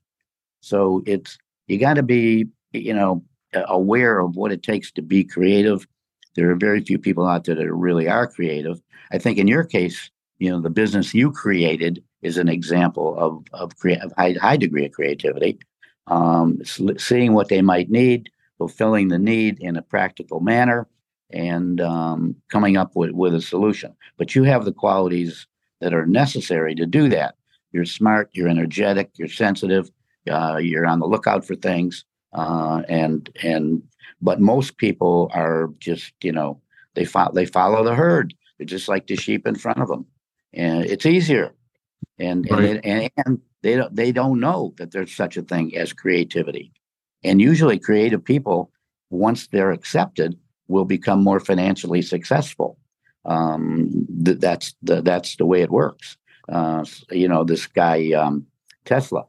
So 0.62 1.04
it's 1.06 1.38
you 1.68 1.78
got 1.78 1.94
to 1.94 2.04
be, 2.04 2.48
you 2.74 2.94
know, 2.94 3.24
aware 3.54 4.20
of 4.20 4.36
what 4.36 4.52
it 4.52 4.64
takes 4.64 4.92
to 4.94 5.02
be 5.02 5.24
creative. 5.24 5.88
There 6.36 6.50
are 6.52 6.56
very 6.56 6.82
few 6.82 6.98
people 7.00 7.26
out 7.28 7.46
there 7.46 7.56
that 7.56 7.74
really 7.74 8.10
are 8.10 8.28
creative. 8.28 8.82
I 9.12 9.20
think 9.20 9.38
in 9.38 9.48
your 9.48 9.64
case, 9.64 10.10
you 10.40 10.50
know, 10.50 10.60
the 10.60 10.70
business 10.70 11.14
you 11.14 11.32
created 11.32 12.04
is 12.22 12.38
an 12.38 12.50
example 12.50 13.18
of 13.18 13.44
of, 13.54 13.76
crea- 13.78 14.00
of 14.00 14.12
high 14.18 14.36
high 14.40 14.58
degree 14.58 14.86
of 14.86 14.92
creativity. 14.92 15.60
Um, 16.08 16.62
seeing 16.64 17.34
what 17.34 17.50
they 17.50 17.62
might 17.62 17.90
need, 17.90 18.30
fulfilling 18.58 19.10
the 19.10 19.20
need 19.20 19.60
in 19.60 19.76
a 19.76 19.82
practical 19.82 20.40
manner, 20.40 20.88
and 21.32 21.82
um, 21.82 22.36
coming 22.50 22.78
up 22.78 22.96
with, 22.96 23.12
with 23.12 23.36
a 23.36 23.42
solution. 23.42 23.94
But 24.18 24.34
you 24.34 24.44
have 24.44 24.66
the 24.66 24.72
qualities 24.72 25.48
that 25.82 25.94
are 25.94 26.06
necessary 26.06 26.76
to 26.76 26.86
do 26.86 27.10
that. 27.10 27.36
You're 27.72 27.86
smart, 27.86 28.30
you're 28.32 28.48
energetic, 28.48 29.12
you're 29.16 29.28
sensitive, 29.28 29.92
uh, 30.32 30.58
you're 30.58 30.86
on 30.86 31.00
the 31.00 31.08
lookout 31.08 31.46
for 31.46 31.56
things, 31.56 32.06
uh, 32.34 32.84
and 32.88 33.30
and 33.44 33.84
but 34.22 34.40
most 34.40 34.78
people 34.78 35.30
are 35.34 35.70
just 35.80 36.14
you 36.22 36.32
know 36.32 36.60
they 36.96 37.06
follow 37.06 37.34
they 37.34 37.46
follow 37.46 37.84
the 37.84 37.96
herd. 37.96 38.34
They're 38.58 38.66
just 38.66 38.88
like 38.88 39.08
the 39.08 39.16
sheep 39.16 39.46
in 39.46 39.56
front 39.56 39.80
of 39.80 39.88
them, 39.88 40.06
and 40.54 40.86
it's 40.86 41.06
easier. 41.06 41.54
And 42.20 42.46
and, 42.48 42.60
Right. 42.60 42.82
they, 42.82 42.90
and 42.90 43.12
and 43.26 43.42
they 43.62 43.76
don't 43.76 43.96
they 43.96 44.12
don't 44.12 44.40
know 44.40 44.74
that 44.78 44.92
there's 44.92 45.16
such 45.16 45.38
a 45.38 45.42
thing 45.42 45.76
as 45.78 45.94
creativity. 45.94 46.72
And 47.24 47.42
usually, 47.42 47.80
creative 47.80 48.24
people, 48.24 48.72
once 49.10 49.48
they're 49.48 49.72
accepted, 49.72 50.38
will 50.68 50.86
become 50.86 51.24
more 51.24 51.40
financially 51.40 52.02
successful. 52.02 52.78
Um, 53.26 54.08
th- 54.24 54.40
that's 54.40 54.76
the 54.82 55.02
that's 55.02 55.36
the 55.36 55.46
way 55.46 55.62
it 55.62 55.72
works. 55.72 56.18
Uh, 56.50 56.86
you 57.12 57.28
know, 57.28 57.44
this 57.44 57.68
guy 57.68 58.12
um, 58.14 58.46
Tesla. 58.86 59.26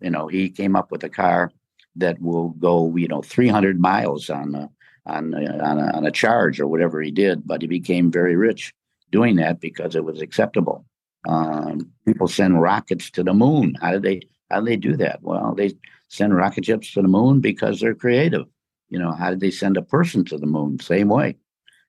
You 0.00 0.10
know, 0.10 0.26
he 0.28 0.50
came 0.50 0.76
up 0.76 0.90
with 0.90 1.02
a 1.04 1.08
car 1.08 1.50
that 1.96 2.20
will 2.20 2.50
go, 2.50 2.94
you 2.96 3.08
know, 3.08 3.22
300 3.22 3.80
miles 3.80 4.28
on 4.28 4.54
a, 4.54 4.68
on 5.06 5.32
a, 5.32 5.58
on 5.62 5.78
a, 5.78 5.96
on 5.96 6.06
a 6.06 6.10
charge 6.10 6.60
or 6.60 6.66
whatever 6.66 7.00
he 7.00 7.10
did. 7.10 7.46
But 7.46 7.62
he 7.62 7.68
became 7.68 8.10
very 8.10 8.36
rich 8.36 8.74
doing 9.12 9.36
that 9.36 9.60
because 9.60 9.94
it 9.94 10.04
was 10.04 10.20
acceptable. 10.20 10.84
Um, 11.28 11.90
people 12.06 12.28
send 12.28 12.60
rockets 12.60 13.10
to 13.12 13.22
the 13.22 13.34
moon. 13.34 13.76
How 13.80 13.92
do 13.92 14.00
they 14.00 14.22
how 14.50 14.60
do 14.60 14.66
they 14.66 14.76
do 14.76 14.96
that? 14.96 15.22
Well, 15.22 15.54
they 15.54 15.72
send 16.08 16.36
rocket 16.36 16.66
ships 16.66 16.92
to 16.92 17.02
the 17.02 17.08
moon 17.08 17.40
because 17.40 17.80
they're 17.80 17.94
creative. 17.94 18.46
You 18.88 18.98
know, 18.98 19.12
how 19.12 19.30
did 19.30 19.40
they 19.40 19.50
send 19.50 19.76
a 19.76 19.82
person 19.82 20.24
to 20.26 20.38
the 20.38 20.46
moon? 20.46 20.78
Same 20.80 21.08
way. 21.08 21.36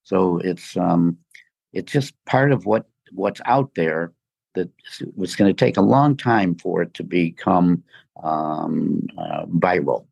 So 0.03 0.37
it's 0.39 0.77
um, 0.77 1.17
it's 1.73 1.91
just 1.91 2.13
part 2.25 2.51
of 2.51 2.65
what 2.65 2.85
what's 3.11 3.41
out 3.45 3.75
there 3.75 4.13
that 4.55 4.69
it's 5.17 5.35
going 5.35 5.53
to 5.53 5.65
take 5.65 5.77
a 5.77 5.81
long 5.81 6.15
time 6.15 6.55
for 6.55 6.81
it 6.81 6.93
to 6.93 7.03
become 7.03 7.83
um, 8.23 9.05
uh, 9.17 9.45
viral. 9.47 10.05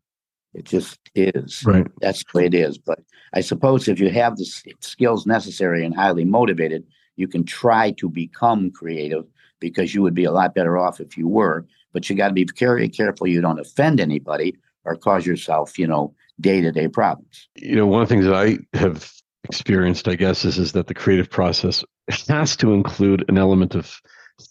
It 0.53 0.65
just 0.65 0.99
is. 1.15 1.63
Right. 1.65 1.87
That's 2.01 2.23
the 2.23 2.37
way 2.37 2.45
it 2.45 2.53
is. 2.53 2.77
But 2.77 2.99
I 3.33 3.41
suppose 3.41 3.87
if 3.87 3.99
you 3.99 4.09
have 4.09 4.37
the 4.37 4.45
skills 4.81 5.25
necessary 5.25 5.83
and 5.83 5.95
highly 5.95 6.25
motivated, 6.25 6.83
you 7.15 7.27
can 7.27 7.43
try 7.43 7.91
to 7.91 8.09
become 8.09 8.71
creative 8.71 9.25
because 9.59 9.93
you 9.93 10.01
would 10.01 10.13
be 10.13 10.25
a 10.25 10.31
lot 10.31 10.53
better 10.53 10.77
off 10.77 10.99
if 10.99 11.17
you 11.17 11.27
were. 11.27 11.65
But 11.93 12.09
you 12.09 12.15
got 12.15 12.29
to 12.29 12.33
be 12.33 12.47
very 12.57 12.89
careful 12.89 13.27
you 13.27 13.41
don't 13.41 13.59
offend 13.59 13.99
anybody 13.99 14.57
or 14.83 14.95
cause 14.95 15.25
yourself, 15.25 15.77
you 15.77 15.87
know, 15.87 16.13
day 16.41 16.61
to 16.61 16.71
day 16.71 16.87
problems. 16.87 17.47
you 17.55 17.75
know, 17.75 17.87
one 17.87 18.01
of 18.01 18.09
the 18.09 18.13
things 18.15 18.25
that 18.25 18.35
I 18.35 18.57
have 18.77 19.11
experienced, 19.43 20.07
I 20.07 20.15
guess, 20.15 20.45
is, 20.45 20.57
is 20.57 20.71
that 20.71 20.87
the 20.87 20.93
creative 20.93 21.29
process 21.29 21.83
has 22.27 22.55
to 22.57 22.73
include 22.73 23.25
an 23.29 23.37
element 23.37 23.75
of 23.75 24.01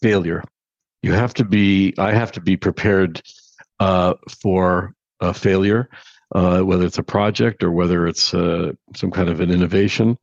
failure. 0.01 0.45
You 1.03 1.13
have 1.13 1.35
to 1.35 1.45
be, 1.45 1.95
I 1.99 2.13
have 2.13 2.33
to 2.33 2.41
be 2.41 2.57
prepared 2.57 3.21
uh, 3.81 4.15
for 4.41 4.95
a 5.21 5.35
failure, 5.35 5.89
uh, 6.35 6.61
whether 6.61 6.87
it's 6.87 6.99
a 6.99 7.03
project 7.03 7.65
or 7.65 7.73
whether 7.73 8.07
it's 8.07 8.33
uh, 8.33 8.73
some 8.95 9.11
kind 9.11 9.29
of 9.29 9.41
an 9.41 9.51
innovation, 9.51 10.17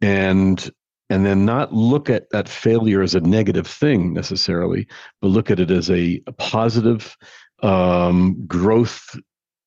and 0.00 0.70
and 1.12 1.26
then 1.26 1.44
not 1.44 1.74
look 1.74 2.08
at 2.08 2.30
that 2.30 2.48
failure 2.48 3.02
as 3.02 3.14
a 3.14 3.20
negative 3.20 3.66
thing 3.66 4.14
necessarily, 4.14 4.86
but 5.20 5.28
look 5.28 5.50
at 5.50 5.60
it 5.60 5.70
as 5.70 5.90
a, 5.90 6.22
a 6.26 6.32
positive 6.32 7.14
um, 7.62 8.46
growth 8.46 9.14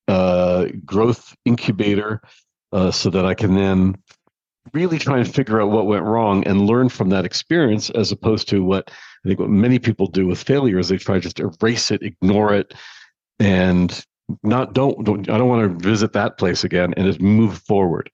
uh, 0.08 0.66
growth 0.84 1.36
incubator 1.44 2.20
uh, 2.72 2.90
so 2.90 3.10
that 3.10 3.24
I 3.24 3.34
can 3.34 3.54
then 3.54 3.94
really 4.72 4.98
try 4.98 5.18
and 5.18 5.34
figure 5.34 5.60
out 5.60 5.70
what 5.70 5.86
went 5.86 6.04
wrong 6.04 6.44
and 6.48 6.66
learn 6.66 6.88
from 6.88 7.10
that 7.10 7.24
experience 7.24 7.90
as 7.90 8.10
opposed 8.10 8.48
to 8.48 8.64
what 8.64 8.90
I 9.24 9.28
think 9.28 9.38
what 9.38 9.48
many 9.48 9.78
people 9.78 10.08
do 10.08 10.26
with 10.26 10.42
failure 10.42 10.80
is 10.80 10.88
they 10.88 10.96
try 10.96 11.14
to 11.14 11.20
just 11.20 11.38
erase 11.38 11.92
it, 11.92 12.02
ignore 12.02 12.54
it, 12.54 12.74
and 13.38 14.04
not 14.42 14.74
don't, 14.74 15.04
don't 15.04 15.30
I 15.30 15.38
don't 15.38 15.48
want 15.48 15.80
to 15.80 15.88
visit 15.88 16.12
that 16.14 16.38
place 16.38 16.64
again 16.64 16.92
and 16.96 17.06
just 17.06 17.20
move 17.20 17.58
forward. 17.58 18.10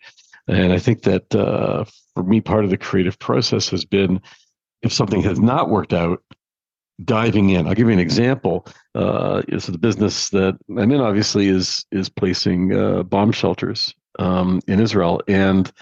And 0.49 0.73
I 0.73 0.79
think 0.79 1.03
that 1.03 1.35
uh, 1.35 1.85
for 2.15 2.23
me, 2.23 2.41
part 2.41 2.65
of 2.65 2.71
the 2.71 2.77
creative 2.77 3.19
process 3.19 3.69
has 3.71 3.85
been 3.85 4.21
if 4.83 4.93
something 4.93 5.23
has 5.23 5.39
not 5.39 5.71
worked 5.71 5.93
out, 5.93 6.23
diving 7.05 7.51
in. 7.51 7.67
I'll 7.67 7.75
give 7.75 7.87
you 7.87 7.93
an 7.93 7.99
example. 7.99 8.67
Uh, 8.95 9.43
so 9.59 9.73
the 9.73 9.79
business 9.79 10.29
that 10.31 10.59
I'm 10.71 10.91
in 10.91 11.01
obviously 11.01 11.49
is 11.49 11.87
is 11.93 12.09
placing 12.09 12.75
uh, 12.75 13.03
bomb 13.05 13.33
shelters 13.33 13.95
um, 14.19 14.61
in 14.67 14.81
Israel 14.81 15.23
and 15.29 15.73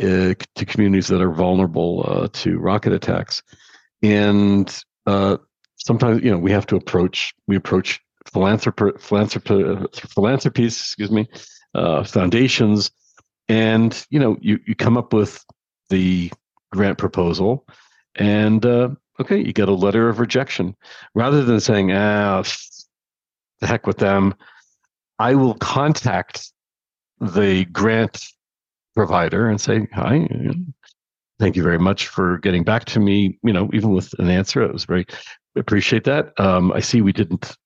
uh, 0.00 0.34
to 0.54 0.66
communities 0.66 1.08
that 1.08 1.20
are 1.20 1.32
vulnerable 1.32 2.04
uh, 2.06 2.28
to 2.32 2.58
rocket 2.58 2.92
attacks. 2.92 3.42
And 4.02 4.74
uh, 5.06 5.38
sometimes, 5.76 6.22
you 6.22 6.30
know, 6.30 6.38
we 6.38 6.52
have 6.52 6.66
to 6.66 6.76
approach 6.76 7.34
we 7.46 7.56
approach 7.56 8.00
philanthrop- 8.26 9.00
philanthrop- 9.00 10.10
philanthropies, 10.14 10.78
excuse 10.78 11.10
me, 11.10 11.28
uh, 11.74 12.04
foundations, 12.04 12.90
and 13.48 14.06
you 14.10 14.18
know, 14.18 14.36
you 14.40 14.58
you 14.66 14.74
come 14.74 14.96
up 14.96 15.12
with 15.12 15.44
the 15.90 16.30
grant 16.72 16.98
proposal, 16.98 17.66
and 18.16 18.64
uh, 18.64 18.90
okay, 19.20 19.38
you 19.38 19.52
get 19.52 19.68
a 19.68 19.74
letter 19.74 20.08
of 20.08 20.18
rejection. 20.18 20.76
Rather 21.14 21.44
than 21.44 21.60
saying, 21.60 21.92
ah, 21.92 22.42
the 23.60 23.66
heck 23.66 23.86
with 23.86 23.98
them, 23.98 24.34
I 25.18 25.34
will 25.34 25.54
contact 25.54 26.50
the 27.20 27.64
grant 27.66 28.24
provider 28.94 29.48
and 29.48 29.60
say, 29.60 29.86
hi, 29.92 30.28
thank 31.38 31.56
you 31.56 31.62
very 31.62 31.78
much 31.78 32.08
for 32.08 32.38
getting 32.38 32.64
back 32.64 32.84
to 32.86 33.00
me, 33.00 33.38
you 33.42 33.52
know, 33.52 33.70
even 33.72 33.90
with 33.92 34.12
an 34.18 34.28
answer. 34.28 34.62
It 34.62 34.72
was 34.72 34.84
very, 34.84 35.06
appreciate 35.56 36.04
that. 36.04 36.38
Um, 36.40 36.72
I 36.72 36.80
see 36.80 37.02
we 37.02 37.12
didn't 37.12 37.56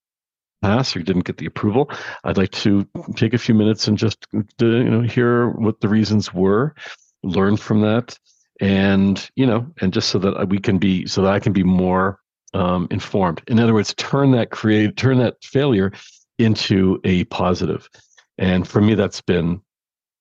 pass 0.62 0.96
or 0.96 1.00
didn't 1.00 1.24
get 1.24 1.38
the 1.38 1.46
approval. 1.46 1.90
I'd 2.24 2.36
like 2.36 2.52
to 2.52 2.86
take 3.16 3.34
a 3.34 3.38
few 3.38 3.54
minutes 3.54 3.88
and 3.88 3.96
just, 3.98 4.26
uh, 4.34 4.40
you 4.60 4.90
know, 4.90 5.02
hear 5.02 5.50
what 5.50 5.80
the 5.80 5.88
reasons 5.88 6.32
were, 6.32 6.74
learn 7.22 7.56
from 7.56 7.80
that 7.82 8.18
and 8.60 9.30
you 9.36 9.46
know 9.46 9.66
and 9.80 9.92
just 9.92 10.08
so 10.08 10.18
that 10.18 10.48
we 10.48 10.58
can 10.58 10.78
be 10.78 11.06
so 11.06 11.22
that 11.22 11.32
i 11.32 11.38
can 11.38 11.52
be 11.52 11.62
more 11.62 12.20
um, 12.54 12.88
informed 12.90 13.42
in 13.48 13.60
other 13.60 13.74
words 13.74 13.92
turn 13.94 14.30
that 14.30 14.50
create 14.50 14.96
turn 14.96 15.18
that 15.18 15.36
failure 15.42 15.92
into 16.38 16.98
a 17.04 17.24
positive. 17.24 17.88
positive 17.88 18.02
and 18.38 18.66
for 18.66 18.80
me 18.80 18.94
that's 18.94 19.20
been 19.20 19.60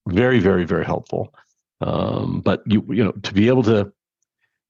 very 0.08 0.38
very 0.38 0.64
very 0.64 0.84
helpful 0.84 1.32
um, 1.80 2.40
but 2.40 2.62
you 2.66 2.84
you 2.90 3.02
know 3.02 3.12
to 3.22 3.32
be 3.32 3.48
able 3.48 3.62
to 3.62 3.90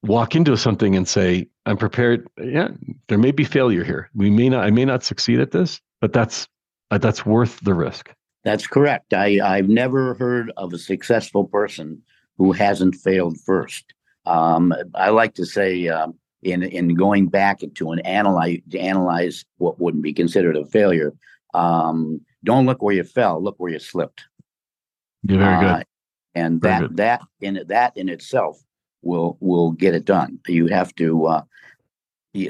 walk 0.03 0.35
into 0.35 0.55
something 0.57 0.95
and 0.95 1.07
say 1.07 1.47
i'm 1.65 1.77
prepared 1.77 2.27
yeah 2.41 2.69
there 3.07 3.17
may 3.17 3.31
be 3.31 3.43
failure 3.43 3.83
here 3.83 4.09
we 4.15 4.29
may 4.29 4.47
not 4.49 4.63
i 4.63 4.69
may 4.69 4.85
not 4.85 5.03
succeed 5.03 5.39
at 5.39 5.51
this 5.51 5.81
but 6.01 6.13
that's 6.13 6.47
uh, 6.91 6.97
that's 6.97 7.25
worth 7.25 7.59
the 7.61 7.73
risk 7.73 8.13
That's 8.43 8.65
correct. 8.67 9.13
I, 9.13 9.39
I've 9.43 9.67
never 9.67 10.13
heard 10.13 10.53
of 10.55 10.71
a 10.71 10.77
successful 10.77 11.43
person 11.45 12.01
who 12.37 12.53
hasn't 12.53 12.95
failed 12.95 13.37
first. 13.41 13.83
Um, 14.25 14.73
I 14.95 15.09
like 15.09 15.33
to 15.33 15.45
say, 15.45 15.89
um, 15.89 16.13
in 16.43 16.63
in 16.63 16.95
going 16.95 17.27
back 17.27 17.59
to 17.75 17.91
an 17.91 17.99
analyze 18.01 18.59
to 18.71 18.79
analyze 18.79 19.43
what 19.57 19.81
wouldn't 19.81 20.03
be 20.03 20.13
considered 20.13 20.55
a 20.55 20.65
failure. 20.65 21.11
Um, 21.53 22.21
don't 22.45 22.65
look 22.67 22.81
where 22.81 22.95
you 22.95 23.03
fell. 23.03 23.43
Look 23.43 23.55
where 23.57 23.71
you 23.73 23.79
slipped. 23.79 24.21
yeah, 25.23 25.37
very 25.39 25.55
Uh, 25.55 25.77
good 25.77 25.85
and 26.35 26.61
Very 26.61 26.73
that 26.73 26.81
good. 26.87 26.97
that 26.97 27.21
in 27.41 27.53
that 27.67 27.97
in 27.97 28.07
itself 28.07 28.61
will 29.07 29.37
will 29.39 29.71
get 29.71 29.95
it 29.95 30.05
done. 30.05 30.39
You 30.47 30.67
have 30.67 30.93
to. 30.95 31.25
Uh, 31.25 31.41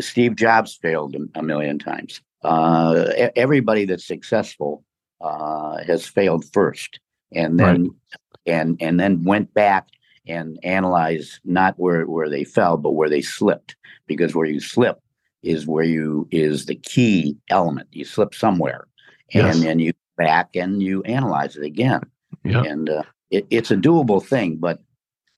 Steve 0.02 0.36
Jobs 0.36 0.76
failed 0.76 1.16
a- 1.36 1.44
million 1.44 1.80
times. 1.80 2.22
Uh, 2.44 3.06
everybody 3.36 3.86
that's 3.86 4.06
successful 4.06 4.84
uh, 5.22 5.78
has 5.86 6.06
failed 6.06 6.44
first, 6.52 7.00
and 7.34 7.60
then 7.60 7.90
and 8.46 8.78
and 8.82 9.00
then 9.00 9.24
went 9.24 9.54
back 9.54 9.88
and 10.28 10.60
analyzed 10.64 11.40
not 11.46 11.76
where 11.78 12.06
where 12.06 12.30
they 12.30 12.44
fell, 12.44 12.76
but 12.78 12.92
where 12.92 13.10
they 13.10 13.22
slipped. 13.22 13.76
Because 14.08 14.36
where 14.36 14.46
you 14.48 14.60
slip, 14.60 15.00
is 15.44 15.68
where 15.68 15.86
you 15.86 16.28
is 16.32 16.66
the 16.66 16.76
key 16.76 17.38
element. 17.50 17.88
You 17.92 18.04
slip 18.06 18.34
somewhere, 18.34 18.88
and 19.34 19.46
Yes. 19.46 19.62
then 19.62 19.80
you 19.80 19.94
back 20.18 20.56
and 20.56 20.82
you 20.82 21.04
analyze 21.04 21.56
it 21.56 21.64
again. 21.64 22.02
Yeah. 22.44 22.64
And 22.64 22.90
uh, 22.90 23.04
it, 23.30 23.46
it's 23.50 23.72
a 23.72 23.76
doable 23.78 24.24
thing, 24.26 24.58
but 24.58 24.80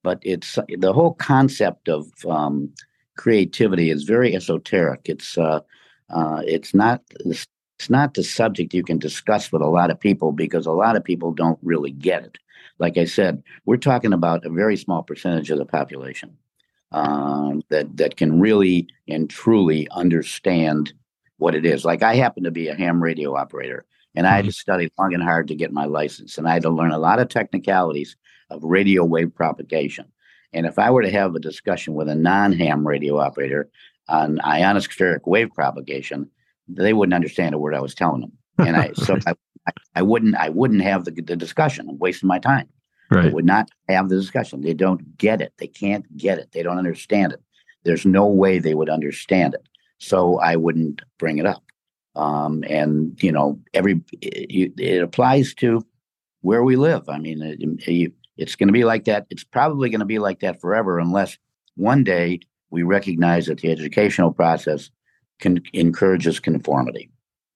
but 0.09 0.17
it's 0.23 0.57
the 0.79 0.91
whole 0.91 1.13
concept 1.13 1.87
of 1.87 2.07
um, 2.25 2.73
creativity 3.15 3.91
is 3.91 4.05
very 4.05 4.35
esoteric. 4.35 5.01
It's 5.05 5.37
uh, 5.37 5.59
uh, 6.09 6.41
it's 6.47 6.73
not 6.73 7.03
it's 7.23 7.45
not 7.89 8.15
the 8.15 8.23
subject 8.23 8.73
you 8.73 8.81
can 8.81 8.97
discuss 8.97 9.51
with 9.51 9.61
a 9.61 9.67
lot 9.67 9.91
of 9.91 9.99
people 9.99 10.31
because 10.31 10.65
a 10.65 10.71
lot 10.71 10.95
of 10.95 11.03
people 11.03 11.31
don't 11.31 11.59
really 11.61 11.91
get 11.91 12.23
it. 12.23 12.39
Like 12.79 12.97
I 12.97 13.05
said, 13.05 13.43
we're 13.67 13.77
talking 13.77 14.11
about 14.11 14.45
a 14.45 14.49
very 14.49 14.77
small 14.77 15.03
percentage 15.03 15.51
of 15.51 15.59
the 15.59 15.65
population 15.65 16.35
um, 16.91 17.61
that 17.69 17.95
that 17.97 18.17
can 18.17 18.39
really 18.39 18.87
and 19.07 19.29
truly 19.29 19.87
understand 19.91 20.91
what 21.37 21.53
it 21.53 21.67
is. 21.67 21.85
Like 21.85 22.01
I 22.01 22.15
happen 22.15 22.45
to 22.45 22.51
be 22.51 22.67
a 22.67 22.73
ham 22.73 23.03
radio 23.03 23.35
operator, 23.35 23.85
and 24.15 24.25
I 24.25 24.35
had 24.37 24.45
to 24.45 24.51
study 24.51 24.89
long 24.97 25.13
and 25.13 25.21
hard 25.21 25.47
to 25.49 25.55
get 25.55 25.71
my 25.71 25.85
license, 25.85 26.39
and 26.39 26.47
I 26.47 26.53
had 26.53 26.63
to 26.63 26.71
learn 26.71 26.89
a 26.89 26.97
lot 26.97 27.19
of 27.19 27.29
technicalities 27.29 28.15
of 28.49 28.63
radio 28.63 29.03
wave 29.03 29.33
propagation. 29.33 30.05
And 30.53 30.65
if 30.65 30.79
I 30.79 30.89
were 30.89 31.03
to 31.03 31.11
have 31.11 31.35
a 31.35 31.39
discussion 31.39 31.93
with 31.93 32.09
a 32.09 32.15
non-ham 32.15 32.87
radio 32.87 33.19
operator 33.19 33.69
on 34.07 34.37
ionospheric 34.39 35.21
wave 35.25 35.49
propagation, 35.53 36.29
they 36.67 36.93
wouldn't 36.93 37.13
understand 37.13 37.53
a 37.53 37.59
word 37.59 37.75
I 37.75 37.81
was 37.81 37.93
telling 37.95 38.21
them, 38.21 38.31
and 38.57 38.75
I 38.75 38.91
so 38.93 39.17
I, 39.27 39.33
I, 39.95 40.01
wouldn't 40.01 40.35
I 40.35 40.49
wouldn't 40.49 40.81
have 40.81 41.05
the, 41.05 41.11
the 41.11 41.35
discussion. 41.35 41.87
I'm 41.89 41.97
wasting 41.99 42.27
my 42.27 42.39
time 42.39 42.67
Right. 43.11 43.33
would 43.33 43.45
not 43.45 43.69
have 43.87 44.09
the 44.09 44.15
discussion. 44.15 44.61
They 44.61 44.75
don't 44.75 45.17
get 45.17 45.41
it. 45.41 45.53
They 45.57 45.65
can't 45.67 46.05
get 46.15 46.37
it. 46.37 46.51
They 46.51 46.61
don't 46.61 46.77
understand 46.77 47.33
it. 47.33 47.41
There's 47.83 48.05
no 48.05 48.27
way 48.27 48.59
they 48.59 48.75
would 48.75 48.89
understand 48.89 49.55
it. 49.55 49.67
So 49.97 50.37
I 50.39 50.55
wouldn't 50.57 51.01
bring 51.17 51.39
it 51.39 51.45
up. 51.47 51.63
Um, 52.15 52.63
and 52.69 53.17
you 53.23 53.31
know, 53.31 53.59
every 53.73 54.01
it, 54.21 54.73
it 54.79 55.01
applies 55.01 55.53
to 55.55 55.83
where 56.41 56.63
we 56.63 56.75
live. 56.75 57.09
I 57.09 57.17
mean, 57.19 57.41
it, 57.41 57.59
it- 57.87 58.13
it's 58.39 58.55
going 58.55 58.69
to 58.69 58.73
be 58.73 58.85
like 58.85 59.05
that. 59.05 59.27
It's 59.29 59.43
probably 59.43 59.89
going 59.89 59.99
to 59.99 60.05
be 60.05 60.19
like 60.19 60.39
that 60.39 60.61
forever, 60.61 60.97
unless 60.97 61.37
one 61.75 62.03
day 62.03 62.39
we 62.71 62.83
recognize 62.83 63.47
that 63.47 63.59
the 63.59 63.71
educational 63.71 64.31
process 64.31 64.89
can 65.39 65.61
encourages 65.73 66.39
conformity. 66.39 67.09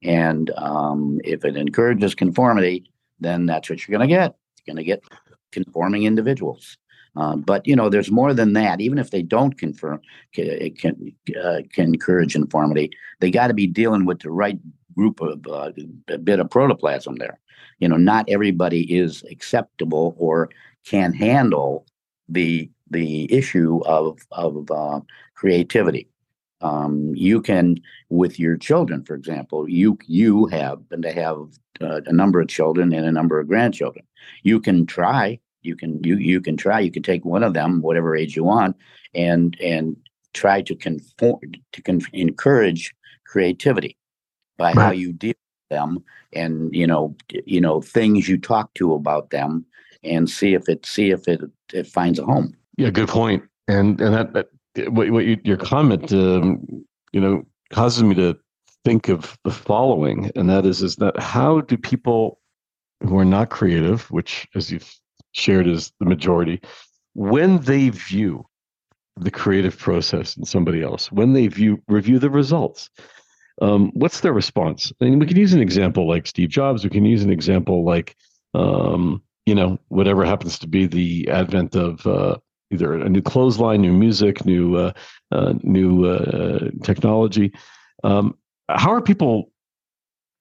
And 0.04 0.52
um, 0.58 1.22
if 1.24 1.46
it 1.46 1.56
encourages 1.56 2.14
conformity, 2.16 2.92
then 3.20 3.46
that's 3.46 3.70
what 3.70 3.88
you're 3.88 3.98
going 3.98 4.08
to 4.10 4.14
get. 4.14 4.36
You're 4.58 4.76
going 4.76 4.84
to 4.84 4.88
get 4.88 5.04
conforming 5.52 6.04
individuals. 6.04 6.78
Uh, 7.16 7.38
but 7.38 7.66
you 7.66 7.76
know, 7.76 7.90
there's 7.90 8.12
more 8.12 8.34
than 8.34 8.54
that. 8.54 8.82
Even 8.82 8.98
if 8.98 9.12
they 9.12 9.22
don't 9.22 9.58
confirm, 9.58 10.02
can 10.34 10.74
can, 10.76 11.16
uh, 11.42 11.62
can 11.72 11.94
encourage 11.94 12.34
conformity. 12.34 12.90
They 13.20 13.32
got 13.32 13.48
to 13.48 13.54
be 13.54 13.68
dealing 13.68 14.06
with 14.06 14.20
the 14.20 14.32
right 14.32 14.60
group 14.96 15.22
of 15.22 15.46
uh, 15.48 15.72
a 16.10 16.18
bit 16.18 16.40
of 16.40 16.50
protoplasm 16.50 17.16
there. 17.18 17.40
You 17.80 17.88
know, 17.88 17.98
not 17.98 18.26
everybody 18.28 18.82
is 18.94 19.24
acceptable 19.30 20.16
or 20.18 20.50
can 20.86 21.14
handle 21.14 21.86
the 22.30 22.70
the 22.90 23.32
issue 23.34 23.82
of 23.86 24.20
of 24.32 24.70
uh, 24.72 25.02
creativity. 25.36 26.08
Um, 26.62 27.14
you 27.14 27.42
can, 27.42 27.76
with 28.10 28.40
your 28.40 28.56
children, 28.56 29.04
for 29.04 29.16
example, 29.16 29.70
you 29.70 29.98
you 30.08 30.46
have 30.48 30.80
happen 30.80 31.02
to 31.02 31.12
have 31.12 31.38
uh, 31.82 32.02
a 32.06 32.14
number 32.14 32.40
of 32.40 32.48
children 32.48 32.94
and 32.94 33.06
a 33.06 33.12
number 33.12 33.40
of 33.40 33.48
grandchildren. 33.48 34.06
You 34.44 34.60
can 34.62 34.86
try. 34.86 35.40
You 35.62 35.76
can 35.76 36.02
you 36.04 36.18
you 36.18 36.40
can 36.40 36.56
try. 36.56 36.80
You 36.80 36.92
can 36.92 37.04
take 37.04 37.26
one 37.26 37.44
of 37.44 37.54
them, 37.54 37.82
whatever 37.82 38.16
age 38.16 38.36
you 38.36 38.44
want, 38.44 38.78
and 39.14 39.58
and 39.60 39.98
try 40.34 40.62
to 40.62 40.76
conform 40.76 41.40
to 41.72 41.82
con- 41.82 42.02
encourage 42.14 42.94
creativity 43.26 43.98
by 44.58 44.74
how 44.74 44.92
you 44.92 45.14
deal 45.14 45.30
with 45.30 45.78
them, 45.78 46.04
and 46.34 46.74
you 46.74 46.88
know 46.88 47.16
you 47.46 47.60
know 47.60 47.82
things 47.82 48.30
you 48.30 48.38
talk 48.38 48.74
to 48.76 48.94
about 48.94 49.30
them, 49.32 49.66
and 50.04 50.30
see 50.30 50.54
if 50.54 50.68
it 50.70 50.86
see 50.86 51.12
if 51.12 51.28
it 51.28 51.42
it 51.74 51.88
finds 51.88 52.20
a 52.20 52.26
home. 52.26 52.56
Yeah, 52.78 52.90
good 52.90 53.10
point. 53.10 53.44
And 53.68 54.00
and 54.02 54.14
that, 54.14 54.34
that 54.34 54.94
what, 54.94 55.10
what 55.12 55.26
you, 55.26 55.38
your 55.44 55.58
comment, 55.58 56.12
um, 56.12 56.86
you 57.12 57.22
know, 57.22 57.46
causes 57.72 58.04
me 58.04 58.16
to 58.16 58.38
think 58.84 59.10
of 59.10 59.38
the 59.44 59.52
following, 59.52 60.32
and 60.36 60.50
that 60.50 60.66
is 60.66 60.82
is 60.82 60.98
that 60.98 61.20
how 61.20 61.62
do 61.62 61.78
people 61.78 62.40
who 63.02 63.18
are 63.18 63.26
not 63.26 63.50
creative, 63.50 64.10
which 64.12 64.48
as 64.56 64.72
you've 64.72 64.94
shared 65.34 65.68
is 65.68 65.92
the 66.00 66.06
majority, 66.06 66.62
when 67.14 67.60
they 67.60 67.90
view 67.90 68.46
the 69.18 69.32
creative 69.32 69.78
process 69.78 70.36
in 70.36 70.46
somebody 70.46 70.82
else, 70.82 71.12
when 71.12 71.34
they 71.34 71.48
view 71.48 71.82
review 71.88 72.20
the 72.20 72.30
results, 72.30 72.90
um, 73.62 73.92
what's 73.94 74.22
their 74.22 74.34
response? 74.34 74.92
And 75.00 75.20
we 75.20 75.28
can 75.28 75.38
use 75.38 75.54
an 75.54 75.62
example 75.62 76.08
like 76.08 76.26
Steve 76.26 76.50
Jobs. 76.50 76.84
We 76.84 76.90
can 76.90 77.06
use 77.06 77.24
an 77.24 77.30
example 77.30 77.86
like 77.86 78.16
um, 78.54 79.22
you 79.46 79.56
know 79.56 79.80
whatever 79.90 80.26
happens 80.26 80.60
to 80.60 80.68
be 80.68 80.86
the 80.86 81.30
advent 81.30 81.76
of 81.76 82.06
uh, 82.08 82.38
either 82.72 82.94
a 82.94 83.10
new 83.10 83.22
clothesline, 83.22 83.82
new 83.82 83.94
music, 83.94 84.46
new 84.46 84.76
uh, 84.76 84.94
uh, 85.32 85.54
new 85.64 86.06
uh, 86.06 86.70
technology. 86.84 87.54
Um, 88.04 88.38
how 88.70 88.92
are 88.92 89.02
people 89.02 89.52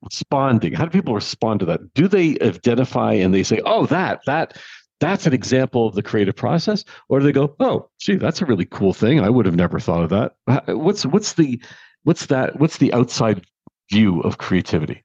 responding? 0.03 0.73
How 0.73 0.85
do 0.85 0.91
people 0.91 1.15
respond 1.15 1.61
to 1.61 1.67
that? 1.67 1.95
Do 1.95 2.09
they 2.09 2.39
identify 2.41 3.13
and 3.13 3.35
they 3.35 3.43
say, 3.43 3.61
"Oh, 3.65 3.87
that 3.87 4.21
that 4.27 4.57
that's 5.01 5.27
an 5.27 5.33
example 5.33 5.87
of 5.87 5.95
the 5.95 6.03
creative 6.03 6.37
process," 6.37 6.85
or 7.09 7.21
do 7.21 7.27
they 7.27 7.33
go, 7.33 7.55
"Oh, 7.61 7.89
gee, 8.01 8.17
that's 8.17 8.43
a 8.43 8.47
really 8.47 8.67
cool 8.67 8.93
thing. 8.93 9.21
I 9.21 9.31
would 9.31 9.47
have 9.47 9.57
never 9.57 9.79
thought 9.79 10.03
of 10.03 10.11
that." 10.11 10.67
What's 10.77 11.05
what's 11.07 11.35
the 11.35 11.61
what's 12.05 12.27
that? 12.27 12.59
What's 12.59 12.79
the 12.79 12.93
outside 12.93 13.45
view 13.91 14.21
of 14.21 14.39
creativity? 14.39 15.05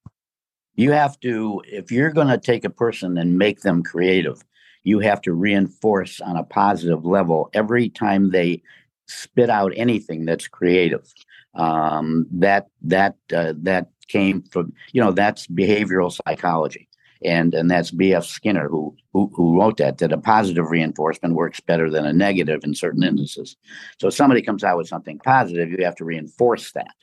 You 0.77 0.91
have 0.91 1.19
to 1.19 1.61
if 1.65 1.91
you're 1.91 2.11
going 2.11 2.27
to 2.27 2.37
take 2.37 2.63
a 2.63 2.69
person 2.69 3.17
and 3.17 3.37
make 3.37 3.61
them 3.61 3.83
creative 3.83 4.43
you 4.83 4.99
have 4.99 5.21
to 5.21 5.33
reinforce 5.33 6.21
on 6.21 6.37
a 6.37 6.43
positive 6.45 7.05
level 7.05 7.49
every 7.53 7.89
time 7.89 8.31
they 8.31 8.61
spit 9.07 9.49
out 9.49 9.73
anything 9.75 10.25
that's 10.25 10.47
creative. 10.47 11.13
Um, 11.55 12.27
that 12.31 12.67
that 12.83 13.15
uh, 13.35 13.53
that 13.63 13.89
came 14.07 14.43
from 14.43 14.73
you 14.93 15.01
know 15.01 15.11
that's 15.11 15.47
behavioral 15.47 16.15
psychology. 16.25 16.87
And 17.25 17.55
and 17.55 17.69
that's 17.69 17.89
bf 17.89 18.25
skinner 18.25 18.69
who, 18.69 18.95
who 19.11 19.31
who 19.35 19.59
wrote 19.59 19.77
that 19.77 19.97
that 19.97 20.13
a 20.13 20.19
positive 20.19 20.69
reinforcement 20.69 21.33
works 21.33 21.59
better 21.59 21.89
than 21.89 22.05
a 22.05 22.13
negative 22.13 22.63
in 22.63 22.75
certain 22.75 23.01
instances. 23.01 23.57
So 23.99 24.09
if 24.09 24.13
somebody 24.13 24.43
comes 24.43 24.63
out 24.63 24.77
with 24.77 24.87
something 24.87 25.17
positive 25.19 25.71
you 25.71 25.83
have 25.83 25.95
to 25.95 26.05
reinforce 26.05 26.73
that. 26.73 26.93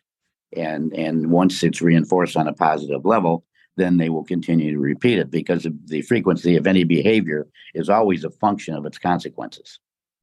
And 0.57 0.93
and 0.95 1.33
once 1.33 1.65
it's 1.65 1.83
reinforced 1.83 2.37
on 2.37 2.47
a 2.47 2.53
positive 2.53 3.05
level 3.05 3.45
then 3.77 3.97
they 3.97 4.09
will 4.09 4.25
continue 4.25 4.73
to 4.73 4.79
repeat 4.79 5.19
it 5.19 5.31
because 5.31 5.67
the 5.87 6.03
frequency 6.03 6.57
of 6.57 6.67
any 6.67 6.85
behavior 6.85 7.47
is 7.75 7.89
always 7.89 8.25
a 8.25 8.31
function 8.31 8.75
of 8.75 8.87
its 8.87 8.99
consequences. 8.99 9.79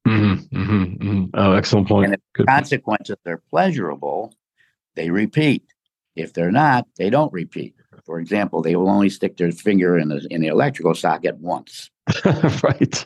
Mm-hmm, 0.08 0.58
mm-hmm, 0.58 0.84
mm-hmm. 0.84 1.26
Oh, 1.34 1.54
excellent 1.54 1.88
point. 1.88 2.06
And 2.06 2.14
if 2.16 2.20
Good 2.34 2.48
point. 2.48 2.58
Consequences 2.58 3.18
are 3.26 3.42
pleasurable, 3.50 4.34
they 4.96 5.10
repeat. 5.10 5.64
If 6.16 6.34
they're 6.34 6.52
not, 6.52 6.88
they 6.98 7.10
don't 7.10 7.32
repeat. 7.32 7.76
For 8.06 8.20
example, 8.20 8.62
they 8.62 8.76
will 8.76 8.90
only 8.90 9.10
stick 9.10 9.38
their 9.38 9.52
finger 9.52 9.98
in 9.98 10.10
the 10.10 10.26
in 10.30 10.42
the 10.42 10.48
electrical 10.48 10.96
socket 10.96 11.38
once. 11.38 11.90
right. 12.26 13.06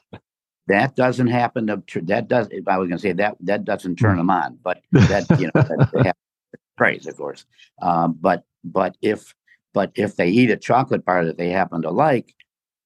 That 0.67 0.95
doesn't 0.95 1.27
happen 1.27 1.67
to 1.67 2.01
that 2.03 2.27
does. 2.27 2.47
If 2.49 2.67
I 2.67 2.77
was 2.77 2.87
going 2.87 2.97
to 2.97 3.01
say 3.01 3.11
that 3.13 3.35
that 3.41 3.65
doesn't 3.65 3.97
turn 3.97 4.17
them 4.17 4.29
on, 4.29 4.57
but 4.63 4.81
that 4.91 5.27
you 5.39 5.51
know 5.53 5.61
that 5.61 6.05
have 6.05 6.15
praise, 6.77 7.05
of 7.05 7.17
course. 7.17 7.45
Um, 7.81 8.17
but 8.19 8.45
but 8.63 8.97
if 9.01 9.35
but 9.75 9.91
if 9.93 10.15
they 10.15 10.29
eat 10.29 10.49
a 10.49 10.57
chocolate 10.57 11.03
bar 11.03 11.25
that 11.25 11.37
they 11.37 11.49
happen 11.49 11.81
to 11.83 11.91
like, 11.91 12.33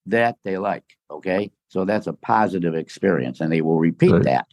that 0.07 0.37
they 0.43 0.57
like. 0.57 0.83
Okay, 1.11 1.51
so 1.69 1.85
that's 1.85 2.07
a 2.07 2.13
positive 2.13 2.73
experience, 2.75 3.39
and 3.39 3.51
they 3.51 3.61
will 3.61 3.79
repeat 3.79 4.11
Right. 4.11 4.23
that, 4.23 4.47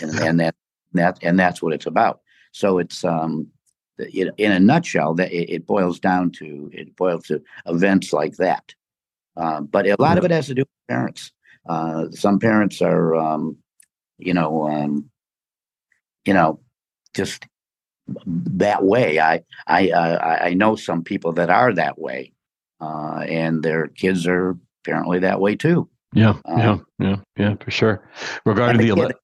and, 0.00 0.18
and 0.20 0.40
that 0.40 0.54
that 0.92 1.18
and 1.22 1.38
that's 1.38 1.62
what 1.62 1.72
it's 1.72 1.86
about. 1.86 2.20
So 2.52 2.78
it's 2.78 3.04
um, 3.04 3.48
in, 3.98 4.52
a 4.52 4.60
nutshell, 4.60 5.14
that 5.14 5.32
it, 5.32 5.50
it 5.50 5.66
boils 5.66 5.98
down 5.98 6.30
to 6.32 6.70
it 6.72 6.94
boils 6.94 7.26
to 7.28 7.42
events 7.64 8.12
like 8.12 8.36
that. 8.36 8.74
Um, 9.36 9.66
but 9.66 9.86
a 9.86 9.96
lot 9.98 10.18
of 10.18 10.24
it 10.24 10.30
has 10.30 10.46
to 10.48 10.54
do 10.54 10.62
with 10.62 10.88
parents. 10.88 11.32
Uh, 11.68 12.10
some 12.10 12.38
parents 12.38 12.80
are, 12.80 13.14
um, 13.16 13.56
you 14.18 14.32
know, 14.32 14.68
um, 14.68 15.10
you 16.24 16.34
know, 16.34 16.60
just 17.14 17.46
that 18.26 18.84
way. 18.84 19.18
I 19.20 19.42
I 19.66 19.90
uh, 19.90 20.38
I 20.42 20.54
know 20.54 20.76
some 20.76 21.02
people 21.02 21.32
that 21.34 21.50
are 21.50 21.72
that 21.74 21.98
way, 21.98 22.32
uh, 22.80 23.24
and 23.28 23.62
their 23.62 23.88
kids 23.88 24.26
are 24.26 24.56
apparently 24.84 25.18
that 25.20 25.40
way 25.40 25.56
too. 25.56 25.88
Yeah, 26.14 26.34
Um, 26.44 26.58
yeah, 26.58 26.76
yeah, 26.98 27.16
yeah, 27.36 27.54
for 27.60 27.70
sure. 27.70 28.08
Regarding 28.44 28.80
the, 28.80 28.90
the 28.94 29.00
ele- 29.00 29.06
kid, 29.08 29.16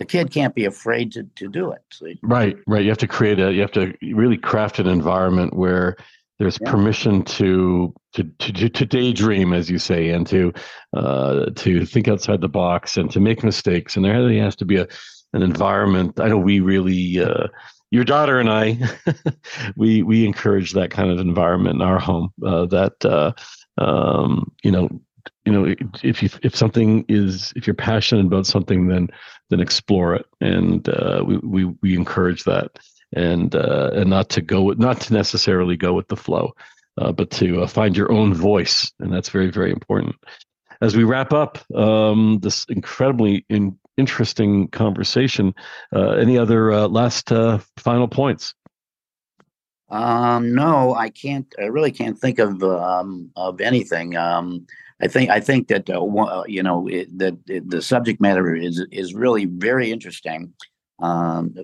the 0.00 0.04
kid 0.04 0.30
can't 0.30 0.54
be 0.54 0.64
afraid 0.64 1.12
to 1.12 1.24
to 1.36 1.48
do 1.48 1.70
it. 1.72 1.82
See? 1.92 2.18
right, 2.22 2.56
right, 2.66 2.82
you 2.82 2.88
have 2.90 2.98
to 2.98 3.08
create 3.08 3.38
a, 3.38 3.52
you 3.52 3.60
have 3.60 3.72
to 3.72 3.94
really 4.02 4.36
craft 4.36 4.78
an 4.78 4.86
environment 4.88 5.54
where 5.54 5.96
there's 6.38 6.58
Yeah. 6.60 6.70
permission 6.70 7.22
to, 7.24 7.94
to 8.14 8.24
to 8.24 8.52
to 8.52 8.68
to 8.68 8.84
daydream, 8.86 9.52
as 9.52 9.70
you 9.70 9.78
say, 9.78 10.10
and 10.10 10.26
to 10.28 10.52
uh, 10.96 11.46
to 11.56 11.84
think 11.86 12.08
outside 12.08 12.40
the 12.40 12.48
box 12.48 12.96
and 12.96 13.10
to 13.12 13.20
make 13.20 13.42
mistakes. 13.44 13.96
And 13.96 14.04
there 14.04 14.14
really 14.14 14.38
has 14.38 14.56
to 14.56 14.64
be 14.64 14.76
a 14.76 14.86
an 15.34 15.42
environment. 15.42 16.18
I 16.20 16.28
know 16.28 16.38
we 16.38 16.60
really 16.60 17.20
uh, 17.20 17.48
your 17.90 18.04
daughter 18.04 18.38
and 18.38 18.50
I, 18.50 18.78
we 19.76 20.02
we 20.02 20.26
encourage 20.26 20.72
that 20.72 20.90
kind 20.90 21.10
of 21.10 21.18
environment 21.18 21.76
in 21.76 21.82
our 21.82 21.98
home. 21.98 22.32
Uh, 22.44 22.66
that 22.66 23.04
uh, 23.04 23.32
um, 23.78 24.52
you 24.62 24.70
know, 24.70 24.88
you 25.44 25.52
know, 25.52 25.74
if 26.02 26.22
you 26.22 26.28
if 26.42 26.54
something 26.54 27.04
is 27.08 27.52
if 27.56 27.66
you're 27.66 27.74
passionate 27.74 28.26
about 28.26 28.46
something, 28.46 28.88
then 28.88 29.08
then 29.50 29.60
explore 29.60 30.14
it, 30.14 30.26
and 30.40 30.88
uh, 30.88 31.22
we 31.26 31.38
we 31.38 31.64
we 31.82 31.94
encourage 31.96 32.44
that, 32.44 32.78
and 33.14 33.54
uh, 33.54 33.90
and 33.94 34.10
not 34.10 34.28
to 34.30 34.42
go 34.42 34.62
with, 34.62 34.78
not 34.78 35.00
to 35.02 35.14
necessarily 35.14 35.76
go 35.76 35.94
with 35.94 36.08
the 36.08 36.16
flow, 36.16 36.52
uh, 36.98 37.12
but 37.12 37.30
to 37.30 37.62
uh, 37.62 37.66
find 37.66 37.96
your 37.96 38.12
own 38.12 38.34
voice, 38.34 38.92
and 39.00 39.12
that's 39.12 39.30
very 39.30 39.50
very 39.50 39.70
important. 39.70 40.16
As 40.80 40.96
we 40.96 41.04
wrap 41.04 41.32
up 41.32 41.58
um, 41.74 42.38
this 42.40 42.64
incredibly 42.68 43.44
in, 43.48 43.78
interesting 43.98 44.68
conversation, 44.68 45.54
uh, 45.94 46.12
any 46.12 46.38
other 46.38 46.72
uh, 46.72 46.88
last 46.88 47.28
final 47.76 48.08
points? 48.08 48.54
Um, 49.90 50.54
no, 50.54 50.94
I 50.94 51.08
can't. 51.08 51.46
I 51.58 51.64
really 51.64 51.92
can't 51.92 52.18
think 52.18 52.38
of 52.38 52.62
um, 52.62 53.30
of 53.36 53.60
anything. 53.60 54.16
Um, 54.16 54.66
I 55.00 55.08
think 55.08 55.30
I 55.30 55.40
think 55.40 55.68
that 55.68 55.88
uh, 55.88 56.04
uh 56.04 56.44
you 56.46 56.62
know 56.62 56.86
it, 56.88 57.16
that 57.18 57.38
it, 57.48 57.70
the 57.70 57.80
subject 57.80 58.20
matter 58.20 58.54
is 58.54 58.84
is 58.90 59.14
really 59.14 59.46
very 59.46 59.90
interesting, 59.90 60.52
um, 60.98 61.54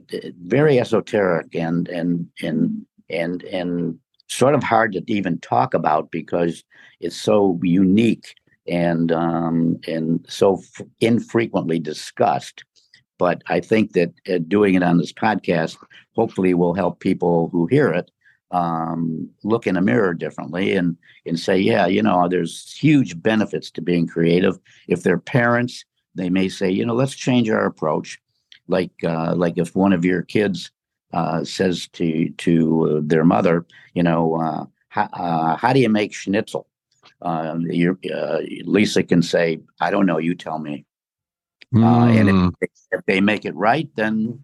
very 0.43 0.79
esoteric 0.79 1.55
and 1.55 1.89
and 1.89 2.29
and 2.43 2.87
and 3.11 3.43
and 3.45 3.99
sort 4.29 4.55
of 4.55 4.63
hard 4.63 4.93
to 4.93 5.03
even 5.07 5.39
talk 5.39 5.75
about 5.75 6.11
because 6.11 6.65
it's 7.01 7.17
so 7.17 7.61
unique 7.63 8.35
and 8.67 9.13
um, 9.13 9.79
and 9.87 10.25
so 10.29 10.59
f- 10.59 10.87
infrequently 11.01 11.79
discussed. 11.79 12.65
But 13.19 13.43
I 13.47 13.61
think 13.61 13.93
that 13.93 14.13
uh, 14.29 14.39
doing 14.49 14.75
it 14.75 14.83
on 14.83 14.99
this 14.99 15.13
podcast 15.13 15.77
hopefully 16.15 16.55
will 16.55 16.75
help 16.75 17.01
people 17.01 17.49
who 17.51 17.67
hear 17.67 17.89
it 17.91 18.11
um, 18.51 19.29
look 19.43 19.67
in 19.67 19.77
a 19.77 19.83
mirror 19.83 20.15
differently 20.15 20.75
and 20.75 20.97
and 21.27 21.39
say, 21.39 21.59
yeah, 21.59 21.87
you 21.87 22.03
know, 22.03 22.29
there's 22.29 22.73
huge 22.73 23.21
benefits 23.23 23.71
to 23.73 23.83
being 23.83 24.07
creative. 24.07 24.59
If 24.89 25.03
they're 25.03 25.19
parents, 25.19 25.85
they 26.15 26.31
may 26.31 26.49
say, 26.49 26.71
you 26.71 26.85
know, 26.87 26.95
let's 26.95 27.15
change 27.15 27.51
our 27.51 27.67
approach. 27.67 28.19
Like 28.69 28.93
uh, 29.05 29.35
like 29.37 29.59
if 29.59 29.75
one 29.75 29.93
of 29.93 30.05
your 30.05 30.23
kids 30.23 30.71
uh, 31.13 31.45
says 31.45 31.89
to 31.89 32.31
to 32.31 33.03
their 33.05 33.25
mother, 33.25 33.67
you 33.95 34.03
know, 34.03 34.41
uh, 34.41 34.65
how, 34.89 35.09
uh, 35.13 35.57
how 35.57 35.73
do 35.73 35.81
you 35.81 35.89
make 35.89 36.15
schnitzel? 36.15 36.67
Um, 37.25 37.67
uh, 37.71 38.39
Lisa 38.65 39.03
can 39.03 39.23
say, 39.23 39.59
I 39.81 39.91
don't 39.91 40.07
know, 40.07 40.19
you 40.19 40.35
tell 40.35 40.59
me. 40.59 40.85
Mm. 41.75 42.21
and 42.21 42.29
if, 42.29 42.35
hmm. 42.35 42.49
if 42.93 43.07
they 43.07 43.21
make 43.21 43.45
it 43.45 43.55
right, 43.57 43.89
then 43.97 44.41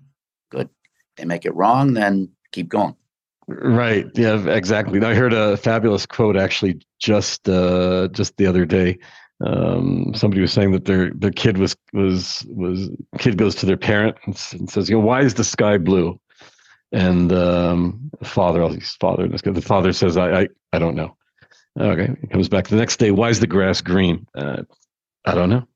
good. 0.51 0.69
If 1.11 1.17
they 1.17 1.25
make 1.25 1.45
it 1.45 1.55
wrong, 1.55 1.95
then 1.95 2.31
keep 2.51 2.69
going. 2.69 2.97
Right. 3.47 4.07
Yeah. 4.15 4.49
Exactly. 4.49 5.03
I 5.05 5.15
heard 5.15 5.33
a 5.33 5.57
fabulous 5.57 6.07
quote 6.07 6.37
actually 6.37 6.81
just 6.99 7.49
uh, 7.49 8.09
just 8.13 8.37
the 8.37 8.47
other 8.47 8.65
day. 8.65 8.99
Um, 9.45 10.13
somebody 10.15 10.41
was 10.41 10.53
saying 10.53 10.73
that 10.73 10.85
their 10.85 11.11
their 11.11 11.31
kid 11.31 11.59
was 11.59 11.77
was 11.93 12.47
was 12.49 12.91
kid 13.19 13.39
goes 13.39 13.55
to 13.57 13.67
their 13.67 13.77
parent 13.77 14.17
and, 14.27 14.39
and 14.53 14.71
says, 14.71 14.89
you 14.89 14.97
know, 14.97 15.05
why 15.05 15.23
is 15.23 15.35
the 15.35 15.45
sky 15.45 15.79
blue? 15.79 16.21
And 16.93 17.33
um, 17.33 18.11
father, 18.23 18.69
father, 19.01 19.29
the 19.29 19.63
father 19.63 19.93
says, 19.93 20.17
I, 20.17 20.43
I 20.43 20.49
I 20.73 20.79
don't 20.79 20.97
know. 20.97 21.17
Okay. 21.81 22.15
He 22.21 22.27
comes 22.27 22.49
back 22.49 22.69
the 22.69 22.77
next 22.77 22.99
day. 22.99 23.11
Why 23.11 23.31
is 23.31 23.41
the 23.41 23.47
grass 23.47 23.81
green? 23.81 24.27
Uh, 24.35 24.63
I 25.25 25.35
don't 25.35 25.49
know. 25.49 25.67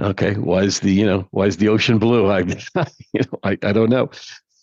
Okay. 0.00 0.34
Why 0.34 0.62
is 0.62 0.80
the 0.80 0.92
you 0.92 1.04
know 1.04 1.28
why 1.30 1.46
is 1.46 1.58
the 1.58 1.68
ocean 1.68 1.98
blue? 1.98 2.30
I 2.30 2.38
you 3.12 3.20
know 3.20 3.38
I, 3.42 3.58
I 3.62 3.72
don't 3.72 3.90
know. 3.90 4.10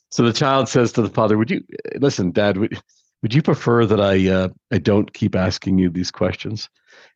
So 0.10 0.24
the 0.24 0.34
child 0.34 0.68
says 0.70 0.92
to 0.94 1.02
the 1.02 1.10
father, 1.10 1.38
"Would 1.38 1.52
you 1.52 1.64
listen, 1.98 2.32
Dad? 2.32 2.58
Would, 2.58 2.82
would 3.22 3.34
you 3.34 3.42
prefer 3.42 3.86
that 3.86 4.02
I 4.02 4.28
uh, 4.28 4.50
I 4.72 4.80
don't 4.80 5.14
keep 5.14 5.36
asking 5.36 5.78
you 5.78 5.90
these 5.90 6.12
questions?" 6.12 6.70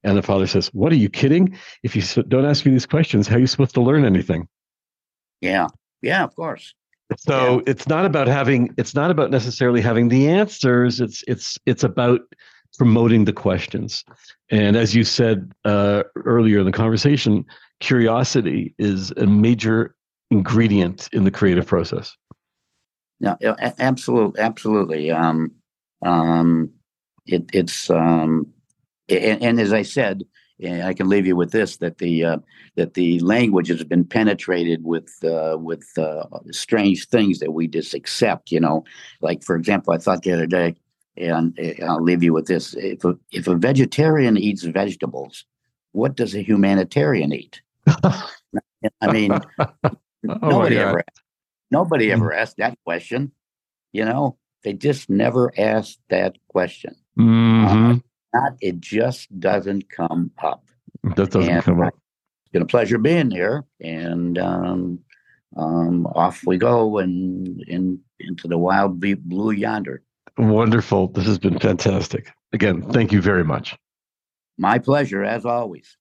And 0.03 0.17
the 0.17 0.21
father 0.21 0.47
says, 0.47 0.67
"What 0.73 0.91
are 0.91 0.97
you 0.97 1.09
kidding? 1.09 1.57
If 1.81 1.95
you 1.95 2.23
don't 2.23 2.45
ask 2.45 2.65
me 2.65 2.71
these 2.71 2.85
questions, 2.85 3.27
how 3.27 3.37
are 3.37 3.39
you 3.39 3.47
supposed 3.47 3.75
to 3.75 3.81
learn 3.81 4.05
anything?" 4.05 4.47
Yeah, 5.41 5.67
yeah, 6.01 6.23
of 6.23 6.35
course. 6.35 6.73
So 7.17 7.55
yeah. 7.55 7.71
it's 7.71 7.87
not 7.87 8.05
about 8.05 8.27
having. 8.27 8.73
It's 8.77 8.93
not 8.93 9.09
about 9.11 9.31
necessarily 9.31 9.81
having 9.81 10.09
the 10.09 10.27
answers. 10.29 11.01
It's 11.01 11.23
it's 11.27 11.57
it's 11.65 11.83
about 11.83 12.21
promoting 12.77 13.25
the 13.25 13.33
questions. 13.33 14.03
And 14.49 14.77
as 14.77 14.95
you 14.95 15.03
said 15.03 15.51
uh, 15.65 16.03
earlier 16.15 16.59
in 16.59 16.65
the 16.65 16.71
conversation, 16.71 17.45
curiosity 17.79 18.73
is 18.77 19.11
a 19.11 19.25
major 19.25 19.95
ingredient 20.31 21.09
in 21.11 21.23
the 21.23 21.31
creative 21.31 21.65
process. 21.65 22.15
No, 23.19 23.35
absolutely, 23.79 24.39
absolutely. 24.39 25.11
Um, 25.11 25.51
um, 26.05 26.71
it, 27.25 27.49
it's 27.53 27.89
um, 27.89 28.47
and, 29.09 29.43
and, 29.43 29.59
as 29.59 29.73
I 29.73 29.81
said, 29.81 30.23
I 30.63 30.93
can 30.93 31.09
leave 31.09 31.25
you 31.25 31.35
with 31.35 31.51
this: 31.51 31.77
that 31.77 31.97
the 31.97 32.23
uh, 32.23 32.37
that 32.75 32.93
the 32.93 33.19
language 33.19 33.67
has 33.67 33.83
been 33.83 34.05
penetrated 34.05 34.85
with 34.85 35.09
uh, 35.23 35.57
with 35.59 35.85
uh, 35.97 36.23
strange 36.51 37.07
things 37.07 37.39
that 37.39 37.51
we 37.51 37.67
just 37.67 37.93
accept. 37.93 38.51
You 38.51 38.61
know, 38.61 38.85
like 39.21 39.43
for 39.43 39.57
example, 39.57 39.93
I 39.93 39.97
thought 39.97 40.23
the 40.23 40.31
other 40.31 40.47
day, 40.47 40.75
and 41.17 41.57
uh, 41.59 41.85
I'll 41.85 42.03
leave 42.03 42.23
you 42.23 42.33
with 42.33 42.47
this: 42.47 42.73
if 42.75 43.03
a, 43.03 43.17
if 43.31 43.47
a 43.47 43.55
vegetarian 43.55 44.37
eats 44.37 44.63
vegetables, 44.63 45.45
what 45.91 46.15
does 46.15 46.35
a 46.35 46.41
humanitarian 46.41 47.33
eat? 47.33 47.61
I 47.87 49.11
mean, 49.11 49.31
oh 49.59 49.99
nobody 50.23 50.77
ever 50.77 51.03
Nobody 51.71 52.07
mm. 52.07 52.13
ever 52.13 52.33
asked 52.33 52.57
that 52.57 52.77
question. 52.83 53.31
You 53.91 54.05
know, 54.05 54.37
they 54.63 54.73
just 54.73 55.09
never 55.09 55.51
asked 55.57 55.99
that 56.09 56.37
question. 56.47 56.95
Mm-hmm. 57.17 57.91
Uh, 57.91 57.99
not, 58.33 58.53
it 58.61 58.79
just 58.79 59.39
doesn't 59.39 59.89
come 59.89 60.31
up. 60.41 60.63
That 61.15 61.31
doesn't 61.31 61.49
and 61.49 61.63
come 61.63 61.81
up. 61.81 61.95
It's 62.43 62.51
been 62.51 62.61
a 62.61 62.67
pleasure 62.67 62.97
being 62.97 63.31
here, 63.31 63.65
and 63.81 64.37
um, 64.37 64.99
um, 65.57 66.05
off 66.07 66.43
we 66.45 66.57
go 66.57 66.97
and 66.97 67.61
in, 67.67 67.99
into 68.19 68.47
the 68.47 68.57
wild 68.57 68.99
blue 68.99 69.51
yonder. 69.51 70.03
Wonderful. 70.39 71.09
This 71.09 71.25
has 71.25 71.37
been 71.37 71.59
fantastic. 71.59 72.31
Again, 72.53 72.81
thank 72.93 73.11
you 73.11 73.21
very 73.21 73.43
much. 73.43 73.77
My 74.57 74.79
pleasure, 74.79 75.21
as 75.21 75.45
always. 75.45 75.97